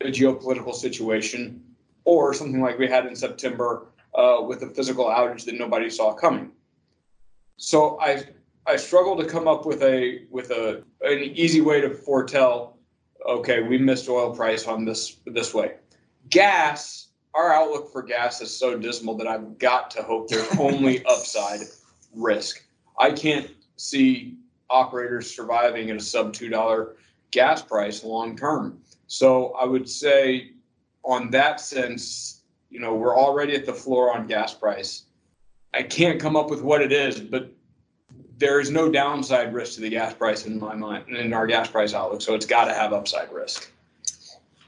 a 0.00 0.06
geopolitical 0.06 0.74
situation 0.74 1.62
or 2.04 2.32
something 2.34 2.60
like 2.60 2.78
we 2.78 2.88
had 2.88 3.06
in 3.06 3.14
September 3.14 3.86
uh, 4.14 4.38
with 4.46 4.62
a 4.62 4.70
physical 4.70 5.06
outage 5.06 5.44
that 5.44 5.58
nobody 5.58 5.90
saw 5.90 6.12
coming. 6.14 6.50
So 7.56 8.00
I 8.00 8.24
I 8.66 8.76
struggle 8.76 9.16
to 9.16 9.24
come 9.24 9.48
up 9.48 9.66
with 9.66 9.82
a 9.82 10.26
with 10.30 10.50
a 10.50 10.82
an 11.02 11.18
easy 11.18 11.60
way 11.60 11.80
to 11.80 11.90
foretell. 11.90 12.78
Okay, 13.26 13.62
we 13.62 13.78
missed 13.78 14.08
oil 14.08 14.34
price 14.34 14.66
on 14.66 14.84
this 14.84 15.16
this 15.26 15.52
way. 15.52 15.74
Gas, 16.30 17.08
our 17.34 17.52
outlook 17.52 17.92
for 17.92 18.02
gas 18.02 18.40
is 18.40 18.56
so 18.56 18.78
dismal 18.78 19.16
that 19.16 19.26
I've 19.26 19.58
got 19.58 19.90
to 19.92 20.02
hope 20.02 20.28
there's 20.28 20.48
only 20.58 21.04
upside 21.06 21.60
risk. 22.14 22.62
I 22.98 23.12
can't 23.12 23.50
see 23.76 24.36
operators 24.70 25.34
surviving 25.34 25.90
at 25.90 25.96
a 25.96 26.00
sub 26.00 26.32
two 26.32 26.48
dollar 26.48 26.96
gas 27.30 27.62
price 27.62 28.04
long 28.04 28.36
term. 28.36 28.80
So 29.06 29.52
I 29.52 29.64
would 29.64 29.88
say, 29.88 30.52
on 31.04 31.30
that 31.30 31.60
sense, 31.60 32.42
you 32.70 32.80
know, 32.80 32.94
we're 32.94 33.16
already 33.16 33.54
at 33.54 33.64
the 33.64 33.72
floor 33.72 34.14
on 34.14 34.26
gas 34.26 34.52
price. 34.52 35.04
I 35.72 35.82
can't 35.82 36.20
come 36.20 36.36
up 36.36 36.50
with 36.50 36.62
what 36.62 36.82
it 36.82 36.92
is, 36.92 37.20
but 37.20 37.50
there 38.36 38.60
is 38.60 38.70
no 38.70 38.90
downside 38.90 39.52
risk 39.52 39.74
to 39.74 39.80
the 39.80 39.90
gas 39.90 40.14
price 40.14 40.46
in 40.46 40.58
my 40.58 40.74
mind, 40.74 41.08
in 41.08 41.32
our 41.32 41.46
gas 41.46 41.68
price 41.68 41.94
outlook. 41.94 42.22
So 42.22 42.34
it's 42.34 42.46
got 42.46 42.66
to 42.66 42.74
have 42.74 42.92
upside 42.92 43.32
risk. 43.32 43.70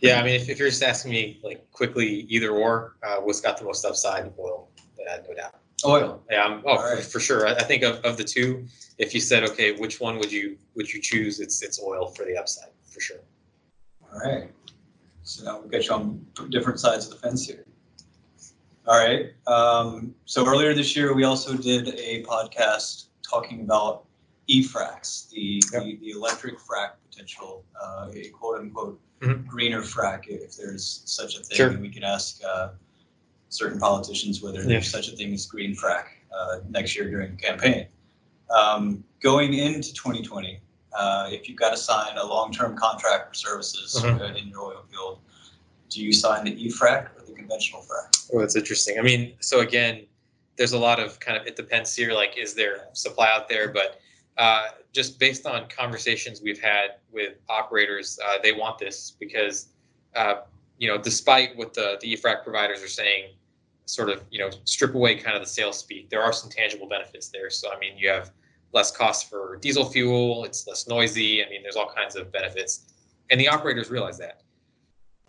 Yeah, 0.00 0.18
I 0.18 0.24
mean, 0.24 0.34
if, 0.34 0.48
if 0.48 0.58
you're 0.58 0.68
just 0.68 0.82
asking 0.82 1.12
me 1.12 1.40
like 1.42 1.70
quickly, 1.72 2.26
either 2.28 2.50
or, 2.50 2.96
uh, 3.02 3.16
what's 3.16 3.40
got 3.40 3.58
the 3.58 3.64
most 3.64 3.84
upside? 3.84 4.32
Oil, 4.38 4.68
no 4.98 5.34
doubt. 5.34 5.59
Oil. 5.84 6.22
Yeah, 6.30 6.44
I'm, 6.44 6.62
oh, 6.66 6.76
for, 6.76 6.94
right. 6.94 7.02
for 7.04 7.20
sure. 7.20 7.46
I, 7.48 7.52
I 7.54 7.62
think 7.62 7.82
of, 7.82 7.96
of 8.04 8.16
the 8.16 8.24
two, 8.24 8.66
if 8.98 9.14
you 9.14 9.20
said, 9.20 9.44
okay, 9.44 9.72
which 9.72 10.00
one 10.00 10.18
would 10.18 10.30
you 10.32 10.56
would 10.74 10.92
you 10.92 11.00
choose? 11.00 11.40
It's 11.40 11.62
it's 11.62 11.80
oil 11.82 12.08
for 12.08 12.24
the 12.24 12.36
upside 12.36 12.70
for 12.84 13.00
sure. 13.00 13.20
All 14.12 14.20
right. 14.20 14.50
So 15.22 15.44
now 15.44 15.60
we've 15.60 15.70
got 15.70 15.86
you 15.86 15.92
on 15.92 16.26
different 16.50 16.80
sides 16.80 17.06
of 17.06 17.12
the 17.12 17.18
fence 17.18 17.46
here. 17.46 17.64
All 18.86 18.98
right. 18.98 19.32
Um, 19.46 20.14
so 20.24 20.46
earlier 20.46 20.74
this 20.74 20.96
year, 20.96 21.14
we 21.14 21.24
also 21.24 21.56
did 21.56 21.88
a 21.88 22.24
podcast 22.24 23.06
talking 23.22 23.60
about 23.60 24.04
e-fracs, 24.48 25.30
the, 25.30 25.62
the, 25.70 25.96
the 26.00 26.10
electric 26.10 26.58
frac 26.58 26.92
potential, 27.08 27.62
uh, 27.80 28.08
a 28.12 28.28
quote 28.30 28.58
unquote 28.60 29.00
Mhm. 29.20 29.46
greener 29.46 29.82
frac, 29.82 30.26
if 30.28 30.56
there's 30.56 31.02
such 31.04 31.36
a 31.36 31.42
thing. 31.44 31.56
Sure. 31.56 31.68
And 31.68 31.80
we 31.82 31.90
can 31.90 32.02
ask 32.02 32.40
uh, 32.42 32.70
certain 33.50 33.78
politicians 33.78 34.42
whether 34.42 34.62
there's 34.62 34.90
such 34.90 35.08
a 35.08 35.12
thing 35.12 35.34
as 35.34 35.44
green 35.44 35.74
frac 35.74 36.04
uh, 36.34 36.60
next 36.70 36.96
year 36.96 37.10
during 37.10 37.32
the 37.32 37.36
campaign. 37.36 37.86
Um, 38.56 39.04
going 39.20 39.54
into 39.54 39.92
2020, 39.92 40.60
uh, 40.96 41.28
if 41.30 41.48
you've 41.48 41.58
got 41.58 41.70
to 41.70 41.76
sign 41.76 42.16
a 42.16 42.24
long-term 42.24 42.76
contract 42.76 43.28
for 43.28 43.34
services 43.34 44.00
Mhm. 44.02 44.20
uh, 44.20 44.34
in 44.36 44.48
your 44.48 44.62
oil 44.62 44.84
field, 44.90 45.18
do 45.88 46.02
you 46.02 46.12
sign 46.12 46.44
the 46.44 46.64
e-frac 46.64 47.10
or 47.16 47.22
the 47.26 47.32
conventional 47.32 47.82
frac? 47.82 48.28
Well, 48.30 48.40
that's 48.40 48.56
interesting. 48.56 48.98
I 48.98 49.02
mean, 49.02 49.34
so 49.40 49.60
again, 49.60 50.06
there's 50.56 50.72
a 50.72 50.78
lot 50.78 51.00
of 51.00 51.18
kind 51.20 51.36
of 51.36 51.46
it 51.46 51.56
depends 51.56 51.94
here. 51.94 52.12
Like, 52.12 52.36
is 52.38 52.54
there 52.54 52.86
supply 52.92 53.28
out 53.30 53.48
there? 53.48 53.68
But 53.68 54.00
uh, 54.38 54.68
just 54.92 55.18
based 55.18 55.46
on 55.46 55.68
conversations 55.68 56.40
we've 56.40 56.60
had 56.60 56.96
with 57.12 57.34
operators, 57.48 58.18
uh, 58.24 58.38
they 58.42 58.52
want 58.52 58.78
this 58.78 59.12
because 59.18 59.68
uh, 60.14 60.42
you 60.78 60.88
know, 60.88 60.98
despite 60.98 61.56
what 61.56 61.74
the 61.74 61.98
the 62.00 62.16
EFRAC 62.16 62.42
providers 62.42 62.82
are 62.82 62.88
saying, 62.88 63.34
sort 63.94 64.10
of 64.10 64.24
you 64.30 64.38
know 64.38 64.50
strip 64.64 64.94
away 64.94 65.16
kind 65.16 65.36
of 65.36 65.42
the 65.42 65.48
sales 65.48 65.78
speak, 65.78 66.10
there 66.10 66.22
are 66.22 66.32
some 66.32 66.50
tangible 66.50 66.88
benefits 66.88 67.28
there. 67.28 67.50
So 67.50 67.72
I 67.72 67.78
mean, 67.78 67.96
you 67.96 68.08
have 68.08 68.30
less 68.72 68.90
cost 68.90 69.28
for 69.28 69.56
diesel 69.56 69.84
fuel. 69.84 70.44
It's 70.44 70.66
less 70.66 70.86
noisy. 70.86 71.44
I 71.44 71.48
mean, 71.48 71.62
there's 71.62 71.76
all 71.76 71.92
kinds 71.94 72.16
of 72.16 72.32
benefits, 72.32 72.92
and 73.30 73.40
the 73.40 73.48
operators 73.48 73.90
realize 73.90 74.18
that. 74.18 74.42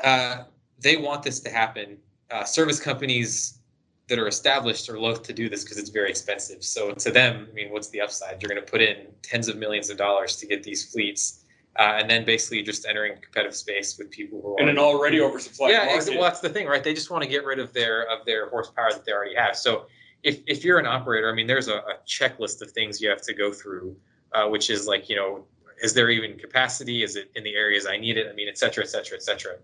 Uh, 0.04 0.44
they 0.80 0.98
want 0.98 1.24
this 1.24 1.40
to 1.42 1.50
happen. 1.50 1.98
Uh, 2.32 2.44
service 2.44 2.80
companies 2.80 3.60
that 4.08 4.20
are 4.20 4.28
established 4.28 4.90
are 4.90 5.00
loath 5.00 5.24
to 5.24 5.32
do 5.32 5.48
this 5.48 5.64
because 5.64 5.78
it's 5.78 5.90
very 5.90 6.10
expensive. 6.10 6.64
So 6.64 6.92
to 6.92 7.12
them, 7.12 7.48
I 7.50 7.54
mean, 7.54 7.72
what's 7.72 7.90
the 7.90 8.02
upside? 8.02 8.42
You're 8.42 8.50
going 8.50 8.64
to 8.64 8.70
put 8.70 8.82
in 8.82 9.08
tens 9.22 9.48
of 9.48 9.56
millions 9.58 9.90
of 9.90 9.98
dollars 9.98 10.36
to 10.38 10.46
get 10.46 10.64
these 10.64 10.92
fleets, 10.92 11.41
uh, 11.80 11.98
and 12.00 12.10
then 12.10 12.26
basically 12.26 12.62
just 12.62 12.86
entering 12.86 13.14
competitive 13.22 13.56
space 13.56 13.98
with 13.98 14.10
people 14.12 14.42
who 14.42 14.56
are 14.56 14.62
In 14.62 14.70
an 14.70 14.78
already 14.78 15.20
oversupplied 15.20 15.70
yeah, 15.70 15.78
market. 15.86 15.94
ex- 15.96 16.10
well, 16.10 16.24
that's 16.24 16.42
the 16.42 16.50
thing, 16.50 16.68
right? 16.68 16.84
They 16.84 16.94
just 16.94 17.10
want 17.10 17.24
to 17.24 17.30
get 17.30 17.46
rid 17.46 17.60
of 17.60 17.72
their 17.74 18.04
of 18.10 18.26
their 18.26 18.50
horsepower 18.50 18.92
that 18.92 19.06
they 19.06 19.12
already 19.14 19.36
have. 19.36 19.56
So 19.56 19.86
if 20.24 20.40
if 20.48 20.64
you're 20.66 20.80
an 20.80 20.86
operator, 20.86 21.32
I 21.32 21.34
mean, 21.36 21.48
there's 21.48 21.68
a, 21.70 21.78
a 21.78 21.96
checklist 22.08 22.62
of 22.62 22.72
things 22.72 23.02
you 23.02 23.10
have 23.10 23.22
to 23.24 23.34
go 23.34 23.52
through, 23.54 23.96
uh, 24.34 24.48
which 24.50 24.70
is 24.70 24.86
like, 24.86 25.10
you 25.10 25.16
know, 25.16 25.46
is 25.82 25.94
there 25.94 26.10
even 26.10 26.38
capacity? 26.38 27.04
Is 27.04 27.16
it 27.16 27.32
in 27.36 27.44
the 27.44 27.56
areas 27.56 27.88
I 27.88 27.98
need 27.98 28.18
it? 28.18 28.28
I 28.30 28.34
mean, 28.34 28.48
et 28.48 28.58
cetera, 28.58 28.84
et 28.84 28.88
cetera, 28.88 29.18
et 29.18 29.24
cetera. 29.24 29.56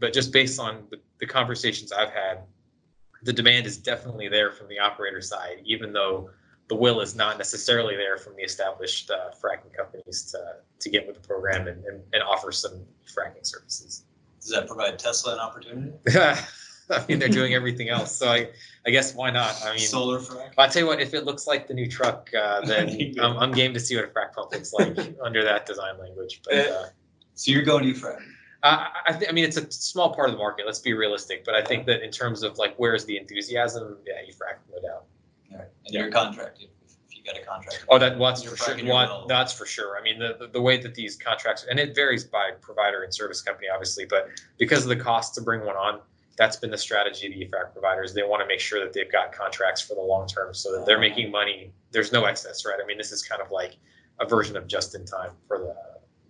But 0.00 0.12
just 0.14 0.32
based 0.32 0.58
on 0.58 0.84
the, 0.90 0.98
the 1.20 1.26
conversations 1.26 1.92
I've 1.92 2.10
had, 2.10 2.40
the 3.22 3.32
demand 3.34 3.66
is 3.66 3.76
definitely 3.76 4.28
there 4.28 4.50
from 4.50 4.68
the 4.68 4.78
operator 4.78 5.20
side, 5.20 5.60
even 5.64 5.92
though 5.92 6.30
the 6.70 6.76
will 6.76 7.00
is 7.00 7.16
not 7.16 7.36
necessarily 7.36 7.96
there 7.96 8.16
from 8.16 8.36
the 8.36 8.42
established 8.42 9.10
uh, 9.10 9.30
fracking 9.42 9.76
companies 9.76 10.22
to, 10.30 10.38
to 10.78 10.88
get 10.88 11.04
with 11.04 11.20
the 11.20 11.28
program 11.28 11.66
and, 11.66 11.84
and, 11.84 12.00
and 12.12 12.22
offer 12.22 12.52
some 12.52 12.84
fracking 13.04 13.44
services. 13.44 14.04
Does 14.40 14.50
that 14.50 14.68
provide 14.68 14.96
Tesla 14.96 15.34
an 15.34 15.40
opportunity? 15.40 15.92
I 16.16 17.04
mean, 17.08 17.18
they're 17.18 17.28
doing 17.28 17.54
everything 17.54 17.88
else, 17.88 18.14
so 18.14 18.28
I, 18.28 18.50
I 18.86 18.90
guess 18.90 19.16
why 19.16 19.30
not? 19.30 19.60
I 19.64 19.70
mean, 19.70 19.80
Solar 19.80 20.20
frac? 20.20 20.52
I'll 20.58 20.68
tell 20.68 20.82
you 20.82 20.86
what, 20.86 21.00
if 21.00 21.12
it 21.12 21.24
looks 21.24 21.48
like 21.48 21.66
the 21.66 21.74
new 21.74 21.88
truck, 21.88 22.30
uh, 22.40 22.60
then 22.64 23.14
I'm, 23.20 23.36
I'm 23.36 23.50
game 23.50 23.74
to 23.74 23.80
see 23.80 23.96
what 23.96 24.04
a 24.04 24.08
frac 24.08 24.32
pump 24.32 24.52
looks 24.52 24.72
like 24.72 24.96
under 25.24 25.42
that 25.42 25.66
design 25.66 25.98
language. 25.98 26.40
But 26.44 26.54
uh, 26.54 26.84
So 27.34 27.50
you're 27.50 27.64
going 27.64 27.84
e-frac? 27.84 28.22
I, 28.62 28.90
I, 29.08 29.12
th- 29.12 29.28
I 29.28 29.32
mean, 29.32 29.44
it's 29.44 29.56
a 29.56 29.68
small 29.72 30.14
part 30.14 30.28
of 30.28 30.36
the 30.36 30.38
market. 30.38 30.66
Let's 30.66 30.78
be 30.78 30.92
realistic. 30.92 31.44
But 31.44 31.56
I 31.56 31.64
think 31.64 31.86
that 31.86 32.04
in 32.04 32.12
terms 32.12 32.44
of 32.44 32.58
like 32.58 32.74
where's 32.76 33.04
the 33.06 33.16
enthusiasm, 33.16 33.96
yeah, 34.06 34.14
EFRAC, 34.30 34.58
no 34.72 34.80
doubt. 34.86 35.04
All 35.52 35.58
right. 35.58 35.68
And 35.86 35.94
you're 35.94 36.10
contracted, 36.10 36.68
if 36.84 36.92
if 37.08 37.16
you 37.16 37.24
got 37.24 37.40
a 37.40 37.44
contract. 37.44 37.84
Oh, 37.88 37.98
that 37.98 38.18
well, 38.18 38.30
that's 38.30 38.42
You're 38.44 38.52
for 38.52 38.64
sure. 38.64 38.74
fracking 38.74 38.84
your 38.84 38.94
One, 38.94 39.08
well. 39.08 39.26
that's 39.26 39.52
for 39.52 39.66
sure. 39.66 39.98
I 39.98 40.02
mean, 40.02 40.18
the, 40.18 40.36
the 40.38 40.46
the 40.48 40.60
way 40.60 40.76
that 40.78 40.94
these 40.94 41.16
contracts 41.16 41.66
and 41.68 41.78
it 41.78 41.94
varies 41.94 42.24
by 42.24 42.50
provider 42.60 43.02
and 43.02 43.12
service 43.14 43.42
company, 43.42 43.68
obviously, 43.72 44.04
but 44.04 44.28
because 44.58 44.82
of 44.82 44.88
the 44.88 44.96
cost 44.96 45.34
to 45.36 45.40
bring 45.40 45.64
one 45.64 45.76
on, 45.76 46.00
that's 46.36 46.56
been 46.56 46.70
the 46.70 46.78
strategy 46.78 47.26
of 47.26 47.32
the 47.34 47.44
EFRAC 47.44 47.72
providers. 47.72 48.14
They 48.14 48.22
want 48.22 48.40
to 48.42 48.46
make 48.46 48.60
sure 48.60 48.80
that 48.80 48.92
they've 48.92 49.10
got 49.10 49.32
contracts 49.32 49.80
for 49.80 49.94
the 49.94 50.00
long 50.00 50.26
term, 50.26 50.54
so 50.54 50.72
that 50.76 50.86
they're 50.86 51.00
making 51.00 51.30
money. 51.30 51.72
There's 51.90 52.12
no 52.12 52.24
excess, 52.24 52.64
right? 52.64 52.78
I 52.82 52.86
mean, 52.86 52.98
this 52.98 53.12
is 53.12 53.22
kind 53.22 53.42
of 53.42 53.50
like 53.50 53.76
a 54.20 54.26
version 54.26 54.56
of 54.56 54.66
just 54.66 54.94
in 54.94 55.04
time 55.04 55.32
for 55.48 55.58
the 55.58 55.74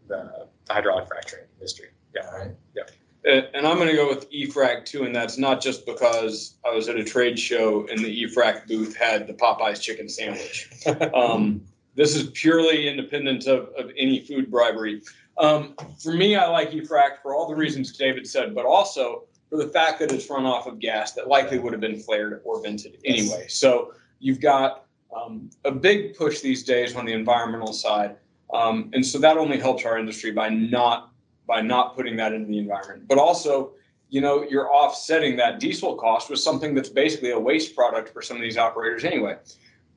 the, 0.09 0.49
the 0.67 0.73
hydraulic 0.73 1.07
fracturing 1.09 1.45
industry. 1.59 1.89
Yeah. 2.15 2.27
All 2.27 2.39
right. 2.39 2.49
Uh, 2.49 2.83
and 3.25 3.67
I'm 3.67 3.77
going 3.77 3.89
to 3.89 3.97
go 3.97 4.09
with 4.09 4.31
EFRAC 4.31 4.85
too, 4.87 5.05
and 5.05 5.15
that's 5.15 5.37
not 5.37 5.61
just 5.61 5.85
because 5.85 6.57
I 6.65 6.75
was 6.75 6.89
at 6.89 6.97
a 6.97 7.05
trade 7.05 7.39
show 7.39 7.87
and 7.89 7.99
the 7.99 8.25
EFRAC 8.25 8.67
booth 8.67 8.97
had 8.97 9.27
the 9.27 9.35
Popeyes 9.35 9.81
chicken 9.81 10.09
sandwich. 10.09 10.71
Um, 11.15 11.63
this 11.97 12.15
is 12.15 12.31
purely 12.31 12.89
independent 12.89 13.47
of, 13.47 13.69
of 13.77 13.91
any 13.97 14.25
food 14.25 14.51
bribery. 14.51 15.03
Um, 15.39 15.75
for 16.03 16.15
me, 16.15 16.37
I 16.37 16.47
like 16.47 16.71
EFRAC 16.71 17.21
for 17.23 17.35
all 17.35 17.49
the 17.49 17.55
reasons 17.55 17.97
David 17.97 18.27
said, 18.27 18.55
but 18.55 18.65
also 18.65 19.25
for 19.51 19.57
the 19.57 19.69
fact 19.69 19.99
that 19.99 20.13
it's 20.13 20.31
run 20.31 20.47
off 20.47 20.67
of 20.67 20.79
gas 20.79 21.13
that 21.13 21.29
likely 21.29 21.59
would 21.59 21.73
have 21.73 21.81
been 21.81 21.99
flared 21.99 22.41
or 22.45 22.63
vented 22.63 22.99
anyway. 23.05 23.47
So 23.49 23.93
you've 24.21 24.41
got 24.41 24.87
um, 25.15 25.51
a 25.65 25.73
big 25.73 26.17
push 26.17 26.41
these 26.41 26.63
days 26.63 26.95
on 26.95 27.05
the 27.05 27.13
environmental 27.13 27.73
side. 27.73 28.17
Um, 28.55 28.91
and 28.93 29.05
so 29.05 29.19
that 29.19 29.37
only 29.37 29.59
helps 29.59 29.85
our 29.85 29.99
industry 29.99 30.31
by 30.31 30.49
not 30.49 31.10
by 31.51 31.61
not 31.61 31.97
putting 31.97 32.15
that 32.15 32.33
into 32.33 32.47
the 32.47 32.59
environment. 32.59 33.09
But 33.09 33.19
also, 33.19 33.73
you 34.09 34.21
know, 34.21 34.45
you're 34.45 34.73
offsetting 34.73 35.37
that 35.39 35.59
diesel 35.59 35.97
cost 35.97 36.31
with 36.31 36.39
something 36.39 36.77
that's 36.77 36.89
basically 36.89 37.33
a 37.33 37.39
waste 37.39 37.75
product 37.75 38.13
for 38.13 38.23
some 38.23 38.37
of 38.37 38.43
these 38.43 38.57
operators 38.57 39.05
anyway. 39.05 39.37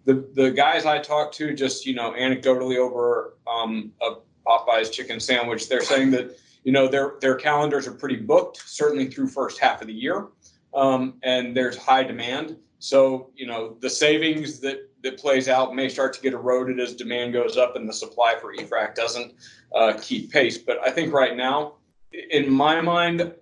The 0.05 0.27
the 0.33 0.49
guys 0.49 0.87
I 0.87 0.97
talked 0.97 1.35
to, 1.35 1.53
just 1.53 1.85
you 1.85 1.93
know, 1.93 2.11
anecdotally 2.13 2.77
over 2.77 3.35
um, 3.47 3.91
a 4.01 4.15
Popeyes 4.47 4.91
chicken 4.91 5.19
sandwich, 5.19 5.69
they're 5.69 5.83
saying 5.83 6.09
that 6.11 6.35
you 6.63 6.71
know 6.71 6.87
their 6.87 7.13
their 7.21 7.35
calendars 7.35 7.85
are 7.87 7.93
pretty 7.93 8.17
booked, 8.17 8.57
certainly 8.65 9.05
through 9.11 9.27
first 9.27 9.59
half 9.59 9.79
of 9.81 9.87
the 9.87 9.93
year, 9.93 10.29
um, 10.73 11.19
and 11.21 11.55
there's 11.55 11.77
high 11.77 12.03
demand. 12.03 12.57
So 12.79 13.29
you 13.35 13.45
know 13.45 13.77
the 13.79 13.91
savings 13.91 14.59
that 14.61 14.89
that 15.03 15.17
plays 15.17 15.47
out 15.49 15.75
may 15.75 15.89
start 15.89 16.13
to 16.13 16.21
get 16.21 16.33
eroded 16.33 16.79
as 16.79 16.93
demand 16.95 17.33
goes 17.33 17.57
up 17.57 17.75
and 17.75 17.87
the 17.87 17.93
supply 17.93 18.35
for 18.39 18.55
EFRAC 18.55 18.95
doesn't 18.95 19.33
uh, 19.75 19.93
keep 20.01 20.31
pace. 20.31 20.57
But 20.57 20.79
I 20.79 20.89
think 20.89 21.13
right 21.13 21.35
now, 21.35 21.73
in 22.31 22.51
my 22.51 22.81
mind, 22.81 23.33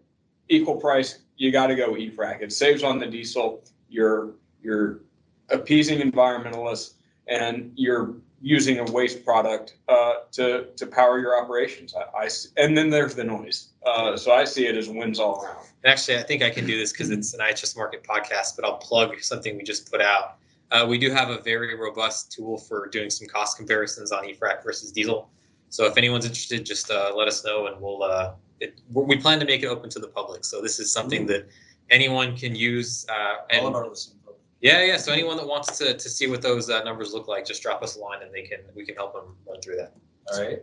equal 0.50 0.76
price, 0.76 1.19
you 1.38 1.52
got 1.52 1.67
to 1.67 1.76
go 1.76 1.93
EFRAC. 1.93 2.41
It 2.41 2.52
saves 2.52 2.84
on 2.84 3.00
the 3.00 3.06
diesel. 3.06 3.63
You're 3.89 4.34
you're 4.62 5.02
appeasing 5.50 6.00
environmentalists, 6.00 6.93
and 7.28 7.71
you're 7.76 8.15
using 8.41 8.80
a 8.80 8.91
waste 8.91 9.24
product 9.24 9.76
uh, 9.88 10.13
to 10.32 10.67
to 10.76 10.88
power 10.88 11.19
your 11.19 11.41
operations. 11.41 11.93
I, 11.93 12.26
I 12.26 12.30
and 12.58 12.78
then 12.78 12.89
there's 12.89 13.15
the 13.15 13.24
noise. 13.24 13.69
Uh, 13.86 14.17
so 14.17 14.32
I 14.32 14.45
see 14.45 14.67
it 14.67 14.76
as 14.76 14.89
wins 14.89 15.19
all 15.19 15.43
around. 15.43 15.65
Actually, 15.86 16.17
I 16.17 16.24
think 16.24 16.43
I 16.43 16.50
can 16.50 16.65
do 16.65 16.78
this 16.78 16.91
because 16.91 17.10
it's 17.10 17.34
an 17.34 17.39
IHS 17.39 17.76
Markit 17.76 18.04
podcast, 18.04 18.56
but 18.56 18.65
I'll 18.65 18.78
plug 18.78 19.19
something 19.21 19.58
we 19.58 19.63
just 19.63 19.91
put 19.91 20.02
out. 20.02 20.38
Uh, 20.72 20.86
we 20.88 20.98
do 20.98 21.12
have 21.12 21.30
a 21.30 21.40
very 21.42 21.76
robust 21.76 22.32
tool 22.32 22.58
for 22.58 22.88
doing 22.88 23.10
some 23.10 23.28
cost 23.28 23.58
comparisons 23.58 24.12
on 24.12 24.24
EFRAC 24.24 24.64
versus 24.64 24.92
diesel. 24.92 25.30
So 25.70 25.86
if 25.86 25.98
anyone's 25.98 26.26
interested, 26.26 26.66
just 26.66 26.90
uh, 26.90 27.12
let 27.16 27.28
us 27.28 27.44
know, 27.46 27.68
and 27.68 27.80
we'll. 27.82 28.04
Uh, 28.04 28.34
it, 28.60 28.80
we 28.92 29.18
plan 29.18 29.40
to 29.40 29.46
make 29.46 29.64
it 29.64 29.68
open 29.68 29.90
to 29.90 30.00
the 30.00 30.08
public. 30.08 30.46
So 30.46 30.62
this 30.62 30.80
is 30.80 30.94
something 30.94 31.26
that 31.28 31.48
anyone 31.90 32.38
can 32.38 32.56
use. 32.56 33.06
Uh, 33.10 33.36
and 33.50 33.62
All 33.62 33.68
of 33.68 33.76
our 33.76 33.88
listeners. 33.88 34.18
yeah, 34.62 34.84
yeah. 34.84 34.98
So 34.98 35.12
anyone 35.12 35.38
that 35.38 35.48
wants 35.48 35.78
to, 35.80 35.94
to 35.94 36.10
see 36.10 36.28
what 36.28 36.42
those 36.42 36.70
uh, 36.70 36.84
numbers 36.84 37.14
look 37.14 37.28
like, 37.28 37.46
just 37.46 37.64
drop 37.64 37.82
us 37.82 37.98
a 37.98 38.00
line, 38.00 38.22
and 38.22 38.34
they 38.34 38.44
can 38.44 38.60
we 38.76 38.86
can 38.86 38.96
help 38.96 39.14
them 39.14 39.36
run 39.48 39.62
through 39.62 39.78
that. 39.78 39.94
All 40.32 40.42
right. 40.42 40.60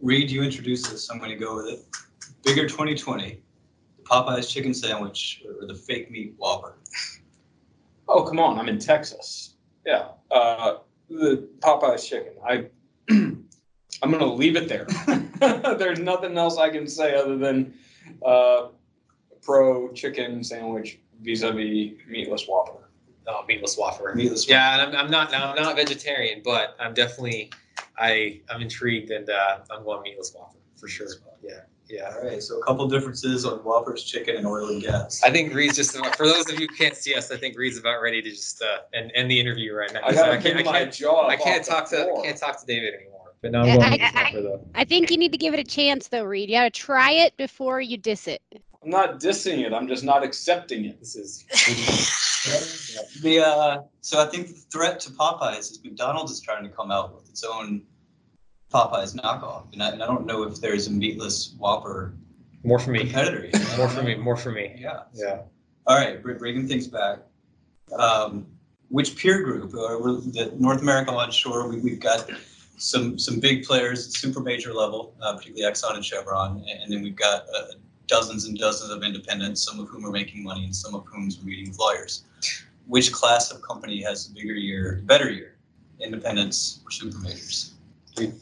Reed, 0.00 0.30
you 0.30 0.42
introduced 0.42 0.90
this. 0.90 1.08
I'm 1.10 1.18
going 1.18 1.30
to 1.30 1.36
go 1.36 1.56
with 1.56 1.66
it. 1.66 1.84
Bigger 2.42 2.68
2020, 2.68 3.40
the 3.96 4.02
Popeyes 4.02 4.50
chicken 4.50 4.74
sandwich 4.74 5.42
or 5.60 5.66
the 5.66 5.74
fake 5.74 6.10
meat 6.10 6.34
Whopper. 6.36 6.76
Oh 8.08 8.22
come 8.22 8.38
on! 8.38 8.58
I'm 8.58 8.68
in 8.68 8.78
Texas. 8.78 9.54
Yeah, 9.86 10.08
uh, 10.30 10.78
the 11.08 11.48
Popeyes 11.60 12.08
chicken. 12.08 12.34
I 12.46 12.66
I'm 13.10 14.10
gonna 14.10 14.26
leave 14.26 14.56
it 14.56 14.68
there. 14.68 14.86
There's 15.78 16.00
nothing 16.00 16.36
else 16.36 16.58
I 16.58 16.70
can 16.70 16.86
say 16.86 17.14
other 17.14 17.36
than 17.36 17.74
uh, 18.24 18.68
pro 19.42 19.92
chicken 19.92 20.42
sandwich 20.42 20.98
vis-a-vis 21.22 21.92
meatless 22.08 22.46
Whopper. 22.46 22.84
Oh, 23.26 23.44
meatless 23.48 23.78
waffle. 23.78 24.06
Meatless 24.14 24.46
Yeah, 24.46 24.74
and 24.74 24.96
I'm, 24.96 25.06
I'm 25.06 25.10
not. 25.10 25.34
I'm 25.34 25.56
not 25.56 25.76
vegetarian, 25.76 26.42
but 26.44 26.76
I'm 26.78 26.92
definitely 26.92 27.50
I 27.98 28.40
I'm 28.50 28.60
intrigued 28.60 29.10
and 29.10 29.28
uh, 29.30 29.58
I'm 29.70 29.84
going 29.84 30.02
meatless 30.02 30.34
Whopper 30.34 30.58
for 30.76 30.88
sure. 30.88 31.06
Yeah, 31.42 31.60
yeah. 31.94 32.14
All 32.16 32.24
right, 32.28 32.42
so 32.42 32.58
a 32.58 32.62
couple 32.64 32.86
differences 32.88 33.44
on 33.44 33.58
Whoppers, 33.58 34.02
chicken, 34.04 34.36
and 34.36 34.46
oil 34.46 34.68
and 34.68 34.82
gas. 34.82 35.22
I 35.22 35.30
think 35.30 35.54
Reed's 35.54 35.76
just 35.76 35.96
about, 35.96 36.16
for 36.16 36.26
those 36.26 36.50
of 36.50 36.58
you 36.58 36.66
who 36.68 36.74
can't 36.76 36.96
see 36.96 37.14
us. 37.14 37.30
I 37.30 37.36
think 37.36 37.56
Reed's 37.56 37.78
about 37.78 38.00
ready 38.02 38.20
to 38.22 38.30
just 38.30 38.62
uh, 38.62 38.78
end, 38.92 39.12
end 39.14 39.30
the 39.30 39.38
interview 39.40 39.74
right 39.74 39.92
now. 39.92 40.00
I 40.04 40.14
So 40.14 40.22
I 40.30 40.36
can't, 40.38 40.56
I 40.58 40.62
can't, 40.62 40.92
jaw. 40.92 41.28
I 41.28 41.36
can't 41.36 41.64
talk 41.64 41.88
the 41.90 41.96
to 41.98 42.04
floor. 42.04 42.22
can't 42.24 42.36
talk 42.36 42.60
to 42.60 42.66
David 42.66 42.94
anymore. 42.94 43.32
But 43.42 43.52
now 43.52 43.60
I'm 43.62 43.66
going 43.66 43.82
I- 43.82 43.90
meatless 43.90 44.10
I- 44.14 44.22
Whopper 44.24 44.42
though. 44.42 44.66
I 44.74 44.84
think 44.84 45.10
you 45.10 45.16
need 45.18 45.32
to 45.32 45.38
give 45.38 45.54
it 45.54 45.60
a 45.60 45.64
chance 45.64 46.08
though, 46.08 46.24
Reed. 46.24 46.48
You 46.48 46.56
gotta 46.56 46.70
try 46.70 47.10
it 47.12 47.36
before 47.36 47.80
you 47.80 47.96
diss 47.96 48.26
it. 48.26 48.42
I'm 48.82 48.90
not 48.90 49.18
dissing 49.20 49.64
it. 49.64 49.72
I'm 49.72 49.88
just 49.88 50.04
not 50.04 50.22
accepting 50.22 50.84
it. 50.84 50.98
This 51.00 51.14
is 51.16 51.44
The 53.22 53.40
uh, 53.40 53.82
so 54.02 54.20
I 54.20 54.26
think 54.26 54.48
the 54.48 54.54
threat 54.70 55.00
to 55.00 55.10
Popeyes 55.10 55.58
is 55.70 55.80
McDonald's 55.82 56.32
is 56.32 56.40
trying 56.42 56.62
to 56.64 56.68
come 56.68 56.90
out 56.90 57.14
with 57.14 57.28
its 57.30 57.42
own 57.44 57.82
Popeyes 58.74 59.14
knockoff, 59.14 59.72
and 59.72 59.82
I, 59.82 59.90
and 59.90 60.02
I 60.02 60.06
don't 60.06 60.26
know 60.26 60.42
if 60.42 60.60
there's 60.60 60.88
a 60.88 60.90
meatless 60.90 61.54
Whopper 61.58 62.12
more 62.64 62.78
for 62.80 62.90
me. 62.90 63.00
competitor. 63.00 63.46
yet. 63.46 63.62
More 63.76 63.88
for 63.88 64.02
me. 64.02 64.14
More 64.14 64.36
for 64.36 64.50
me. 64.50 64.74
Yeah. 64.78 65.02
Yeah. 65.12 65.42
All 65.86 65.96
right, 65.96 66.22
br- 66.22 66.32
bringing 66.32 66.66
things 66.66 66.86
back. 66.88 67.18
Um, 67.98 68.46
which 68.88 69.16
peer 69.16 69.42
group? 69.42 69.72
We're, 69.74 70.12
the 70.12 70.54
North 70.58 70.80
America 70.80 71.12
onshore, 71.12 71.68
we, 71.68 71.80
we've 71.80 72.00
got 72.00 72.28
some 72.78 73.18
some 73.18 73.38
big 73.38 73.64
players 73.64 74.06
at 74.08 74.14
super 74.14 74.40
major 74.40 74.72
level, 74.72 75.14
uh, 75.20 75.36
particularly 75.36 75.70
Exxon 75.70 75.94
and 75.94 76.04
Chevron, 76.04 76.64
and, 76.68 76.82
and 76.82 76.92
then 76.92 77.02
we've 77.02 77.14
got 77.14 77.42
uh, 77.54 77.74
dozens 78.06 78.46
and 78.46 78.58
dozens 78.58 78.90
of 78.90 79.02
independents, 79.02 79.62
some 79.62 79.78
of 79.78 79.88
whom 79.88 80.06
are 80.06 80.10
making 80.10 80.42
money 80.42 80.64
and 80.64 80.74
some 80.74 80.94
of 80.94 81.04
whom 81.06 81.28
are 81.28 81.44
meeting 81.44 81.68
with 81.68 81.78
lawyers. 81.78 82.24
Which 82.86 83.12
class 83.12 83.50
of 83.50 83.60
company 83.62 84.02
has 84.02 84.28
a 84.30 84.32
bigger 84.32 84.54
year, 84.54 85.02
better 85.04 85.30
year? 85.30 85.56
Independents 86.00 86.80
or 86.84 86.90
super 86.90 87.18
majors? 87.18 87.73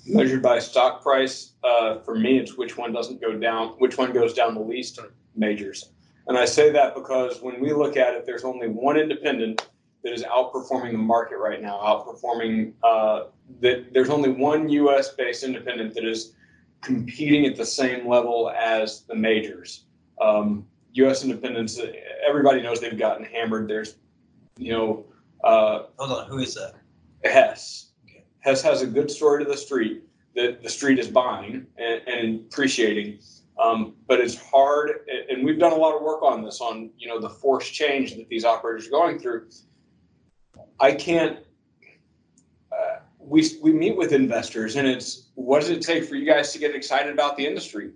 Measured 0.07 0.43
by 0.43 0.59
stock 0.59 1.03
price, 1.03 1.53
uh, 1.65 1.99
for 2.01 2.15
me, 2.15 2.39
it's 2.39 2.57
which 2.57 2.77
one 2.77 2.93
doesn't 2.93 3.21
go 3.21 3.33
down, 3.39 3.69
which 3.79 3.97
one 3.97 4.13
goes 4.13 4.35
down 4.35 4.55
the 4.55 4.61
least 4.61 4.99
on 4.99 5.09
majors. 5.35 5.91
And 6.27 6.37
I 6.37 6.45
say 6.45 6.71
that 6.73 6.95
because 6.95 7.41
when 7.41 7.61
we 7.61 7.73
look 7.73 7.97
at 7.97 8.15
it, 8.15 8.27
there's 8.27 8.45
only 8.45 8.69
one 8.69 8.99
independent 8.99 9.69
that 10.05 10.13
is 10.13 10.25
outperforming 10.25 10.93
the 10.93 10.99
market 10.99 11.39
right 11.39 11.63
now, 11.63 11.79
outperforming, 11.79 12.75
uh, 12.83 13.25
that 13.61 13.93
there's 13.93 14.11
only 14.11 14.31
one 14.31 14.69
US 14.69 15.15
based 15.15 15.43
independent 15.43 15.95
that 15.95 16.05
is 16.05 16.35
competing 16.81 17.47
at 17.47 17.57
the 17.57 17.65
same 17.67 18.09
level 18.09 18.51
as 18.51 19.03
the 19.03 19.15
majors. 19.15 19.85
Um, 20.21 20.67
US 20.95 21.25
independents, 21.25 21.81
everybody 22.27 22.61
knows 22.61 22.81
they've 22.81 22.99
gotten 22.99 23.25
hammered. 23.25 23.69
There's, 23.69 23.97
you 24.59 24.73
know, 24.73 25.07
uh, 25.45 25.85
Hold 25.99 26.13
on, 26.13 26.29
who 26.29 26.39
is 26.39 26.55
that? 26.55 26.75
Hess. 27.25 27.92
Hess 28.43 28.61
has 28.63 28.83
a 28.83 28.87
good 28.87 29.11
story 29.11 29.45
to 29.45 29.51
the 29.51 29.57
street 29.57 30.03
that 30.35 30.63
the 30.63 30.69
street 30.69 30.99
is 30.99 31.09
buying 31.09 31.67
and, 31.79 32.03
and 32.07 32.41
appreciating. 32.41 33.19
Um, 33.63 33.95
but 34.07 34.21
it's 34.21 34.37
hard, 34.37 35.09
and- 35.31 35.45
we've 35.45 35.59
done 35.59 35.73
a 35.73 35.77
lot 35.77 35.95
of 35.95 36.03
work 36.03 36.23
on 36.23 36.43
this 36.43 36.61
on 36.61 36.91
you 36.99 37.09
know 37.09 37.21
the 37.21 37.29
forced 37.29 37.73
change 37.73 38.17
that 38.17 38.29
these 38.29 38.45
operators 38.45 38.87
are 38.89 38.91
going 38.91 39.19
through. 39.19 39.49
I 40.81 40.93
can't. 40.93 41.39
Uh, 42.73 43.01
we 43.19 43.49
we 43.63 43.73
meet 43.73 43.97
with 43.97 44.13
investors, 44.13 44.77
and 44.77 44.89
it's 44.89 45.29
what 45.35 45.61
does 45.61 45.71
it 45.71 45.83
take 45.83 46.05
for 46.05 46.17
you 46.17 46.27
guys 46.27 46.53
to 46.53 46.59
get 46.59 46.75
excited 46.75 47.13
about 47.13 47.37
the 47.37 47.47
industry? 47.47 47.93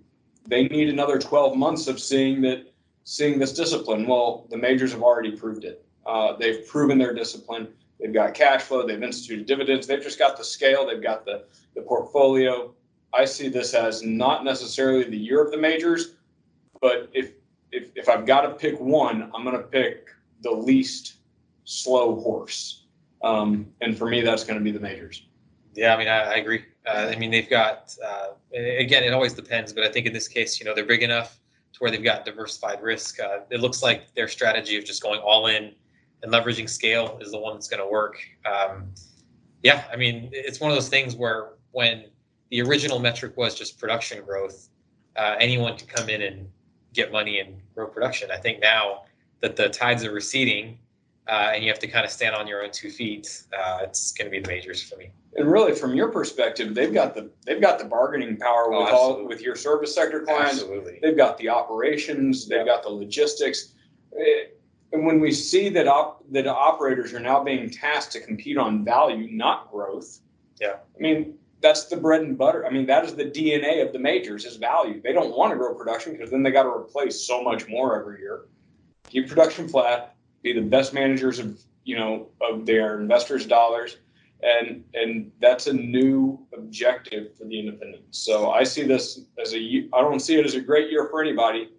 They 0.47 0.63
need 0.67 0.89
another 0.89 1.17
twelve 1.19 1.57
months 1.57 1.87
of 1.87 1.99
seeing 1.99 2.41
that 2.41 2.71
seeing 3.03 3.39
this 3.39 3.53
discipline. 3.53 4.05
Well, 4.07 4.47
the 4.49 4.57
majors 4.57 4.91
have 4.91 5.01
already 5.01 5.35
proved 5.35 5.65
it. 5.65 5.85
Uh, 6.05 6.37
they've 6.37 6.65
proven 6.67 6.97
their 6.97 7.13
discipline. 7.13 7.67
They've 7.99 8.13
got 8.13 8.33
cash 8.33 8.61
flow. 8.61 8.85
They've 8.85 9.01
instituted 9.01 9.45
dividends. 9.45 9.87
They've 9.87 10.01
just 10.01 10.19
got 10.19 10.37
the 10.37 10.43
scale. 10.43 10.85
They've 10.85 11.01
got 11.01 11.25
the, 11.25 11.45
the 11.75 11.81
portfolio. 11.81 12.73
I 13.13 13.25
see 13.25 13.49
this 13.49 13.73
as 13.73 14.03
not 14.03 14.43
necessarily 14.43 15.03
the 15.03 15.17
year 15.17 15.43
of 15.43 15.51
the 15.51 15.57
majors, 15.57 16.15
but 16.81 17.09
if 17.13 17.31
if, 17.71 17.89
if 17.95 18.07
I've 18.07 18.25
got 18.25 18.41
to 18.41 18.51
pick 18.51 18.79
one, 18.79 19.29
I'm 19.35 19.43
going 19.43 19.57
to 19.57 19.63
pick 19.63 20.07
the 20.41 20.51
least 20.51 21.15
slow 21.65 22.19
horse. 22.19 22.85
Um, 23.23 23.67
and 23.81 23.97
for 23.97 24.07
me, 24.07 24.21
that's 24.21 24.43
going 24.43 24.57
to 24.57 24.63
be 24.63 24.71
the 24.71 24.79
majors. 24.79 25.23
Yeah, 25.73 25.93
I 25.93 25.97
mean, 25.97 26.07
I, 26.07 26.19
I 26.19 26.35
agree. 26.35 26.65
Uh, 26.85 27.11
I 27.13 27.15
mean, 27.17 27.29
they've 27.29 27.49
got, 27.49 27.93
uh, 28.05 28.29
again, 28.53 29.03
it 29.03 29.13
always 29.13 29.33
depends, 29.33 29.73
but 29.73 29.83
I 29.83 29.89
think 29.89 30.05
in 30.05 30.13
this 30.13 30.27
case, 30.27 30.59
you 30.59 30.65
know, 30.65 30.73
they're 30.73 30.85
big 30.85 31.03
enough 31.03 31.39
to 31.73 31.79
where 31.79 31.91
they've 31.91 32.03
got 32.03 32.25
diversified 32.25 32.81
risk. 32.81 33.19
Uh, 33.19 33.39
it 33.49 33.59
looks 33.59 33.83
like 33.83 34.13
their 34.15 34.27
strategy 34.27 34.77
of 34.77 34.85
just 34.85 35.03
going 35.03 35.19
all 35.19 35.47
in 35.47 35.73
and 36.23 36.31
leveraging 36.31 36.69
scale 36.69 37.17
is 37.21 37.31
the 37.31 37.37
one 37.39 37.53
that's 37.53 37.67
going 37.67 37.81
to 37.81 37.87
work. 37.89 38.17
Um, 38.45 38.91
yeah, 39.63 39.83
I 39.91 39.95
mean, 39.95 40.29
it's 40.31 40.59
one 40.59 40.71
of 40.71 40.75
those 40.77 40.89
things 40.89 41.15
where 41.15 41.49
when 41.71 42.05
the 42.49 42.61
original 42.61 42.99
metric 42.99 43.35
was 43.37 43.55
just 43.55 43.79
production 43.79 44.23
growth, 44.23 44.69
uh, 45.15 45.35
anyone 45.39 45.77
could 45.77 45.87
come 45.89 46.09
in 46.09 46.21
and 46.21 46.47
get 46.93 47.11
money 47.11 47.39
and 47.39 47.55
grow 47.75 47.87
production. 47.87 48.31
I 48.31 48.37
think 48.37 48.61
now 48.61 49.03
that 49.41 49.55
the 49.55 49.69
tides 49.69 50.03
are 50.03 50.11
receding 50.11 50.79
uh, 51.27 51.51
and 51.53 51.63
you 51.63 51.69
have 51.69 51.79
to 51.79 51.87
kind 51.87 52.05
of 52.05 52.11
stand 52.11 52.35
on 52.35 52.47
your 52.47 52.63
own 52.63 52.71
two 52.71 52.89
feet, 52.89 53.43
uh, 53.57 53.79
it's 53.81 54.11
going 54.13 54.25
to 54.25 54.31
be 54.31 54.39
the 54.39 54.47
majors 54.47 54.81
for 54.81 54.95
me. 54.97 55.09
And 55.35 55.51
really, 55.51 55.73
from 55.75 55.93
your 55.93 56.09
perspective, 56.09 56.73
they've 56.73 56.93
got 56.93 57.13
the 57.13 57.29
they've 57.45 57.61
got 57.61 57.77
the 57.77 57.85
bargaining 57.85 58.37
power 58.37 58.73
Oh, 58.73 58.83
with 58.83 58.93
all 58.93 59.25
with 59.27 59.41
your 59.41 59.55
service 59.55 59.93
sector 59.93 60.21
clients. 60.21 60.53
Absolutely. 60.61 60.99
They've 61.01 61.17
got 61.17 61.37
the 61.37 61.49
operations. 61.49 62.47
They've 62.47 62.59
Yeah. 62.59 62.65
got 62.65 62.81
the 62.83 62.89
logistics. 62.89 63.73
Eh, 64.19 64.45
And 64.93 65.05
when 65.05 65.19
we 65.19 65.31
see 65.31 65.69
that 65.69 65.87
op, 65.87 66.23
that 66.31 66.47
operators 66.47 67.13
are 67.13 67.19
now 67.19 67.43
being 67.43 67.69
tasked 67.69 68.13
to 68.13 68.21
compete 68.21 68.57
on 68.57 68.85
value, 68.85 69.29
not 69.35 69.69
growth. 69.71 70.19
Yeah. 70.61 70.77
I 70.95 70.99
mean, 70.99 71.37
that's 71.61 71.85
the 71.85 71.97
bread 71.97 72.21
and 72.21 72.37
butter. 72.37 72.65
I 72.65 72.69
mean, 72.69 72.85
that 72.85 73.03
is 73.03 73.15
the 73.15 73.25
DNA 73.25 73.85
of 73.85 73.91
the 73.91 73.99
majors 73.99 74.45
is 74.45 74.57
value. 74.57 75.01
They 75.01 75.13
don't 75.13 75.35
want 75.35 75.51
to 75.51 75.57
grow 75.57 75.73
production 75.73 76.13
because 76.13 76.29
then 76.29 76.43
they 76.43 76.51
got 76.51 76.63
to 76.63 76.69
replace 76.69 77.25
so 77.25 77.43
much 77.43 77.67
more 77.67 77.99
every 77.99 78.19
year. 78.19 78.45
Keep 79.09 79.29
production 79.29 79.67
flat. 79.67 80.15
Be 80.43 80.53
the 80.53 80.61
best 80.61 80.93
managers 80.93 81.39
of 81.39 81.59
you 81.83 81.97
know 81.97 82.27
of 82.41 82.65
their 82.65 82.99
investors' 82.99 83.45
dollars, 83.45 83.97
and 84.43 84.83
and 84.93 85.31
that's 85.41 85.67
a 85.67 85.73
new 85.73 86.45
objective 86.53 87.35
for 87.35 87.45
the 87.45 87.59
independents. 87.59 88.19
So 88.19 88.51
I 88.51 88.63
see 88.63 88.83
this 88.83 89.21
as 89.41 89.53
a 89.53 89.89
I 89.93 90.01
don't 90.01 90.19
see 90.19 90.35
it 90.35 90.45
as 90.45 90.53
a 90.53 90.61
great 90.61 90.91
year 90.91 91.07
for 91.09 91.21
anybody, 91.21 91.69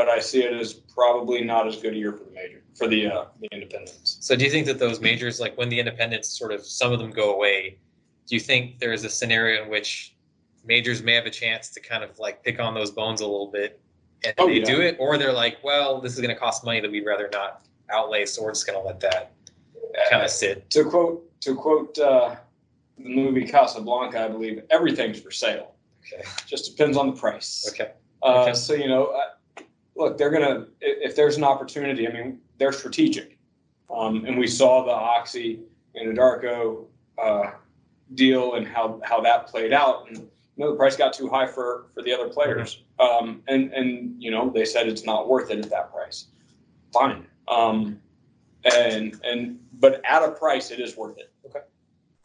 but 0.00 0.08
I 0.08 0.18
see 0.18 0.42
it 0.42 0.54
as 0.54 0.72
probably 0.72 1.44
not 1.44 1.66
as 1.66 1.76
good 1.76 1.92
a 1.92 1.96
year 1.96 2.12
for 2.14 2.24
the 2.24 2.30
major 2.30 2.62
for 2.74 2.86
the 2.88 3.06
uh, 3.06 3.24
the 3.42 3.48
independents. 3.52 4.16
So 4.20 4.34
do 4.34 4.44
you 4.46 4.50
think 4.50 4.64
that 4.66 4.78
those 4.78 4.98
majors, 4.98 5.38
like 5.40 5.58
when 5.58 5.68
the 5.68 5.78
independents 5.78 6.26
sort 6.38 6.52
of 6.52 6.64
some 6.64 6.90
of 6.90 6.98
them 6.98 7.10
go 7.10 7.34
away, 7.34 7.76
do 8.26 8.34
you 8.34 8.40
think 8.40 8.78
there 8.78 8.94
is 8.94 9.04
a 9.04 9.10
scenario 9.10 9.62
in 9.62 9.68
which 9.68 10.16
majors 10.64 11.02
may 11.02 11.12
have 11.14 11.26
a 11.26 11.30
chance 11.30 11.68
to 11.70 11.80
kind 11.80 12.02
of 12.02 12.18
like 12.18 12.42
pick 12.42 12.58
on 12.58 12.72
those 12.72 12.90
bones 12.90 13.20
a 13.20 13.26
little 13.26 13.50
bit 13.52 13.78
and 14.24 14.32
Oh, 14.38 14.46
they 14.46 14.60
yeah. 14.60 14.64
do 14.64 14.80
it, 14.80 14.96
or 14.98 15.18
they're 15.18 15.32
like, 15.34 15.58
well, 15.62 16.00
this 16.00 16.14
is 16.14 16.20
going 16.20 16.34
to 16.34 16.40
cost 16.40 16.64
money 16.64 16.80
that 16.80 16.90
we'd 16.90 17.04
rather 17.06 17.28
not 17.30 17.62
outlay, 17.92 18.24
so 18.24 18.42
we're 18.42 18.52
just 18.52 18.66
going 18.66 18.78
to 18.80 18.86
let 18.86 19.00
that 19.00 19.32
kind 20.10 20.22
of 20.24 20.30
sit. 20.30 20.70
to 20.70 20.84
quote 20.84 21.40
to 21.42 21.54
quote 21.54 21.98
uh, 21.98 22.36
the 22.98 23.08
movie 23.08 23.44
Casablanca, 23.46 24.24
I 24.24 24.28
believe 24.28 24.62
everything's 24.70 25.20
for 25.20 25.30
sale. 25.30 25.74
Okay. 26.06 26.22
Just 26.46 26.70
depends 26.70 26.96
on 26.96 27.06
the 27.08 27.16
price. 27.20 27.66
Okay. 27.70 27.92
Uh, 28.22 28.42
Okay. 28.44 28.54
So 28.54 28.72
you 28.74 28.88
know, 28.88 29.06
uh, 29.06 29.20
look, 29.96 30.18
they're 30.18 30.30
gonna 30.30 30.66
if 30.80 31.16
there's 31.16 31.36
an 31.36 31.44
opportunity. 31.44 32.08
I 32.08 32.12
mean, 32.12 32.40
they're 32.58 32.72
strategic, 32.72 33.38
um, 33.94 34.24
and 34.24 34.38
we 34.38 34.46
saw 34.46 34.84
the 34.84 34.92
Oxy 34.92 35.60
and 35.94 36.16
Anadarko 36.16 36.86
uh, 37.22 37.50
deal 38.14 38.54
and 38.54 38.66
how 38.66 39.00
how 39.04 39.20
that 39.20 39.46
played 39.46 39.72
out. 39.72 40.08
And 40.08 40.18
you 40.18 40.64
know, 40.64 40.70
the 40.70 40.76
price 40.76 40.96
got 40.96 41.12
too 41.12 41.28
high 41.28 41.46
for 41.46 41.86
for 41.94 42.02
the 42.02 42.12
other 42.12 42.28
players, 42.28 42.82
um, 42.98 43.42
and 43.48 43.72
and 43.72 44.22
you 44.22 44.30
know 44.30 44.50
they 44.50 44.64
said 44.64 44.88
it's 44.88 45.04
not 45.04 45.28
worth 45.28 45.50
it 45.50 45.58
at 45.58 45.70
that 45.70 45.92
price. 45.92 46.26
Fine, 46.92 47.26
um, 47.48 48.00
and 48.64 49.20
and 49.24 49.58
but 49.74 50.00
at 50.04 50.22
a 50.22 50.32
price, 50.32 50.70
it 50.70 50.80
is 50.80 50.96
worth 50.96 51.18
it. 51.18 51.32
Okay. 51.46 51.60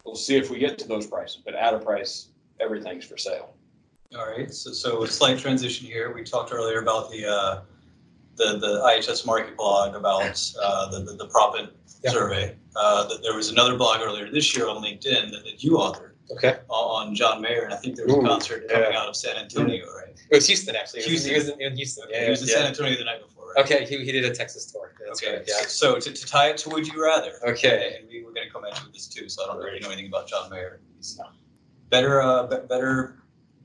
We'll 0.04 0.14
see 0.14 0.36
if 0.36 0.50
we 0.50 0.58
get 0.58 0.78
to 0.78 0.88
those 0.88 1.06
prices, 1.06 1.42
but 1.44 1.54
at 1.54 1.74
a 1.74 1.78
price, 1.78 2.28
everything's 2.60 3.04
for 3.04 3.16
sale. 3.16 3.54
All 4.14 4.26
right, 4.28 4.52
so, 4.52 4.70
so 4.72 5.02
a 5.02 5.06
slight 5.08 5.38
transition 5.38 5.86
here. 5.86 6.12
We 6.14 6.22
talked 6.22 6.52
earlier 6.52 6.80
about 6.80 7.10
the, 7.10 7.26
uh, 7.26 7.60
the, 8.36 8.58
the 8.58 8.82
IHS 8.86 9.26
Markit 9.26 9.56
blog 9.56 9.94
about, 9.96 10.40
uh, 10.62 10.90
the, 10.90 11.00
the, 11.00 11.12
the 11.14 11.26
proppant 11.28 11.70
Yeah. 12.04 12.10
survey. 12.12 12.56
Uh, 12.76 13.08
that 13.08 13.22
there 13.22 13.34
was 13.34 13.50
another 13.50 13.76
blog 13.76 14.00
earlier 14.02 14.30
this 14.30 14.54
year 14.56 14.68
on 14.68 14.82
LinkedIn 14.82 15.30
that, 15.32 15.42
that 15.44 15.62
you 15.64 15.72
authored 15.72 16.12
Okay. 16.30 16.58
on, 16.68 17.14
John 17.14 17.40
Mayer, 17.40 17.62
and 17.64 17.72
I 17.72 17.76
think 17.76 17.96
there 17.96 18.04
was 18.06 18.14
a 18.14 18.18
Ooh, 18.18 18.22
concert 18.26 18.68
coming 18.68 18.88
yeah. 18.92 18.98
out 18.98 19.08
of 19.08 19.16
San 19.16 19.36
Antonio, 19.36 19.86
right? 19.94 20.14
It 20.30 20.34
was 20.36 20.46
Houston 20.46 20.76
actually. 20.76 21.02
Houston. 21.02 21.30
He 21.30 21.36
was 21.38 21.48
in, 21.48 21.60
in 21.60 21.76
Houston. 21.76 22.04
Yeah, 22.10 22.24
He 22.24 22.30
was 22.30 22.42
in. 22.42 22.48
San 22.48 22.66
Antonio 22.66 22.96
the 22.98 23.04
night 23.04 23.22
before, 23.22 23.52
right? 23.54 23.64
Okay, 23.64 23.84
he, 23.86 24.04
he 24.04 24.12
did 24.12 24.24
a 24.24 24.34
Texas 24.34 24.70
tour. 24.70 24.92
That's 25.06 25.22
Okay, 25.22 25.36
right. 25.38 25.44
Yeah. 25.48 25.62
so 25.66 25.98
to, 25.98 26.12
to 26.12 26.26
tie 26.26 26.48
it 26.50 26.58
to 26.58 26.68
Would 26.70 26.86
You 26.88 27.02
Rather. 27.02 27.32
Okay. 27.46 27.96
And 28.00 28.08
we 28.08 28.24
were 28.24 28.32
gonna 28.32 28.50
come 28.50 28.64
at 28.64 28.76
you 28.78 28.84
with 28.86 28.92
this 28.94 29.06
too, 29.08 29.28
so 29.28 29.44
I 29.44 29.46
don't 29.46 29.58
really 29.62 29.78
know 29.80 29.88
anything 29.88 30.08
about 30.08 30.26
John 30.28 30.50
Mayer. 30.50 30.80
He's 30.96 31.18
better, 31.90 32.20
uh, 32.22 32.46
be- 32.48 32.66
better 32.68 33.16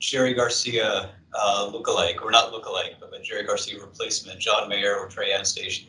Jerry 0.02 0.34
Garcia, 0.34 1.12
uh, 1.34 1.72
lookalike, 1.72 2.22
or 2.22 2.32
not 2.32 2.52
lookalike, 2.52 3.00
but 3.00 3.12
but 3.12 3.24
Jerry 3.24 3.44
Garcia 3.44 3.80
replacement, 3.80 4.40
John 4.40 4.68
Mayer 4.68 4.98
or 4.98 5.08
Trey 5.08 5.32
Anastasio. 5.32 5.88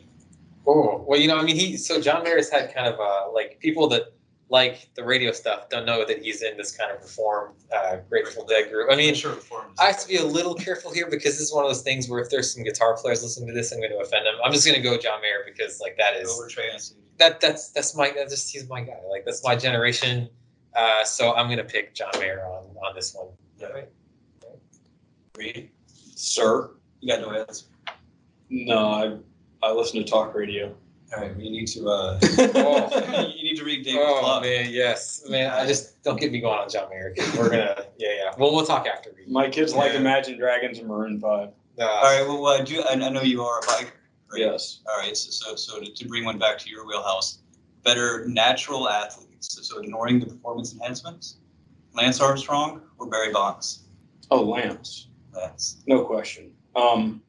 Oh 0.65 1.03
well, 1.07 1.19
you 1.19 1.27
know, 1.27 1.37
I 1.37 1.43
mean, 1.43 1.55
he 1.55 1.75
so 1.75 1.99
John 1.99 2.23
Mayer's 2.23 2.49
had 2.49 2.73
kind 2.73 2.87
of 2.87 2.99
uh, 2.99 3.31
like 3.33 3.59
people 3.59 3.89
that 3.89 4.13
like 4.49 4.89
the 4.93 5.03
radio 5.03 5.31
stuff 5.31 5.67
don't 5.69 5.85
know 5.85 6.05
that 6.05 6.21
he's 6.21 6.43
in 6.43 6.55
this 6.57 6.77
kind 6.77 6.91
of 6.91 7.01
reformed 7.01 7.55
uh, 7.75 7.97
Grateful 8.07 8.45
Dead 8.45 8.69
group. 8.69 8.89
I 8.91 8.95
mean, 8.95 9.15
sure 9.15 9.33
reforms. 9.33 9.77
I 9.79 9.85
have 9.85 9.99
to 10.01 10.07
be 10.07 10.17
a 10.17 10.23
little 10.25 10.53
careful 10.53 10.93
here 10.93 11.07
because 11.09 11.33
this 11.33 11.41
is 11.41 11.53
one 11.53 11.65
of 11.65 11.69
those 11.71 11.81
things 11.81 12.07
where 12.07 12.21
if 12.21 12.29
there's 12.29 12.53
some 12.53 12.63
guitar 12.63 12.95
players 12.95 13.23
listening 13.23 13.47
to 13.47 13.53
this, 13.53 13.71
I'm 13.71 13.79
going 13.79 13.91
to 13.91 13.97
offend 13.97 14.27
them. 14.27 14.35
I'm 14.45 14.51
just 14.53 14.65
going 14.65 14.75
to 14.75 14.83
go 14.83 14.95
John 14.97 15.21
Mayer 15.21 15.43
because 15.45 15.81
like 15.81 15.97
that 15.97 16.15
is 16.15 16.29
over 16.29 16.47
Trey 16.47 16.69
Anastasio. 16.69 17.01
that 17.17 17.41
that's 17.41 17.69
that's 17.71 17.95
my 17.95 18.11
that's 18.15 18.31
just 18.31 18.53
he's 18.53 18.69
my 18.69 18.81
guy. 18.81 18.99
Like 19.09 19.25
that's 19.25 19.43
my 19.43 19.55
generation. 19.55 20.29
Uh, 20.75 21.03
so 21.03 21.33
I'm 21.33 21.47
going 21.47 21.57
to 21.57 21.63
pick 21.63 21.95
John 21.95 22.11
Mayer 22.19 22.45
on 22.45 22.63
on 22.85 22.93
this 22.93 23.15
one. 23.15 23.29
Yeah. 23.59 23.85
Reed, 25.37 25.69
Sir? 25.87 26.71
you 27.01 27.07
got 27.11 27.21
no 27.21 27.31
answer. 27.31 27.65
No, 28.49 28.77
I, 28.77 29.17
I 29.67 29.71
listen 29.71 30.03
to 30.03 30.09
talk 30.09 30.35
radio. 30.35 30.75
All 31.15 31.21
right, 31.23 31.35
you 31.37 31.49
need 31.49 31.65
to. 31.69 31.87
Uh, 31.89 32.19
Oh. 32.55 33.25
you 33.35 33.43
need 33.43 33.57
to 33.57 33.63
read 33.65 33.83
David. 33.83 34.01
Oh 34.03 34.21
blog. 34.21 34.43
man, 34.43 34.69
yes, 34.71 35.23
man. 35.27 35.51
I 35.51 35.65
just 35.65 36.01
don't 36.03 36.19
get 36.19 36.31
me 36.31 36.39
going 36.39 36.59
on 36.59 36.69
John 36.69 36.87
Mayer. 36.89 37.13
We're 37.37 37.49
gonna, 37.49 37.85
yeah, 37.97 38.09
yeah. 38.15 38.31
Well, 38.37 38.53
we'll 38.53 38.65
talk 38.65 38.85
after. 38.87 39.11
we- 39.15 39.31
My 39.31 39.49
kids 39.49 39.73
like 39.73 39.93
Imagine 39.93 40.37
Dragons 40.37 40.77
and 40.79 40.87
Maroon 40.87 41.19
5. 41.19 41.49
Uh, 41.79 41.83
All 41.83 42.03
right. 42.03 42.27
Well, 42.27 42.47
I 42.47 42.63
do. 42.63 42.81
I, 42.81 42.93
I 42.93 43.09
know 43.09 43.21
you 43.23 43.41
are 43.41 43.59
a 43.59 43.63
biker. 43.63 43.89
Right? 44.31 44.41
Yes. 44.41 44.81
All 44.87 44.97
right. 44.99 45.15
So, 45.17 45.31
so, 45.31 45.55
so 45.55 45.79
to, 45.79 45.91
to 45.91 46.07
bring 46.07 46.25
one 46.25 46.37
back 46.37 46.57
to 46.59 46.69
your 46.69 46.85
wheelhouse, 46.87 47.39
better 47.83 48.25
natural 48.27 48.87
athletes. 48.87 49.55
So, 49.55 49.61
so 49.63 49.81
ignoring 49.81 50.19
the 50.19 50.27
performance 50.27 50.73
enhancements, 50.73 51.37
Lance 51.95 52.21
Armstrong 52.21 52.81
or 52.99 53.07
Barry 53.07 53.31
Bonds. 53.33 53.83
Oh, 54.31 54.41
Lance. 54.43 55.07
Lance. 55.35 55.83
No 55.87 56.03
question. 56.03 56.51
Um, 56.75 57.21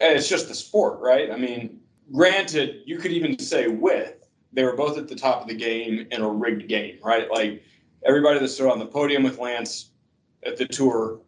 and 0.00 0.16
it's 0.16 0.28
just 0.28 0.48
the 0.48 0.54
sport, 0.54 1.00
right? 1.00 1.30
I 1.30 1.36
mean, 1.36 1.80
granted, 2.12 2.82
you 2.84 2.98
could 2.98 3.12
even 3.12 3.38
say 3.38 3.68
with 3.68 4.14
they 4.52 4.64
were 4.64 4.76
both 4.76 4.98
at 4.98 5.08
the 5.08 5.14
top 5.14 5.42
of 5.42 5.48
the 5.48 5.54
game 5.54 6.06
in 6.10 6.22
a 6.22 6.28
rigged 6.28 6.68
game, 6.68 6.98
right? 7.02 7.30
Like 7.30 7.62
everybody 8.04 8.38
that 8.38 8.48
stood 8.48 8.70
on 8.70 8.78
the 8.78 8.86
podium 8.86 9.22
with 9.22 9.38
Lance 9.38 9.90
at 10.44 10.56
the 10.56 10.66
tour 10.66 11.20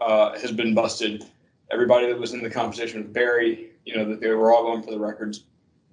uh, 0.00 0.38
has 0.38 0.52
been 0.52 0.74
busted. 0.74 1.24
Everybody 1.70 2.06
that 2.06 2.18
was 2.18 2.32
in 2.32 2.42
the 2.42 2.50
competition 2.50 3.02
with 3.02 3.12
Barry, 3.12 3.70
you 3.84 3.96
know, 3.96 4.04
that 4.04 4.20
they 4.20 4.30
were 4.30 4.54
all 4.54 4.62
going 4.62 4.82
for 4.82 4.90
the 4.90 4.98
records, 4.98 5.44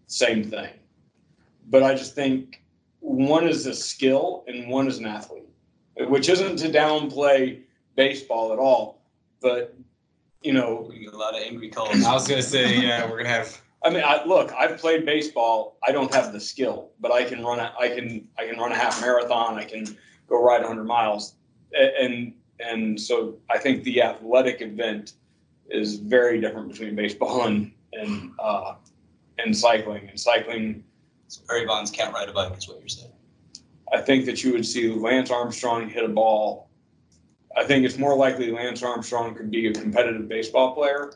same 0.08 0.44
thing. 0.44 0.70
But 1.70 1.84
I 1.84 1.96
just 1.96 2.14
think 2.14 2.64
one 3.00 3.48
is 3.48 3.66
a 3.66 3.74
skill 3.74 4.44
and 4.48 4.70
one 4.70 4.88
is 4.88 5.00
an 5.00 5.06
athlete, 5.06 5.50
which 6.08 6.30
isn't 6.30 6.58
to 6.58 6.70
downplay 6.70 7.62
baseball 7.96 8.54
at 8.54 8.60
all, 8.60 9.02
but 9.46 9.76
you 10.42 10.54
know, 10.54 10.92
a 10.92 11.16
lot 11.16 11.36
of 11.36 11.42
angry 11.44 11.70
calls. 11.70 12.04
I 12.04 12.14
was 12.14 12.28
gonna 12.28 12.42
say, 12.42 12.82
yeah, 12.82 13.08
we're 13.08 13.18
gonna 13.18 13.30
have. 13.30 13.62
I 13.84 13.92
mean, 13.92 14.04
I, 14.04 14.26
look, 14.26 14.52
I've 14.54 14.80
played 14.80 15.06
baseball. 15.06 15.78
I 15.88 15.92
don't 15.92 16.12
have 16.14 16.34
the 16.34 16.40
skill, 16.40 16.90
but 17.00 17.12
I 17.12 17.24
can 17.24 17.46
run. 17.46 17.60
A, 17.60 17.72
I 17.80 17.90
can. 17.90 18.28
I 18.40 18.48
can 18.48 18.58
run 18.58 18.72
a 18.72 18.76
half 18.76 19.00
marathon. 19.02 19.60
I 19.60 19.64
can 19.64 19.86
go 20.28 20.44
ride 20.44 20.62
100 20.62 20.84
miles, 20.84 21.36
and 21.74 22.34
and 22.60 23.00
so 23.00 23.36
I 23.48 23.60
think 23.60 23.84
the 23.84 24.02
athletic 24.02 24.62
event 24.62 25.14
is 25.70 25.98
very 25.98 26.42
different 26.42 26.70
between 26.70 26.96
baseball 26.96 27.46
and 27.46 27.72
and 27.94 28.32
uh, 28.40 28.74
and 29.38 29.56
cycling. 29.56 30.10
And 30.10 30.20
cycling, 30.20 30.84
So 31.28 31.42
Barry 31.48 31.68
Bonds 31.68 31.92
can't 31.92 32.12
ride 32.14 32.30
a 32.30 32.34
bike, 32.34 32.58
is 32.58 32.68
what 32.68 32.80
you're 32.80 32.90
saying. 32.90 33.12
I 33.94 34.02
think 34.02 34.26
that 34.26 34.44
you 34.44 34.54
would 34.54 34.66
see 34.66 34.92
Lance 34.92 35.30
Armstrong 35.30 35.88
hit 35.88 36.04
a 36.04 36.10
ball. 36.10 36.68
I 37.58 37.64
think 37.64 37.86
it's 37.86 37.98
more 37.98 38.16
likely 38.16 38.52
Lance 38.52 38.84
Armstrong 38.84 39.34
could 39.36 39.50
be 39.50 39.68
a 39.68 39.74
competitive 39.74 40.28
baseball 40.28 40.74
player 40.74 41.14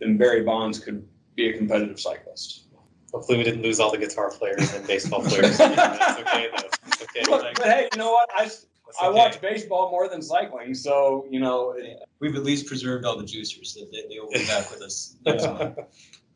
than 0.00 0.16
Barry 0.16 0.42
Bonds 0.42 0.78
could 0.78 1.06
be 1.36 1.48
a 1.48 1.56
competitive 1.58 1.98
cyclist. 1.98 2.66
Hopefully, 3.12 3.38
we 3.38 3.44
didn't 3.44 3.62
lose 3.62 3.78
all 3.80 3.90
the 3.90 3.98
guitar 3.98 4.30
players 4.30 4.72
and 4.74 4.86
baseball 4.86 5.20
players. 5.26 5.58
That's 5.58 6.20
okay 6.20 6.48
though. 6.56 6.68
It's 6.86 7.02
okay. 7.02 7.22
Look, 7.30 7.42
Like, 7.42 7.56
but 7.56 7.66
hey, 7.66 7.88
you 7.92 7.98
know 7.98 8.10
what? 8.12 8.30
I, 8.34 8.44
that's 8.44 8.66
I 9.02 9.08
okay. 9.08 9.18
watch 9.18 9.40
baseball 9.40 9.90
more 9.90 10.08
than 10.08 10.22
cycling, 10.22 10.74
so 10.74 11.26
you 11.30 11.40
know. 11.40 11.72
it- 11.72 11.98
We've 12.20 12.36
at 12.36 12.44
least 12.44 12.66
preserved 12.66 13.04
all 13.04 13.16
the 13.18 13.24
juicers. 13.24 13.74
That 13.74 13.88
they, 13.90 14.02
they 14.08 14.20
will 14.20 14.30
be 14.30 14.46
back 14.46 14.70
with 14.70 14.80
us 14.80 15.16
next 15.26 15.42
month. 15.44 15.76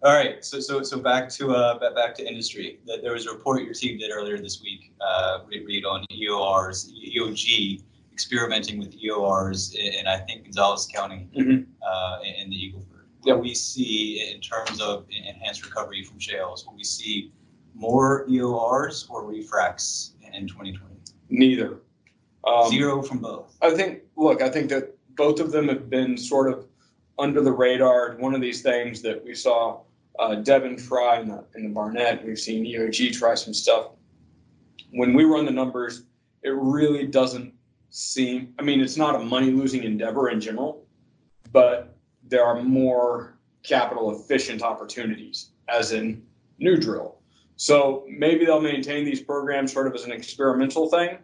All 0.02 0.12
right, 0.12 0.44
so 0.44 0.59
so 0.61 0.82
so 0.82 0.98
back 0.98 1.28
to 1.30 1.52
uh 1.54 1.78
ba- 1.78 1.92
back 1.94 2.14
to 2.16 2.26
industry. 2.28 2.80
That 2.87 3.02
there 3.02 3.12
was 3.12 3.26
a 3.26 3.32
report 3.32 3.62
your 3.62 3.72
team 3.72 3.96
did 3.98 4.11
earlier 4.11 4.37
this 4.38 4.61
week. 4.62 4.92
Uh, 5.00 5.38
read, 5.46 5.64
read 5.64 5.85
on 5.85 6.04
EORs, 6.12 6.90
EOG 6.90 7.82
experimenting 8.20 8.79
with 8.79 8.98
EORs 8.98 9.74
in, 9.74 9.92
in 10.00 10.07
I 10.07 10.16
think 10.16 10.44
Gonzales 10.44 10.87
County 10.87 11.29
Mhm. 11.37 11.66
uh, 11.87 12.18
in, 12.24 12.35
in 12.44 12.50
the 12.50 12.57
Eagle 12.57 12.81
Ford. 12.81 13.05
Yep. 13.26 13.40
We 13.40 13.52
see 13.55 14.33
in 14.33 14.40
terms 14.40 14.81
of 14.81 15.05
enhanced 15.11 15.62
recovery 15.66 16.02
from 16.02 16.18
shales, 16.18 16.64
will 16.64 16.74
we 16.76 16.83
see 16.85 17.31
more 17.74 18.24
EORs 18.26 19.07
or 19.11 19.26
refracts 19.26 20.14
in 20.33 20.48
2020? 20.48 20.94
Neither. 21.29 21.81
Um, 22.44 22.70
Zero 22.70 23.02
from 23.02 23.18
both. 23.18 23.55
I 23.61 23.70
think. 23.72 24.02
Look, 24.16 24.40
I 24.40 24.48
think 24.48 24.70
that 24.70 24.96
both 25.16 25.38
of 25.40 25.50
them 25.52 25.68
have 25.68 25.90
been 25.90 26.16
sort 26.16 26.50
of 26.50 26.64
under 27.18 27.42
the 27.42 27.52
radar. 27.52 28.16
One 28.18 28.35
of 28.35 28.40
these 28.40 28.62
things 28.62 29.02
that 29.02 29.22
we 29.22 29.35
saw 29.35 29.81
uh, 30.18 30.37
Devon 30.37 30.76
try 30.76 31.20
in 31.20 31.29
the 31.29 31.44
in 31.57 31.64
the 31.64 31.68
Barnett. 31.68 32.24
We've 32.24 32.38
seen 32.38 32.64
EOG 32.64 33.12
try 33.12 33.35
some 33.35 33.52
stuff. 33.52 33.88
When 34.92 35.12
we 35.12 35.24
run 35.24 35.44
the 35.44 35.50
numbers, 35.50 36.05
it 36.42 36.55
really 36.55 37.07
doesn't 37.07 37.52
seem. 37.90 38.55
I 38.59 38.62
mean, 38.62 38.81
it's 38.81 38.96
not 38.96 39.14
a 39.14 39.18
money 39.18 39.51
losing 39.51 39.85
endeavor 39.85 40.31
in 40.31 40.40
general, 40.40 40.87
but 41.53 41.96
there 42.29 42.44
are 42.44 42.62
more 42.62 43.38
capital 43.62 44.18
efficient 44.18 44.62
opportunities, 44.62 45.51
as 45.68 45.92
in 45.92 46.22
new 46.59 46.77
drill. 46.77 47.20
So 47.57 48.05
maybe 48.09 48.44
they'll 48.44 48.61
maintain 48.61 49.05
these 49.05 49.20
programs 49.20 49.72
sort 49.72 49.87
of 49.87 49.94
as 49.94 50.05
an 50.05 50.12
experimental 50.12 50.88
thing, 50.90 51.18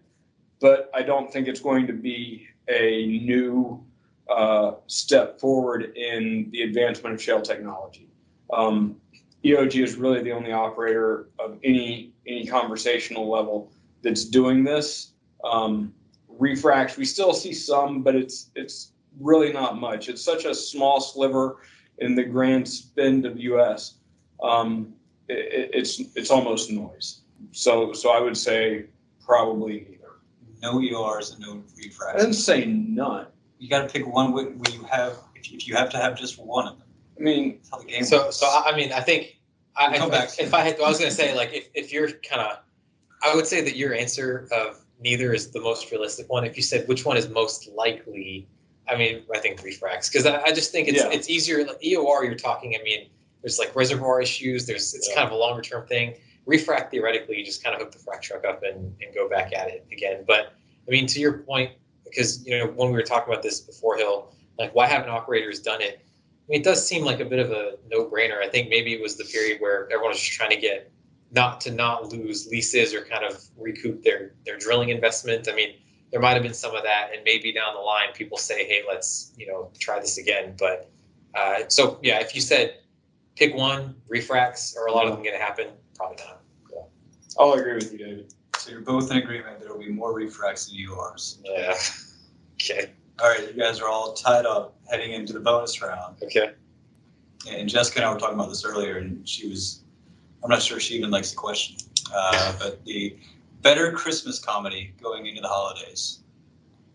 but 0.61 0.91
I 0.95 1.03
don't 1.03 1.31
think 1.33 1.47
it's 1.47 1.61
going 1.61 1.87
to 1.87 1.93
be 1.93 2.47
a 2.69 3.07
new 3.07 3.85
uh, 4.31 4.73
step 4.87 5.39
forward 5.39 5.97
in 5.97 6.49
the 6.53 6.63
advancement 6.63 7.15
of 7.15 7.23
shale 7.23 7.43
technology. 7.43 8.09
Um, 8.53 8.97
EOG 9.45 9.83
is 9.83 9.97
really 9.97 10.23
the 10.23 10.33
only 10.33 10.53
operator 10.53 11.29
of 11.39 11.59
any 11.65 12.13
any 12.27 12.47
conversational 12.47 13.29
level 13.29 13.73
that's 14.03 14.25
doing 14.25 14.63
this. 14.63 15.13
Um, 15.45 15.93
refracts, 16.39 16.97
we 16.97 17.05
still 17.05 17.33
see 17.33 17.53
some, 17.53 18.03
but 18.03 18.15
it's 18.15 18.51
it's 18.55 18.93
really 19.21 19.53
not 19.53 19.79
much. 19.79 20.09
It's 20.09 20.23
such 20.23 20.45
a 20.45 20.55
small 20.55 21.01
sliver 21.01 21.59
in 21.99 22.15
the 22.15 22.25
grand 22.25 22.67
spend 22.69 23.27
of 23.27 23.39
U.S. 23.39 23.95
Um, 24.43 24.95
it, 25.29 25.39
it- 25.53 25.71
it's 25.75 26.01
it's 26.17 26.31
almost 26.31 26.71
noise. 26.71 27.21
So 27.53 27.93
so 27.93 28.11
I 28.11 28.21
would 28.21 28.37
say 28.37 28.87
probably 29.25 29.87
neither. 29.89 29.99
No 30.63 30.79
EORs 30.81 31.33
and 31.35 31.41
no 31.41 31.63
refracts. 31.77 32.15
I 32.23 32.25
didn't 32.25 32.35
say 32.35 32.65
none. 32.67 33.27
you 33.59 33.69
got 33.69 33.83
to 33.87 33.93
pick 33.93 34.07
one 34.07 34.33
where 34.33 34.47
where 34.47 34.75
you 34.75 34.85
have 34.85 35.19
if 35.35 35.51
you, 35.51 35.57
if 35.57 35.67
you 35.69 35.75
have 35.75 35.91
to 35.91 35.97
have 35.97 36.17
just 36.19 36.39
one 36.39 36.67
of 36.69 36.79
them. 36.79 36.87
I 37.19 37.23
mean, 37.23 37.57
That's 37.59 37.71
how 37.71 37.79
the 37.79 37.85
game 37.85 38.05
So, 38.05 38.25
works. 38.25 38.37
so 38.37 38.47
I 38.47 38.71
I 38.73 38.77
mean, 38.77 38.93
I 38.93 39.01
think 39.01 39.39
I, 39.77 39.89
We'll 39.91 39.99
come 39.99 40.13
if, 40.13 40.19
back. 40.19 40.31
if 40.39 40.55
I 40.55 40.61
had, 40.61 40.77
I 40.81 40.89
was 40.89 40.99
gonna 40.99 41.11
say 41.11 41.35
like 41.35 41.53
if, 41.53 41.69
if 41.75 41.93
you're 41.93 42.11
kind 42.11 42.43
of, 42.43 42.59
I 43.23 43.35
would 43.35 43.47
say 43.47 43.61
that 43.63 43.77
your 43.77 43.93
answer 43.95 44.49
of 44.53 44.85
neither 45.03 45.33
is 45.33 45.51
the 45.51 45.61
most 45.61 45.91
realistic 45.91 46.29
one. 46.31 46.45
If 46.45 46.57
you 46.57 46.63
said 46.63 46.87
which 46.89 47.05
one 47.05 47.17
is 47.17 47.29
most 47.29 47.69
likely, 47.75 48.49
I 48.89 48.97
mean, 48.97 49.23
I 49.35 49.39
think 49.39 49.63
refracts 49.63 50.09
because 50.09 50.27
I, 50.27 50.41
I 50.43 50.53
just 50.53 50.73
think 50.73 50.89
it's 50.89 50.99
Yeah. 51.03 51.11
it's 51.11 51.29
easier. 51.29 51.65
Like 51.67 51.81
EOR, 51.83 52.25
you're 52.25 52.35
talking. 52.35 52.77
I 52.79 52.83
mean, 52.83 53.09
there's 53.43 53.59
like 53.59 53.75
reservoir 53.75 54.21
issues. 54.21 54.67
There's 54.67 54.95
it's 54.95 55.09
Yeah. 55.09 55.17
kind 55.17 55.27
of 55.27 55.33
a 55.33 55.37
longer 55.37 55.63
term 55.63 55.87
thing. 55.87 56.15
Refract 56.47 56.91
theoretically, 56.91 57.39
you 57.39 57.45
just 57.45 57.63
kind 57.63 57.75
of 57.75 57.81
hook 57.83 57.93
the 57.93 57.99
frac 57.99 58.21
truck 58.21 58.45
up 58.45 58.63
and, 58.65 58.95
and 59.01 59.15
go 59.15 59.29
back 59.29 59.53
at 59.53 59.69
it 59.69 59.87
again. 59.93 60.25
But 60.27 60.53
I 60.87 60.91
mean, 60.91 61.07
to 61.07 61.21
your 61.21 61.39
point, 61.39 61.73
because 62.05 62.45
you 62.47 62.57
know 62.59 62.67
when 62.67 62.89
we 62.89 62.95
were 62.95 63.03
talking 63.03 63.33
about 63.33 63.43
this 63.43 63.61
before 63.61 63.97
Hill, 63.97 64.35
like 64.59 64.75
why 64.75 64.87
haven't 64.87 65.11
operators 65.11 65.61
done 65.61 65.81
it? 65.81 66.01
I 66.03 66.45
mean, 66.49 66.61
it 66.61 66.65
does 66.65 66.87
seem 66.87 67.05
like 67.05 67.21
a 67.21 67.25
bit 67.25 67.39
of 67.39 67.53
a 67.53 67.75
no-brainer. 67.89 68.43
I 68.43 68.49
think 68.49 68.69
maybe 68.69 68.93
it 68.93 69.01
was 69.01 69.17
the 69.17 69.25
period 69.25 69.61
where 69.61 69.85
everyone 69.93 70.09
was 70.11 70.19
just 70.21 70.33
trying 70.33 70.51
to 70.51 70.57
get 70.57 70.91
not 71.33 71.61
to 71.63 71.71
not 71.71 72.13
lose 72.13 72.47
leases 72.49 72.95
or 72.95 73.05
kind 73.05 73.25
of 73.25 73.43
recoup 73.59 74.03
their 74.03 74.35
their 74.45 74.59
drilling 74.59 74.91
investment. 74.91 75.49
I 75.49 75.55
mean, 75.55 75.75
there 76.11 76.21
might 76.21 76.35
have 76.35 76.43
been 76.43 76.55
some 76.55 76.75
of 76.75 76.83
that, 76.83 77.11
and 77.15 77.23
maybe 77.25 77.53
down 77.53 77.75
the 77.75 77.81
line 77.81 78.09
people 78.15 78.39
say, 78.39 78.67
"Hey, 78.67 78.83
let's 78.87 79.33
you 79.37 79.47
know 79.47 79.71
try 79.79 79.99
this 79.99 80.19
again." 80.19 80.55
But 80.59 80.91
uh, 81.35 81.69
so 81.69 81.99
yeah, 82.03 82.21
if 82.21 82.35
you 82.35 82.41
said 82.41 82.77
pick 83.37 83.55
one, 83.55 83.95
refracts 84.09 84.77
are 84.77 84.87
a 84.87 84.93
lot 84.93 85.07
of 85.07 85.13
them 85.13 85.23
going 85.23 85.37
to 85.37 85.43
happen? 85.43 85.69
Probably 85.97 86.19
not. 86.25 86.43
I'll 87.39 87.53
agree 87.55 87.75
with 87.75 87.93
you, 87.93 87.99
David. 87.99 88.35
So 88.59 88.71
you're 88.71 88.81
both 88.81 89.11
in 89.11 89.17
agreement 89.17 89.61
there 89.61 89.73
will 89.73 89.81
be 89.81 89.89
more 89.89 90.13
refracts 90.13 90.67
than 90.67 90.77
EORs. 90.77 91.39
Yeah. 91.45 91.75
Okay. 92.63 92.93
All 93.21 93.29
right, 93.29 93.41
you 93.41 93.61
guys 93.61 93.81
are 93.81 93.89
all 93.89 94.13
tied 94.13 94.47
up 94.47 94.77
heading 94.89 95.15
into 95.15 95.33
the 95.33 95.41
bonus 95.41 95.83
round. 95.83 96.17
Okay. 96.23 96.53
And 97.51 97.69
Jessica 97.69 97.99
and 97.99 98.07
I 98.07 98.13
were 98.13 98.21
talking 98.21 98.37
about 98.37 98.51
this 98.51 98.65
earlier, 98.65 98.99
and 98.99 99.29
she 99.29 99.49
was, 99.49 99.82
I'm 100.43 100.51
not 100.51 100.63
sure 100.63 100.81
she 100.81 100.95
even 100.95 101.11
likes 101.11 101.31
the 101.31 101.37
question, 101.37 101.77
uh, 102.15 102.55
but 102.59 102.85
the 102.85 103.17
better 103.63 103.93
Christmas 103.93 104.39
comedy 104.39 104.93
going 105.01 105.27
into 105.27 105.41
the 105.41 105.49
holidays 105.49 106.21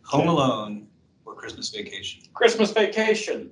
Home 0.04 0.28
Alone 0.28 0.88
or 1.26 1.36
Christmas 1.36 1.70
Vacation? 1.70 2.24
Christmas 2.34 2.72
vacation. 2.72 3.52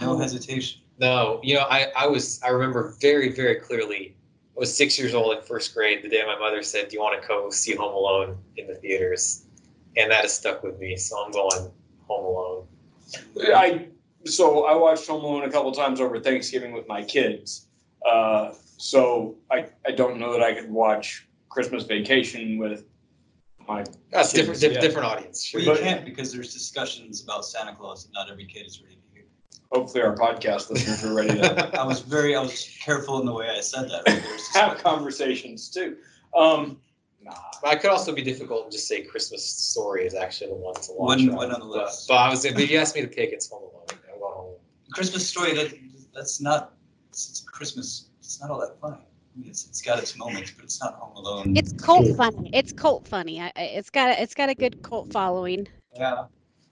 No 0.00 0.18
hesitation. 0.18 0.82
No, 0.98 1.40
you 1.42 1.54
know, 1.54 1.66
I, 1.70 1.92
I 1.96 2.06
was 2.06 2.40
I 2.42 2.48
remember 2.48 2.94
very 3.00 3.30
very 3.30 3.56
clearly 3.56 4.14
I 4.56 4.60
was 4.60 4.74
six 4.74 4.98
years 4.98 5.14
old 5.14 5.36
in 5.36 5.42
first 5.42 5.74
grade. 5.74 6.02
The 6.02 6.08
day 6.08 6.22
my 6.26 6.38
mother 6.38 6.62
said, 6.62 6.88
"Do 6.88 6.94
you 6.94 7.00
want 7.00 7.20
to 7.20 7.28
go 7.28 7.50
see 7.50 7.74
Home 7.74 7.94
Alone 7.94 8.38
in 8.56 8.66
the 8.66 8.74
theaters?" 8.74 9.44
And 9.96 10.10
that 10.10 10.22
has 10.22 10.32
stuck 10.34 10.62
with 10.62 10.78
me. 10.78 10.96
So 10.96 11.22
I'm 11.22 11.30
going 11.30 11.70
Home 12.08 12.24
Alone. 12.24 12.66
I 13.54 13.88
so 14.24 14.64
I 14.64 14.74
watched 14.74 15.06
Home 15.08 15.22
Alone 15.22 15.44
a 15.44 15.50
couple 15.50 15.72
times 15.72 16.00
over 16.00 16.18
Thanksgiving 16.20 16.72
with 16.72 16.88
my 16.88 17.02
kids. 17.02 17.66
Uh, 18.06 18.52
so 18.76 19.36
I 19.50 19.66
I 19.86 19.92
don't 19.92 20.18
know 20.18 20.32
that 20.32 20.42
I 20.42 20.54
could 20.54 20.70
watch 20.70 21.26
Christmas 21.48 21.84
Vacation 21.84 22.58
with 22.58 22.84
my. 23.68 23.84
That's 24.10 24.32
Kids, 24.32 24.32
different. 24.32 24.60
diff- 24.60 24.72
yeah. 24.74 24.80
Different 24.80 25.06
audience. 25.06 25.44
Sure. 25.44 25.60
Well, 25.60 25.66
you 25.68 25.74
But- 25.74 25.80
can't 25.82 26.04
because 26.04 26.32
there's 26.32 26.52
discussions 26.52 27.22
about 27.22 27.44
Santa 27.44 27.74
Claus 27.74 28.04
and 28.04 28.12
not 28.14 28.30
every 28.30 28.46
kid 28.46 28.66
is 28.66 28.80
ready 28.82 28.96
to 28.96 29.00
hear. 29.12 29.24
Hopefully, 29.72 30.02
our 30.04 30.14
podcast 30.14 30.70
listeners 30.70 31.04
are 31.04 31.14
ready 31.14 31.40
to 31.40 31.80
I 31.80 31.84
was 31.84 32.00
very, 32.00 32.36
I 32.36 32.40
was 32.42 32.70
careful 32.84 33.18
in 33.20 33.26
the 33.26 33.32
way 33.32 33.48
I 33.48 33.60
said 33.60 33.88
that. 33.90 34.02
Right? 34.06 34.22
There's 34.22 34.48
have 34.54 34.78
conversations 34.78 35.68
too. 35.70 35.96
Um, 36.36 36.78
nah. 37.22 37.32
But 37.62 37.68
I 37.70 37.76
could 37.76 37.90
also 37.90 38.14
be 38.14 38.22
difficult 38.22 38.64
and 38.64 38.72
just 38.72 38.86
say 38.86 39.02
Christmas 39.02 39.44
Story 39.44 40.06
is 40.06 40.14
actually 40.14 40.50
the 40.50 40.56
one 40.56 40.74
to 40.74 40.92
watch. 40.92 41.18
One- 41.18 41.34
one 41.34 41.52
on 41.52 41.60
the 41.60 41.66
But- 41.66 41.86
list. 41.86 42.06
But 42.08 42.14
I 42.18 42.28
was. 42.30 42.42
But 42.46 42.60
if 42.60 42.70
you 42.70 42.78
asked 42.78 42.94
me 42.94 43.00
to 43.00 43.08
pick, 43.08 43.32
it's 43.32 43.48
Home 43.50 43.62
Alone. 43.64 43.86
I'm 43.90 43.96
going 44.20 44.20
Home 44.32 44.44
Alone. 44.44 44.54
Christmas 44.92 45.26
story 45.28 45.54
that 45.54 45.74
that's 46.14 46.40
not 46.40 46.74
it's, 47.08 47.28
it's 47.30 47.40
Christmas. 47.40 48.10
It's 48.26 48.40
not 48.40 48.50
all 48.50 48.58
that 48.60 48.76
funny. 48.80 48.96
I 48.98 49.38
mean, 49.38 49.48
it's, 49.50 49.66
it's 49.68 49.80
got 49.80 50.00
its 50.00 50.16
moments, 50.18 50.50
but 50.50 50.64
it's 50.64 50.82
not 50.82 50.94
Home 50.94 51.16
Alone. 51.16 51.56
It's 51.56 51.72
cult 51.72 52.08
funny. 52.16 52.50
It's 52.52 52.72
cult 52.72 53.06
funny. 53.06 53.40
I, 53.40 53.52
I- 53.54 53.62
it's 53.78 53.88
got 53.88 54.10
a, 54.10 54.20
it's 54.20 54.34
got 54.34 54.48
a 54.48 54.54
good 54.54 54.82
cult 54.82 55.12
following. 55.12 55.68
yeah. 55.96 56.24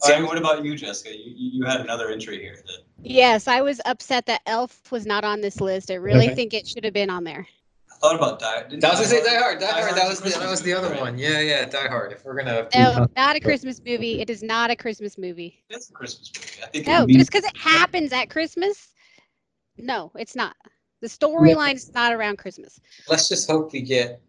See, 0.03 0.13
All 0.13 0.19
right, 0.21 0.29
what 0.29 0.37
about 0.37 0.65
you, 0.65 0.77
Jessica? 0.77 1.17
You, 1.17 1.33
you 1.37 1.51
you 1.61 1.65
had 1.65 1.81
another 1.81 2.11
entry 2.11 2.41
here 2.41 2.57
that 2.67 2.79
Yes, 3.05 3.47
I 3.47 3.61
was 3.61 3.81
upset 3.87 4.27
that 4.27 4.41
Elf 4.47 4.91
was 4.91 5.07
not 5.07 5.23
on 5.25 5.41
this 5.41 5.61
list. 5.61 5.91
I 5.91 5.95
really 5.95 6.27
Okay. 6.27 6.35
think 6.35 6.55
it 6.55 6.67
should 6.67 6.85
have 6.85 6.93
been 6.93 7.09
on 7.11 7.23
there. 7.23 7.47
I 7.93 7.95
thought 7.99 8.17
about 8.17 8.41
Die. 8.41 8.63
didn't 8.65 8.81
That 8.81 8.99
was 8.99 9.09
gonna 9.09 9.23
say 9.23 9.25
Die 9.25 9.41
Hard. 9.41 9.61
Die 9.61 9.67
Die 9.67 9.81
Hard. 9.81 9.95
That 9.95 10.03
Hard's 10.03 10.21
was 10.23 10.35
a 10.35 10.35
the, 10.35 10.41
that 10.45 10.51
was 10.51 10.63
the 10.63 10.75
movie, 10.75 10.85
other 10.87 10.95
right? 10.95 11.01
one. 11.03 11.17
Yeah, 11.19 11.39
yeah. 11.41 11.65
Die 11.65 11.89
Hard. 11.89 12.13
If 12.13 12.25
we're 12.25 12.35
gonna. 12.37 12.69
No, 12.75 13.07
not 13.17 13.37
a 13.37 13.41
Christmas 13.41 13.81
movie. 13.87 14.21
It 14.21 14.29
is 14.31 14.43
not 14.43 14.71
a 14.71 14.77
Christmas 14.77 15.17
movie. 15.17 15.63
It's 15.71 15.89
a 15.89 15.93
Christmas 15.93 16.33
movie. 16.37 16.63
I 16.63 16.67
think. 16.71 16.87
it 16.89 16.91
No, 16.91 17.01
would 17.03 17.07
be- 17.09 17.15
just 17.19 17.31
because 17.31 17.45
it 17.45 17.57
happens 17.57 18.13
at 18.13 18.29
Christmas. 18.31 18.89
No, 19.79 20.11
it's 20.17 20.35
not. 20.35 20.57
The 21.05 21.11
storyline 21.11 21.75
is 21.75 21.93
not 21.93 22.15
around 22.15 22.39
Christmas. 22.39 22.81
Let's 23.11 23.29
just 23.29 23.47
hope 23.51 23.75
we 23.75 23.83
get. 23.83 24.23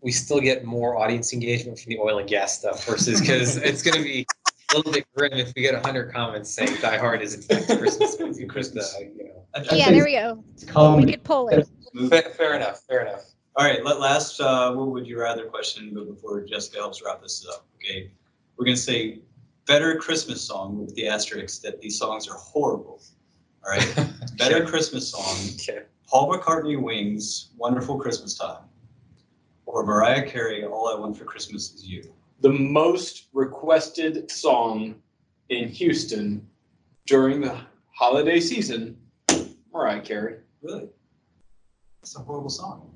We 0.00 0.12
still 0.12 0.40
get 0.40 0.64
more 0.64 0.96
audience 0.96 1.34
engagement 1.34 1.78
from 1.78 1.90
the 1.90 1.98
oil 1.98 2.20
and 2.20 2.26
gas 2.26 2.58
stuff 2.58 2.86
versus 2.86 3.20
because 3.20 3.58
it's 3.58 3.82
gonna 3.82 4.02
be 4.02 4.26
a 4.72 4.76
little 4.78 4.92
bit 4.92 5.04
grim 5.14 5.34
if 5.34 5.52
we 5.54 5.60
get 5.60 5.74
hundred 5.84 6.10
comments 6.10 6.48
saying 6.50 6.74
Die 6.80 6.96
Hard 6.96 7.20
is 7.20 7.34
in 7.34 7.42
fact 7.42 7.68
a 7.68 7.76
Christmas 7.76 8.18
movie. 8.18 8.46
Christmas. 8.54 8.96
You 8.98 9.24
know. 9.24 9.44
I- 9.54 9.58
I 9.60 9.74
Yeah, 9.76 9.90
there 9.90 10.04
we 10.04 10.12
go. 10.14 10.42
It's 10.54 10.64
We 10.64 10.70
comedy. 10.72 11.12
could 11.12 11.22
pull 11.22 11.48
it. 11.50 11.68
movie- 11.92 12.08
Fair, 12.08 12.30
fair 12.30 12.54
enough. 12.56 12.80
Fair 12.88 13.02
enough. 13.06 13.26
All 13.56 13.66
right, 13.66 13.84
let, 13.84 14.00
last, 14.00 14.40
uh, 14.40 14.72
what 14.72 14.86
would 14.88 15.06
you 15.06 15.20
rather 15.20 15.44
question, 15.44 15.90
but 15.92 16.06
before 16.08 16.40
Jessica 16.46 16.78
helps 16.78 17.02
wrap 17.04 17.20
this 17.20 17.46
up, 17.52 17.66
okay? 17.76 18.10
We're 18.56 18.64
gonna 18.64 18.76
say 18.78 19.18
better 19.66 19.96
Christmas 19.96 20.40
song 20.40 20.78
with 20.78 20.94
the 20.94 21.08
asterisk 21.08 21.60
that 21.60 21.82
these 21.82 21.98
songs 21.98 22.26
are 22.26 22.36
horrible. 22.38 23.02
All 23.62 23.70
right, 23.72 24.08
better 24.38 24.64
Christmas 24.64 25.10
song, 25.10 25.36
Okay. 25.60 25.82
Paul 26.12 26.30
McCartney 26.30 26.78
Wings, 26.78 27.52
Wonderful 27.56 27.98
Christmas 27.98 28.36
Time. 28.36 28.64
Or 29.64 29.82
Mariah 29.86 30.28
Carey, 30.28 30.62
All 30.66 30.94
I 30.94 31.00
Want 31.00 31.16
for 31.16 31.24
Christmas 31.24 31.72
Is 31.72 31.86
You. 31.86 32.02
the 32.42 32.50
most 32.50 33.28
requested 33.32 34.30
song 34.30 34.96
in 35.48 35.68
Houston 35.68 36.46
during 37.06 37.40
the 37.40 37.58
holiday 37.94 38.40
season, 38.40 38.98
Mariah 39.72 40.02
Carey. 40.02 40.40
Really? 40.60 40.88
It's 42.02 42.14
a 42.14 42.18
horrible 42.18 42.50
song. 42.50 42.94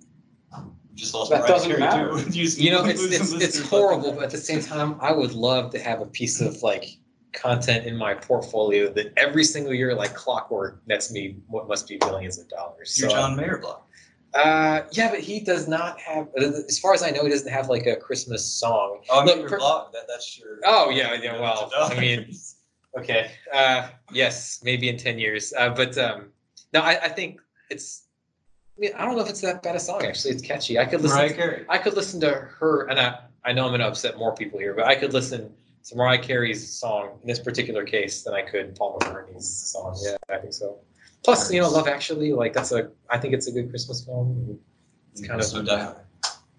We 0.55 0.95
Just 0.95 1.15
lost 1.15 1.31
That 1.31 1.39
Mariah 1.41 1.53
doesn't 1.53 1.71
Carey 1.71 1.81
matter. 1.81 2.09
too. 2.23 2.31
You- 2.33 2.65
You 2.65 2.71
know, 2.71 2.85
it's 2.85 3.03
it's, 3.03 3.33
it's 3.33 3.59
horrible, 3.61 4.13
but 4.13 4.25
at 4.25 4.31
the 4.31 4.37
same 4.37 4.61
time, 4.61 4.97
I 5.01 5.13
would 5.13 5.33
love 5.33 5.71
to 5.73 5.79
have 5.79 6.03
a 6.03 6.07
piece 6.07 6.43
of 6.43 6.63
like 6.63 6.99
content 7.33 7.87
in 7.87 7.97
my 7.97 8.15
portfolio 8.15 8.93
that 8.93 9.13
every 9.17 9.45
single 9.45 9.75
year, 9.75 9.95
like 9.95 10.15
clockwork, 10.15 10.81
nets 10.87 11.13
me 11.13 11.37
what 11.49 11.69
must 11.69 11.89
be 11.89 11.99
millions 12.03 12.39
of 12.39 12.49
dollars. 12.49 12.99
You're 12.99 13.11
So, 13.11 13.17
John 13.17 13.37
Mayer 13.37 13.59
block. 13.59 13.87
Uh, 14.35 14.83
yeah, 14.93 15.11
but 15.11 15.21
he 15.21 15.41
does 15.41 15.67
not 15.67 15.99
have, 16.01 16.29
as 16.37 16.79
far 16.79 16.93
as 16.93 17.03
I 17.03 17.11
know, 17.11 17.25
he 17.25 17.31
doesn't 17.31 17.51
have 17.51 17.69
like 17.69 17.87
a 17.87 17.97
Christmas 17.97 18.45
song. 18.45 19.01
Oh, 19.09 19.21
I 19.21 19.25
mean 19.25 19.27
Look, 19.29 19.39
your 19.41 19.49
per- 19.49 19.59
blog. 19.59 19.93
That, 19.93 20.03
that's 20.09 20.39
your. 20.39 20.61
Oh 20.65 20.91
yeah, 20.91 21.15
yeah. 21.15 21.41
Well, 21.41 21.71
I 21.75 21.99
mean, 21.99 22.35
okay. 22.99 23.31
Uh, 23.53 23.89
yes, 24.13 24.61
maybe 24.63 24.91
in 24.91 24.99
ten 24.99 25.19
years. 25.19 25.55
Uh, 25.57 25.71
but 25.71 25.97
um, 25.97 26.27
no, 26.75 26.81
I, 26.81 27.05
I 27.05 27.09
think 27.09 27.41
it's. 27.71 28.09
I 28.77 28.81
mean, 28.81 28.91
I 28.95 29.07
don't 29.07 29.17
know 29.17 29.23
if 29.23 29.31
it's 29.31 29.41
that 29.41 29.63
bad 29.63 29.75
a 29.75 29.81
song. 29.81 30.03
Actually, 30.05 30.33
it's 30.33 30.43
catchy. 30.43 30.79
I 30.79 30.85
could 30.85 31.01
listen. 31.01 31.17
Mariah 31.17 31.35
Carey. 31.35 31.67
I 31.71 31.79
could 31.79 31.95
listen 31.95 32.21
to 32.21 32.31
her, 32.31 32.89
and 32.89 33.01
I, 33.01 33.21
I 33.43 33.53
know 33.53 33.65
I'm 33.65 33.71
going 33.71 33.81
to 33.81 33.87
upset 33.87 34.19
more 34.19 34.35
people 34.35 34.59
here, 34.59 34.75
but 34.75 34.85
I 34.85 34.97
could 34.97 35.15
listen 35.15 35.51
to 35.87 35.97
Mariah 35.97 36.19
Carey's 36.19 36.69
song 36.69 37.19
in 37.23 37.29
this 37.29 37.39
particular 37.39 37.85
case 37.85 38.23
than 38.23 38.35
I 38.35 38.43
could 38.43 38.75
Paul 38.75 38.99
McCartney's 38.99 39.49
song. 39.49 39.97
Yeah, 40.03 40.17
I 40.29 40.39
think 40.39 40.53
so. 40.53 40.81
Plus, 41.23 41.53
you 41.53 41.61
know, 41.61 41.71
Love 41.71 41.89
Actually, 41.89 42.33
like 42.33 42.53
that's 42.53 42.73
a, 42.73 42.91
I 43.11 43.19
think 43.19 43.35
it's 43.35 43.47
a 43.47 43.53
good 43.53 43.71
Christmas 43.71 44.05
film. 44.05 44.59
It's 45.13 45.27
kind 45.27 45.41
of 45.41 45.47
So 45.47 45.63
Die 45.63 45.83
Hard. 45.83 45.97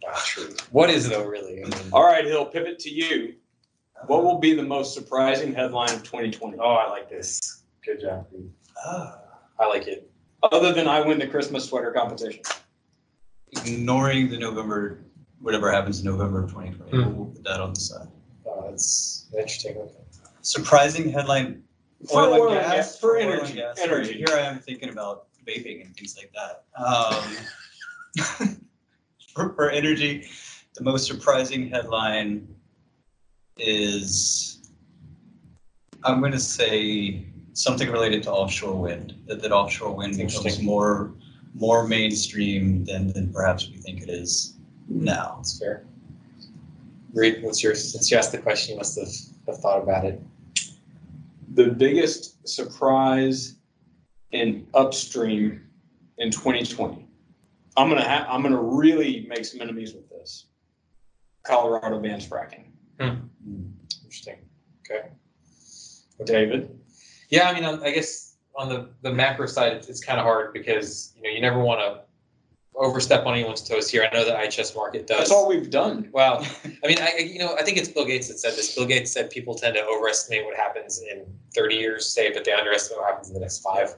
Wow, 0.04 0.14
true. 0.24 0.56
What 0.72 0.90
is 0.90 1.10
though, 1.10 1.26
really? 1.26 1.64
I 1.64 1.68
mean, 1.68 1.74
All 1.92 2.06
right, 2.06 2.26
Hill, 2.26 2.46
pivot 2.46 2.80
to 2.80 2.90
you. 2.90 3.36
What 4.06 4.24
will 4.24 4.40
be 4.40 4.54
the 4.54 4.64
most 4.64 4.94
surprising 4.94 5.54
headline 5.54 5.90
of 5.90 6.04
2020? 6.04 6.58
oh, 6.60 6.64
I 6.64 6.90
like 6.90 7.10
this. 7.10 7.64
Good 7.84 8.02
job. 8.02 8.30
Pete. 8.30 8.50
Ah. 8.86 9.20
I 9.60 9.68
like 9.68 9.88
it. 9.88 10.10
Other 10.44 10.72
than 10.72 10.88
I 10.88 11.02
win 11.02 11.18
the 11.18 11.28
Christmas 11.28 11.66
sweater 11.66 11.92
competition. 11.92 12.44
ignoring 13.52 14.30
the 14.30 14.38
November, 14.38 15.04
whatever 15.40 15.72
happens 15.72 16.00
in 16.00 16.06
November 16.06 16.44
of 16.44 16.52
2020. 16.52 16.92
Hmm. 16.92 16.98
We'll, 16.98 17.10
we'll 17.12 17.34
put 17.34 17.44
that 17.44 17.60
on 17.60 17.74
the 17.74 17.80
side. 17.80 18.08
It's 18.74 19.28
interesting. 19.34 19.78
Okay. 19.78 19.92
Surprising 20.42 21.10
headline. 21.10 21.64
For 22.08 22.22
oil 22.22 22.34
oil 22.34 22.54
and 22.54 22.62
gas, 22.62 22.74
gas, 22.74 23.00
for 23.00 23.18
oil 23.18 23.24
energy, 23.24 23.54
gas. 23.56 23.80
energy. 23.80 24.10
Right, 24.10 24.30
Here 24.30 24.38
I 24.38 24.42
am 24.42 24.60
thinking 24.60 24.90
about 24.90 25.28
vaping 25.48 25.86
and 25.86 25.96
things 25.96 26.16
like 26.18 26.32
that. 26.34 26.66
Um, 26.78 28.58
for, 29.34 29.54
for 29.54 29.70
energy, 29.72 30.28
the 30.76 30.84
most 30.84 31.08
surprising 31.08 31.70
headline 31.70 32.48
is 33.58 34.70
I'm 36.04 36.20
going 36.20 36.32
to 36.32 36.40
say 36.40 37.26
something 37.54 37.90
related 37.90 38.24
to 38.24 38.32
offshore 38.32 38.80
wind. 38.80 39.16
That, 39.26 39.42
that 39.42 39.52
offshore 39.52 39.96
wind 39.96 40.18
becomes 40.18 40.62
more 40.62 41.14
more 41.56 41.88
mainstream 41.88 42.86
than, 42.86 43.12
than 43.14 43.34
perhaps 43.34 43.70
we 43.70 43.78
think 43.78 44.04
it 44.04 44.10
is 44.10 44.58
now. 44.88 45.36
That's 45.38 45.58
fair. 45.58 45.86
Reed, 47.14 47.44
what's 47.44 47.64
yours? 47.64 47.92
Since 47.92 48.12
you 48.12 48.18
asked 48.18 48.32
the 48.32 48.38
question, 48.38 48.74
you 48.74 48.78
must 48.78 49.00
have, 49.00 49.10
have 49.48 49.62
thought 49.62 49.82
about 49.82 50.06
it. 50.06 50.22
The 51.54 51.68
biggest 51.68 52.48
surprise 52.48 53.56
in 54.32 54.68
upstream 54.74 55.68
in 56.18 56.32
2020. 56.32 57.08
I'm 57.78 57.90
gonna 57.90 58.04
ha- 58.04 58.28
I'm 58.30 58.42
gonna 58.42 58.62
really 58.62 59.26
make 59.30 59.46
some 59.46 59.62
enemies 59.62 59.94
with 59.94 60.10
this. 60.10 60.48
Colorado 61.44 62.00
bans 62.00 62.28
fracking. 62.28 62.66
Hmm. 63.00 63.22
Interesting. 64.04 64.40
Okay. 64.82 65.10
David. 66.26 66.78
Yeah, 67.30 67.50
I 67.50 67.54
mean, 67.54 67.64
I 67.64 67.82
I 67.84 67.92
guess 67.92 68.38
on 68.56 68.70
the, 68.70 68.90
the 69.04 69.14
macro 69.14 69.46
side, 69.46 69.74
it's, 69.74 69.88
it's 69.88 70.04
kind 70.04 70.20
of 70.20 70.26
hard 70.26 70.52
because 70.54 71.14
you 71.16 71.22
know 71.22 71.30
you 71.30 71.40
never 71.40 71.60
want 71.60 71.80
to 71.80 72.02
overstep 72.78 73.26
on 73.26 73.34
anyone's 73.34 73.62
toes 73.62 73.90
here. 73.90 74.08
I 74.10 74.16
know 74.16 74.24
the 74.24 74.32
IHS 74.32 74.76
Markit 74.76 75.08
does. 75.08 75.18
That's 75.18 75.32
all 75.32 75.48
we've 75.48 75.70
done. 75.70 76.10
Well, 76.12 76.46
I 76.84 76.88
mean, 76.88 76.98
I, 77.00 77.18
you 77.18 77.40
know, 77.40 77.56
I 77.56 77.64
think 77.64 77.78
it's 77.78 77.90
Bill 77.90 78.06
Gates 78.06 78.28
that 78.28 78.40
said 78.40 78.54
this. 78.54 78.76
Bill 78.76 78.86
Gates 78.86 79.12
said 79.12 79.30
people 79.30 79.56
tend 79.56 79.76
to 79.76 79.84
overestimate 79.84 80.46
what 80.46 80.56
happens 80.56 81.02
in 81.02 81.26
30 81.56 81.76
years, 81.76 82.08
say, 82.08 82.32
but 82.32 82.46
they 82.46 82.54
underestimate 82.54 83.02
what 83.02 83.10
happens 83.10 83.30
in 83.30 83.34
the 83.34 83.40
next 83.40 83.60
five. 83.60 83.96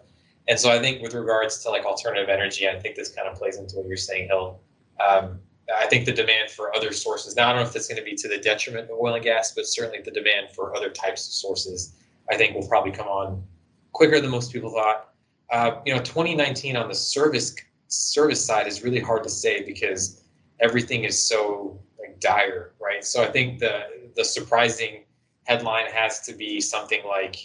And 0.48 0.60
so 0.60 0.72
I 0.72 0.80
think 0.80 1.02
with 1.02 1.14
regards 1.14 1.62
to 1.64 1.70
like 1.70 1.86
alternative 1.86 2.30
energy, 2.30 2.68
I 2.68 2.80
think 2.80 2.96
this 2.96 3.10
kind 3.10 3.28
of 3.28 3.38
plays 3.38 3.58
into 3.58 3.76
what 3.76 3.88
you're 3.88 3.98
saying, 3.98 4.28
Hill. 4.28 4.60
Um, 5.00 5.40
I 5.78 5.86
think 5.86 6.06
the 6.06 6.12
demand 6.14 6.50
for 6.50 6.76
other 6.76 6.92
sources. 6.92 7.36
Now, 7.36 7.50
I 7.50 7.54
don't 7.54 7.62
know 7.62 7.68
if 7.68 7.74
that's 7.74 7.88
going 7.88 8.00
to 8.00 8.04
be 8.04 8.16
to 8.16 8.28
the 8.28 8.40
detriment 8.40 8.90
of 8.90 8.98
oil 9.00 9.14
and 9.14 9.24
gas, 9.24 9.54
but 9.54 9.68
certainly 9.68 10.02
the 10.02 10.12
demand 10.12 10.48
for 10.56 10.76
other 10.76 10.90
types 10.90 11.28
of 11.28 11.34
sources, 11.34 11.94
I 12.32 12.38
think, 12.38 12.56
will 12.56 12.68
probably 12.68 12.92
come 12.92 13.08
on 13.08 13.44
quicker 13.92 14.20
than 14.20 14.32
most 14.32 14.52
people 14.52 14.72
thought. 14.72 15.10
Uh, 15.52 15.80
you 15.86 15.94
know, 15.94 16.00
2019 16.00 16.76
on 16.76 16.88
the 16.88 16.96
service 16.96 17.56
service 17.90 18.44
side 18.44 18.68
is 18.68 18.84
really 18.84 19.00
hard 19.00 19.24
to 19.24 19.30
say 19.30 19.64
because 19.64 20.24
everything 20.60 21.04
is 21.04 21.22
so 21.22 21.80
like 22.00 22.20
dire, 22.20 22.74
right? 22.80 23.04
So 23.04 23.24
I 23.24 23.28
think 23.28 23.60
the 23.60 24.12
the 24.16 24.24
surprising 24.24 25.04
headline 25.44 25.88
has 25.92 26.22
to 26.22 26.34
be 26.34 26.62
something 26.62 27.02
like 27.06 27.38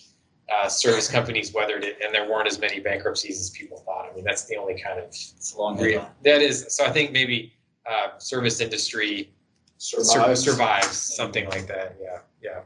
uh, 0.55 0.69
service 0.69 1.11
companies 1.11 1.53
weathered 1.55 1.85
it, 1.85 1.99
and 2.05 2.15
there 2.15 2.29
weren't 2.29 2.47
as 2.47 2.59
many 2.59 2.79
bankruptcies 2.79 3.41
as 3.41 3.51
people 3.51 3.79
thought. 3.79 4.09
I 4.11 4.15
mean, 4.15 4.25
that's 4.25 4.45
the 4.45 4.57
only 4.57 4.81
kind 4.81 4.99
of 4.99 5.07
It's 5.07 5.55
long 5.57 5.81
real 5.81 6.09
that 6.23 6.43
is. 6.43 6.67
So 6.69 6.85
I 6.85 6.91
think 6.91 7.13
maybe 7.13 7.53
uh, 7.91 8.19
service 8.19 8.61
industry 8.61 9.33
sur- 9.79 10.03
Survives. 10.05 10.41
survives 10.43 10.97
something 10.97 11.49
like 11.49 11.67
that. 11.67 11.97
Yeah, 12.01 12.19
yeah. 12.43 12.61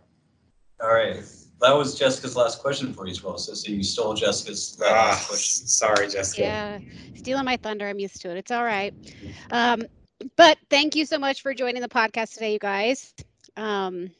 All 0.83 0.93
right. 0.93 1.17
That 1.61 1.77
was 1.77 1.99
Jessica's 1.99 2.37
last 2.37 2.61
question 2.61 2.93
for 2.93 3.07
you 3.07 3.13
as 3.13 3.23
well. 3.23 3.39
So, 3.39 3.55
so 3.55 3.71
you 3.73 3.83
stole 3.83 4.15
Jessica's 4.15 4.79
Ah, 4.83 4.93
last 4.93 5.29
question. 5.29 5.67
sorry, 5.67 6.09
Jessica. 6.09 6.43
Yeah, 6.43 6.81
stealing 7.15 7.45
my 7.45 7.57
thunder. 7.57 7.89
I'm 7.89 7.99
used 7.99 8.21
to 8.23 8.31
it. 8.31 8.39
It's 8.39 8.51
all 8.51 8.65
right. 8.65 8.95
Um, 9.51 9.83
but 10.37 10.59
thank 10.71 10.97
you 10.97 11.05
so 11.07 11.19
much 11.19 11.43
for 11.43 11.55
joining 11.55 11.83
the 11.83 11.89
podcast 11.89 12.35
today, 12.35 12.53
you 12.55 12.59
guys. 12.59 13.15
Um, 13.57 14.11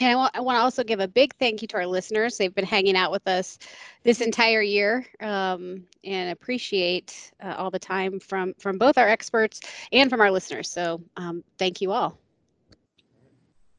and 0.00 0.10
I 0.10 0.16
want, 0.16 0.32
want 0.44 0.56
to 0.56 0.62
also 0.62 0.82
give 0.84 1.00
a 1.00 1.08
big 1.08 1.34
thank 1.38 1.62
you 1.62 1.68
to 1.68 1.76
our 1.76 1.86
listeners. 1.86 2.36
They've 2.36 2.54
been 2.54 2.64
hanging 2.64 2.96
out 2.96 3.12
with 3.12 3.26
us 3.28 3.58
this 4.04 4.20
entire 4.20 4.62
year 4.62 5.06
um, 5.20 5.84
and 6.04 6.30
appreciate 6.30 7.32
uh, 7.42 7.54
all 7.56 7.70
the 7.70 7.78
time 7.78 8.20
from 8.20 8.54
from 8.58 8.78
both 8.78 8.98
our 8.98 9.08
experts 9.08 9.60
and 9.92 10.10
from 10.10 10.20
our 10.20 10.30
listeners. 10.30 10.70
So 10.70 11.02
um, 11.16 11.44
thank 11.58 11.80
you 11.80 11.92
all. 11.92 12.21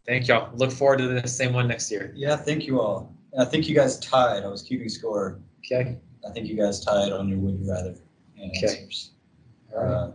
Thank 0.06 0.28
y'all. 0.28 0.50
Look 0.56 0.72
forward 0.72 0.98
to 1.00 1.08
the 1.08 1.28
same 1.28 1.54
one 1.54 1.68
next 1.68 1.90
year. 1.90 2.12
Yeah, 2.16 2.36
thank 2.36 2.66
you 2.66 2.82
all. 2.82 3.16
And 3.32 3.42
I 3.42 3.46
think 3.46 3.70
you 3.70 3.76
guys 3.76 4.00
tied. 4.00 4.44
I 4.44 4.48
was 4.48 4.62
keeping 4.62 4.90
score. 4.90 5.40
Okay. 5.66 5.98
I 6.28 6.32
think 6.32 6.48
you 6.48 6.56
guys 6.56 6.84
tied 6.84 7.12
on 7.12 7.28
your 7.30 7.40
would 7.40 7.60
you 7.60 7.72
rather 7.72 7.96
Okay. 8.38 8.68
answers. 8.68 9.12
Uh, 9.78 10.12